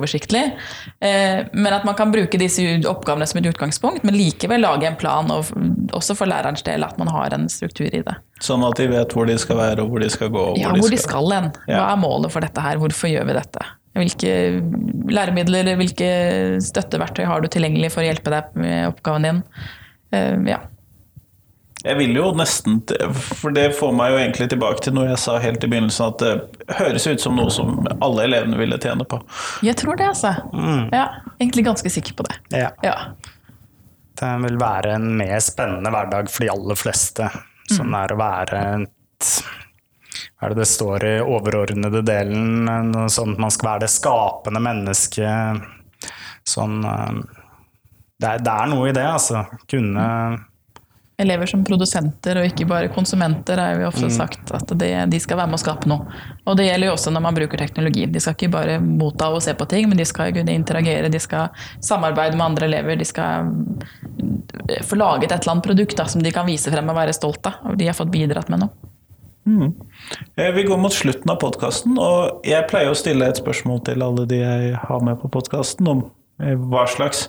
Eh, 1.00 1.44
Men 1.52 1.72
at 1.72 1.84
man 1.84 1.94
kan 1.98 2.12
bruke 2.12 2.38
disse 2.38 2.62
oppgavene 2.86 3.26
som 3.26 3.40
et 3.40 3.48
utgangspunkt, 3.50 4.04
men 4.04 4.14
likevel 4.14 4.60
lage 4.60 4.86
en 4.86 4.96
plan, 4.96 5.30
og 5.30 5.50
også 5.92 6.16
for 6.18 6.26
lærerens 6.30 6.62
del 6.62 6.84
at 6.84 6.98
man 6.98 7.08
har 7.08 7.34
en 7.34 7.48
struktur 7.48 7.86
i 7.88 8.02
det. 8.02 8.16
Sånn 8.40 8.62
at 8.68 8.76
de 8.76 8.86
vet 8.88 9.12
hvor 9.12 9.26
de 9.26 9.38
skal 9.38 9.56
være 9.56 9.82
og 9.82 9.90
hvor 9.90 10.00
de 10.04 10.10
skal 10.10 10.28
gå. 10.30 10.44
Og 10.52 10.58
Ja, 10.58 10.70
hvor 10.74 10.90
de 10.90 10.96
skal 11.00 11.32
hen. 11.32 11.50
Hva 11.66 11.92
er 11.92 12.00
målet 12.00 12.30
for 12.32 12.40
dette 12.40 12.60
her? 12.60 12.78
Hvorfor 12.78 13.10
gjør 13.10 13.26
vi 13.26 13.36
dette? 13.40 13.66
Hvilke 13.98 14.32
læremidler, 15.10 15.74
hvilke 15.80 16.08
støtteverktøy 16.62 17.24
har 17.26 17.40
du 17.42 17.48
tilgjengelig 17.50 17.90
for 17.94 18.04
å 18.04 18.08
hjelpe 18.08 18.30
deg 18.30 18.54
med 18.54 18.92
oppgaven 18.92 19.22
din? 19.26 19.42
Eh, 20.12 20.36
Ja. 20.54 20.60
Jeg 21.84 21.94
vil 22.00 22.16
jo 22.16 22.30
nesten 22.34 22.80
For 23.14 23.54
det 23.54 23.68
får 23.78 23.92
meg 23.94 24.10
jo 24.10 24.18
egentlig 24.18 24.48
tilbake 24.50 24.82
til 24.82 24.96
noe 24.96 25.06
jeg 25.12 25.20
sa 25.22 25.36
helt 25.42 25.62
i 25.62 25.70
begynnelsen, 25.70 26.10
at 26.10 26.22
det 26.24 26.74
høres 26.80 27.06
ut 27.06 27.22
som 27.22 27.38
noe 27.38 27.52
som 27.54 27.86
alle 28.02 28.26
elevene 28.26 28.58
ville 28.58 28.78
tjene 28.82 29.06
på. 29.08 29.20
Jeg 29.66 29.78
tror 29.78 29.98
det, 30.00 30.08
altså. 30.10 30.34
Ja, 30.94 31.06
egentlig 31.38 31.68
ganske 31.68 31.92
sikker 31.92 32.18
på 32.18 32.26
det. 32.26 32.40
Ja. 32.64 32.72
Ja. 32.82 32.96
Det 34.18 34.32
vil 34.42 34.58
være 34.58 34.96
en 34.98 35.12
mer 35.20 35.38
spennende 35.44 35.92
hverdag 35.94 36.30
for 36.32 36.44
de 36.44 36.50
aller 36.50 36.78
fleste. 36.78 37.30
Som 37.70 37.94
er 37.94 38.14
å 38.14 38.18
være 38.18 38.60
et 38.80 39.30
Hva 40.38 40.48
er 40.48 40.54
det 40.54 40.62
det 40.62 40.68
står 40.70 41.04
i 41.04 41.14
overordnede 41.20 42.02
delen? 42.06 42.64
Noe 42.90 43.10
sånt 43.12 43.38
man 43.38 43.52
skal 43.54 43.74
være 43.74 43.84
det 43.84 43.92
skapende 43.92 44.62
mennesket. 44.64 45.66
Sånn 46.48 46.80
eh, 46.88 47.18
det 48.18 48.30
er, 48.32 48.42
det 48.42 48.54
er 48.54 48.70
noe 48.70 48.88
i 48.90 48.94
det, 48.96 49.04
altså. 49.06 49.44
Kunne 49.70 50.06
Elever 51.18 51.50
som 51.50 51.64
produsenter 51.66 52.38
og 52.38 52.46
ikke 52.46 52.66
bare 52.70 52.90
konsumenter, 52.94 53.58
er 53.58 53.80
jo 53.80 53.88
ofte 53.88 54.06
sagt 54.14 54.52
at 54.54 54.70
det, 54.78 54.92
de 55.10 55.18
skal 55.18 55.40
være 55.40 55.50
med 55.50 55.58
å 55.58 55.62
skape 55.64 55.90
noe. 55.90 56.06
Og 56.46 56.54
det 56.60 56.68
gjelder 56.68 56.86
jo 56.86 56.92
også 56.94 57.10
når 57.10 57.24
man 57.24 57.38
bruker 57.40 57.58
teknologi. 57.58 58.04
De 58.06 58.22
skal 58.22 58.36
ikke 58.36 58.52
bare 58.52 58.76
motta 58.78 59.32
og 59.34 59.42
se 59.42 59.56
på 59.58 59.66
ting, 59.66 59.88
men 59.90 59.98
de 59.98 60.06
skal 60.06 60.30
kunne 60.36 60.54
interagere, 60.54 61.10
de 61.10 61.20
skal 61.22 61.50
samarbeide 61.82 62.38
med 62.38 62.46
andre 62.46 62.68
elever. 62.70 63.00
De 63.00 63.08
skal 63.08 63.50
få 64.86 65.00
laget 65.00 65.32
et 65.32 65.40
eller 65.40 65.56
annet 65.56 65.66
produkt 65.66 65.98
da, 65.98 66.06
som 66.06 66.22
de 66.22 66.32
kan 66.34 66.46
vise 66.46 66.70
frem 66.70 66.94
og 66.94 67.00
være 67.00 67.16
stolt 67.16 67.50
av. 67.50 67.58
Og 67.66 67.80
de 67.82 67.90
har 67.90 67.98
fått 67.98 68.14
bidratt 68.14 68.52
med 68.54 68.62
noe. 68.62 68.94
Mm. 69.48 69.74
Vi 70.54 70.62
går 70.62 70.78
mot 70.78 70.92
slutten 70.92 71.30
av 71.32 71.40
podkasten, 71.40 71.98
og 71.98 72.46
jeg 72.46 72.66
pleier 72.68 72.92
å 72.92 72.98
stille 72.98 73.26
et 73.26 73.40
spørsmål 73.40 73.80
til 73.86 74.04
alle 74.04 74.26
de 74.28 74.42
jeg 74.42 74.74
har 74.82 75.04
med 75.04 75.18
på 75.22 75.30
podkasten, 75.32 75.88
om 75.88 76.02
eh, 76.04 76.17
hva 76.38 76.84
slags 76.86 77.24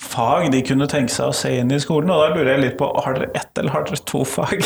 fag 0.00 0.50
de 0.54 0.62
kunne 0.64 0.86
tenke 0.88 1.12
seg 1.12 1.28
å 1.28 1.36
se 1.36 1.50
inn 1.60 1.72
i 1.74 1.80
skolen. 1.82 2.10
Og 2.12 2.22
da 2.22 2.30
lurer 2.34 2.54
jeg 2.54 2.62
litt 2.64 2.78
på, 2.80 2.88
har 3.04 3.18
dere 3.18 3.30
ett 3.36 3.60
eller 3.60 3.74
har 3.74 3.84
dere 3.88 4.00
to 4.08 4.24
fag? 4.24 4.64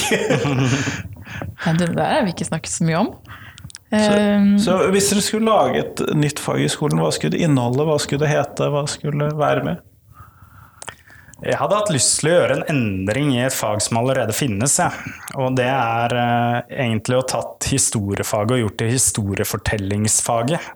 Men 1.66 1.80
det 1.80 1.92
der 1.96 2.16
har 2.18 2.26
vi 2.26 2.34
ikke 2.34 2.46
snakket 2.50 2.72
så 2.76 2.86
mye 2.86 3.02
om. 3.02 3.12
Eh, 3.90 4.48
Så 4.62 4.78
hvis 4.94 5.10
dere 5.10 5.26
skulle 5.26 5.50
lage 5.50 5.82
et 5.82 6.02
nytt 6.14 6.38
fag 6.42 6.62
i 6.62 6.70
skolen, 6.70 7.02
hva 7.02 7.10
skulle 7.14 7.34
det 7.34 7.42
inneholde, 7.46 7.86
hva 7.88 7.98
skulle 7.98 8.22
det 8.26 8.34
hete, 8.34 8.70
hva 8.70 8.86
skulle 8.90 9.32
være 9.38 9.66
med? 9.66 9.86
Jeg 11.40 11.56
hadde 11.56 11.76
hatt 11.78 11.88
lyst 11.88 12.18
til 12.20 12.28
å 12.28 12.32
gjøre 12.34 12.56
en 12.58 12.66
endring 12.68 13.30
i 13.32 13.38
et 13.46 13.54
fag 13.56 13.80
som 13.80 13.96
allerede 13.96 14.34
finnes. 14.36 14.74
Ja. 14.76 14.90
Og 15.40 15.54
det 15.56 15.70
er 15.72 16.12
eh, 16.20 16.58
egentlig 16.84 17.16
å 17.16 17.24
tatt 17.24 17.64
historiefaget 17.72 18.58
og 18.58 18.60
gjort 18.66 18.78
det 18.82 18.90
historiefortellingsfaget. 18.92 20.68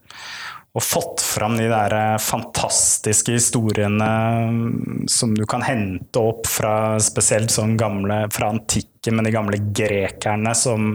Og 0.74 0.82
fått 0.82 1.22
fram 1.22 1.54
de 1.58 1.68
der 1.70 1.94
eh, 1.94 2.16
fantastiske 2.18 3.36
historiene 3.36 4.08
mm, 4.50 5.04
som 5.10 5.34
du 5.36 5.44
kan 5.46 5.62
hente 5.62 6.18
opp 6.18 6.48
fra 6.50 6.98
spesielt 7.02 7.54
sånn 7.54 7.76
gamle 7.78 8.24
fra 8.34 8.50
antikken 8.54 8.90
men 9.12 9.26
de 9.26 9.34
gamle 9.34 9.58
grekerne 9.76 10.54
som 10.56 10.94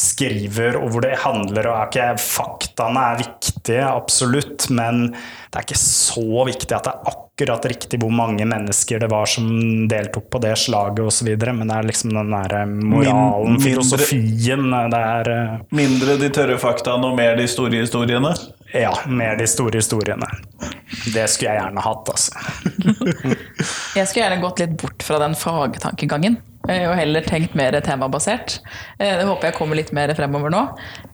skriver, 0.00 0.74
og 0.80 0.90
hvor 0.90 1.04
det 1.04 1.20
handler 1.22 1.68
og 1.70 1.76
okay, 1.86 2.16
Faktaene 2.18 3.04
er 3.12 3.20
viktige, 3.20 3.84
absolutt, 3.86 4.66
men 4.74 5.06
det 5.12 5.60
er 5.60 5.66
ikke 5.68 5.78
så 5.78 6.44
viktig 6.48 6.74
at 6.74 6.88
det 6.88 6.94
er 6.94 7.12
akkurat 7.12 7.68
riktig 7.70 8.00
hvor 8.02 8.10
mange 8.14 8.46
mennesker 8.48 9.04
det 9.04 9.10
var 9.12 9.30
som 9.30 9.46
deltok 9.90 10.26
på 10.34 10.40
det 10.42 10.56
slaget 10.64 11.04
osv., 11.04 11.30
men 11.30 11.70
det 11.70 11.78
er 11.78 11.88
liksom 11.92 12.16
den 12.16 12.34
der 12.34 12.56
eh, 12.64 12.74
moralen, 12.74 13.54
mindre- 13.54 13.68
filosofien, 13.68 14.68
det 14.90 15.04
er 15.14 15.32
eh, 15.36 15.56
Mindre 15.78 16.18
de 16.20 16.32
tørre 16.34 16.58
faktaene 16.58 17.12
og 17.12 17.16
mer 17.18 17.38
de 17.38 17.46
store 17.50 17.84
historiene. 17.84 18.34
Ja, 18.74 18.90
mer 19.06 19.36
de 19.38 19.46
store 19.46 19.78
historiene. 19.78 20.26
Det 21.14 21.28
skulle 21.30 21.52
jeg 21.52 21.60
gjerne 21.60 21.82
hatt, 21.84 22.08
altså. 22.10 22.32
Jeg 23.94 24.08
skulle 24.10 24.24
gjerne 24.24 24.40
gått 24.42 24.58
litt 24.62 24.72
bort 24.80 25.04
fra 25.06 25.20
den 25.22 25.36
fagtankegangen, 25.38 26.36
eh, 26.66 26.82
og 26.88 26.96
heller 26.98 27.22
tenkt 27.26 27.54
mer 27.58 27.76
temabasert. 27.86 28.56
Eh, 28.98 29.12
Det 29.20 29.28
håper 29.28 29.48
jeg 29.48 29.56
kommer 29.60 29.78
litt 29.78 29.92
mer 29.94 30.10
fremover 30.18 30.50
nå. 30.50 30.62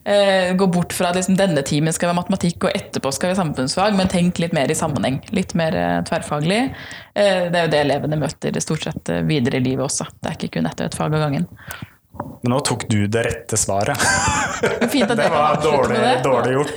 Eh, 0.09 0.55
Gå 0.57 0.71
bort 0.73 0.97
fra 0.97 1.11
at 1.13 1.19
liksom, 1.21 1.37
denne 1.37 1.61
timen 1.69 1.93
skal 1.93 2.11
være 2.11 2.23
matematikk, 2.23 2.65
og 2.65 2.73
etterpå 2.81 3.13
skal 3.13 3.35
være 3.35 3.43
samfunnsfag, 3.43 3.97
men 4.01 4.09
tenk 4.09 4.41
litt 4.41 4.57
mer 4.57 4.73
i 4.73 4.79
sammenheng. 4.81 5.21
Litt 5.37 5.53
mer 5.59 5.77
tverrfaglig. 6.09 6.63
Det 7.13 7.53
er 7.53 7.67
jo 7.67 7.73
det 7.77 7.85
elevene 7.85 8.17
møter 8.25 8.57
stort 8.65 8.89
sett 8.89 9.13
videre 9.29 9.61
i 9.61 9.65
livet 9.69 9.85
også. 9.85 10.09
Det 10.17 10.33
er 10.33 10.39
ikke 10.41 10.55
kun 10.57 10.71
etter 10.71 10.89
et 10.89 10.97
fag 10.97 11.13
av 11.13 11.27
gangen. 11.29 11.49
Men 12.43 12.55
nå 12.55 12.61
tok 12.67 12.87
du 12.91 12.99
det 13.11 13.23
rette 13.27 13.59
svaret. 13.61 14.01
Fint 14.93 15.11
at 15.11 15.17
Det 15.21 15.29
var 15.33 15.59
dårlig, 15.65 15.99
det. 16.01 16.15
dårlig 16.25 16.55
gjort. 16.59 16.73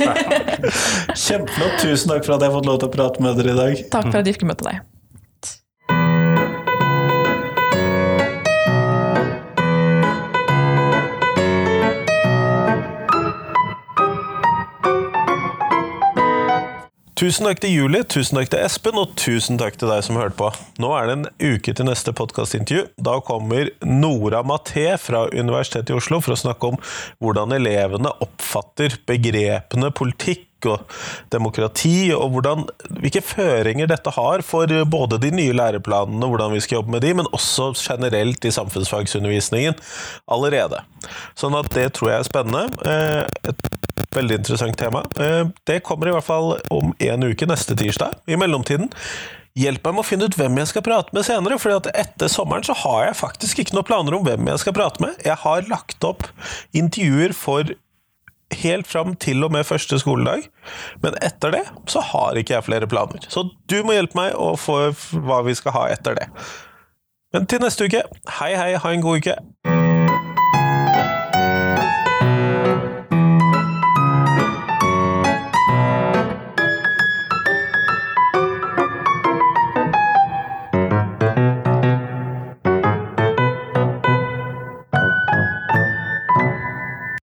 Kjempeflott. 1.25 1.77
Tusen 1.83 2.13
takk 2.13 2.25
for 2.27 2.35
at 2.37 2.43
jeg 2.45 2.49
har 2.51 2.57
fått 2.57 2.69
lov 2.69 2.81
til 2.81 2.89
å 2.89 2.93
prate 2.97 3.23
med 3.23 3.39
dere 3.39 3.53
i 3.53 3.59
dag. 3.59 3.85
Takk 3.93 4.09
for 4.11 4.21
at 4.21 4.29
jeg 4.29 4.37
fikk 4.39 4.47
møte 4.51 4.67
deg. 4.69 4.81
Tusen 17.23 17.45
takk 17.47 17.61
til 17.63 17.71
Julie, 17.71 18.03
tusen 18.03 18.35
takk 18.35 18.49
til 18.51 18.59
Espen, 18.65 18.97
og 18.99 19.13
tusen 19.15 19.55
takk 19.55 19.77
til 19.79 19.87
deg 19.87 20.01
som 20.03 20.17
hørte 20.19 20.35
på. 20.35 20.49
Nå 20.83 20.89
er 20.97 21.05
det 21.07 21.13
en 21.15 21.53
uke 21.53 21.71
til 21.71 21.87
neste 21.87 22.11
podkastintervju. 22.19 22.89
Da 22.99 23.13
kommer 23.23 23.69
Nora 23.87 24.41
Maté 24.43 24.89
fra 24.99 25.21
Universitetet 25.31 25.93
i 25.93 25.95
Oslo 25.95 26.19
for 26.19 26.35
å 26.35 26.41
snakke 26.41 26.73
om 26.73 26.81
hvordan 27.23 27.55
elevene 27.55 28.11
oppfatter 28.25 28.97
begrepene 29.07 29.93
politikk 29.95 30.49
og 30.69 30.95
demokrati, 31.33 32.11
og 32.15 32.33
hvordan, 32.35 32.65
hvilke 33.01 33.23
føringer 33.25 33.89
dette 33.91 34.13
har 34.15 34.43
for 34.45 34.71
både 34.89 35.19
de 35.21 35.31
nye 35.35 35.55
læreplanene, 35.57 36.29
hvordan 36.29 36.55
vi 36.55 36.61
skal 36.63 36.79
jobbe 36.81 36.95
med 36.95 37.05
de, 37.05 37.13
men 37.19 37.29
også 37.35 37.71
generelt 37.77 38.45
i 38.45 38.53
samfunnsfagsundervisningen 38.53 39.77
allerede. 40.31 40.81
Sånn 41.39 41.57
at 41.59 41.69
det 41.75 41.89
tror 41.97 42.13
jeg 42.13 42.23
er 42.23 42.29
spennende. 42.29 42.65
Eh, 42.87 43.23
Et 43.43 44.15
veldig 44.15 44.35
interessant 44.39 44.77
tema. 44.77 45.03
Eh, 45.19 45.45
Det 45.65 45.83
kommer 45.83 46.07
i 46.07 46.11
hvert 46.11 46.23
fall 46.23 46.59
om 46.71 46.93
en 46.99 47.23
uke, 47.23 47.45
neste 47.49 47.75
tirsdag. 47.75 48.13
I 48.27 48.35
mellomtiden 48.35 48.91
Hjelp 49.53 49.83
meg 49.85 49.93
med 49.93 50.01
å 50.01 50.07
finne 50.07 50.25
ut 50.25 50.33
hvem 50.33 50.55
jeg 50.57 50.69
skal 50.71 50.81
prate 50.81 51.13
med 51.13 51.25
senere, 51.27 51.59
for 51.61 51.69
etter 51.93 52.31
sommeren 52.31 52.65
så 52.65 52.73
har 52.73 53.03
jeg 53.05 53.19
faktisk 53.19 53.59
ikke 53.61 53.75
noen 53.77 53.85
planer 53.85 54.15
om 54.17 54.23
hvem 54.25 54.47
jeg 54.49 54.63
skal 54.63 54.73
prate 54.73 55.03
med. 55.03 55.13
Jeg 55.21 55.37
har 55.43 55.67
lagt 55.69 56.07
opp 56.09 56.25
intervjuer 56.73 57.35
for 57.37 57.69
helt 58.61 58.89
fram 58.89 59.15
til 59.19 59.43
og 59.45 59.53
med 59.55 59.67
første 59.67 59.99
skoledag, 60.01 60.47
men 61.03 61.17
etter 61.25 61.55
det 61.55 61.63
så 61.89 62.03
har 62.13 62.39
ikke 62.39 62.57
jeg 62.57 62.67
flere 62.69 62.89
planer. 62.89 63.25
Så 63.29 63.47
du 63.69 63.79
må 63.85 63.97
hjelpe 63.97 64.19
meg 64.19 64.37
å 64.37 64.53
få 64.59 64.79
hva 65.25 65.41
vi 65.47 65.57
skal 65.57 65.77
ha 65.77 65.87
etter 65.93 66.19
det. 66.19 66.29
Men 67.33 67.49
til 67.49 67.63
neste 67.63 67.89
uke, 67.89 68.03
hei 68.39 68.53
hei, 68.59 68.73
ha 68.77 68.93
en 68.93 69.05
god 69.05 69.23
uke! 69.23 69.92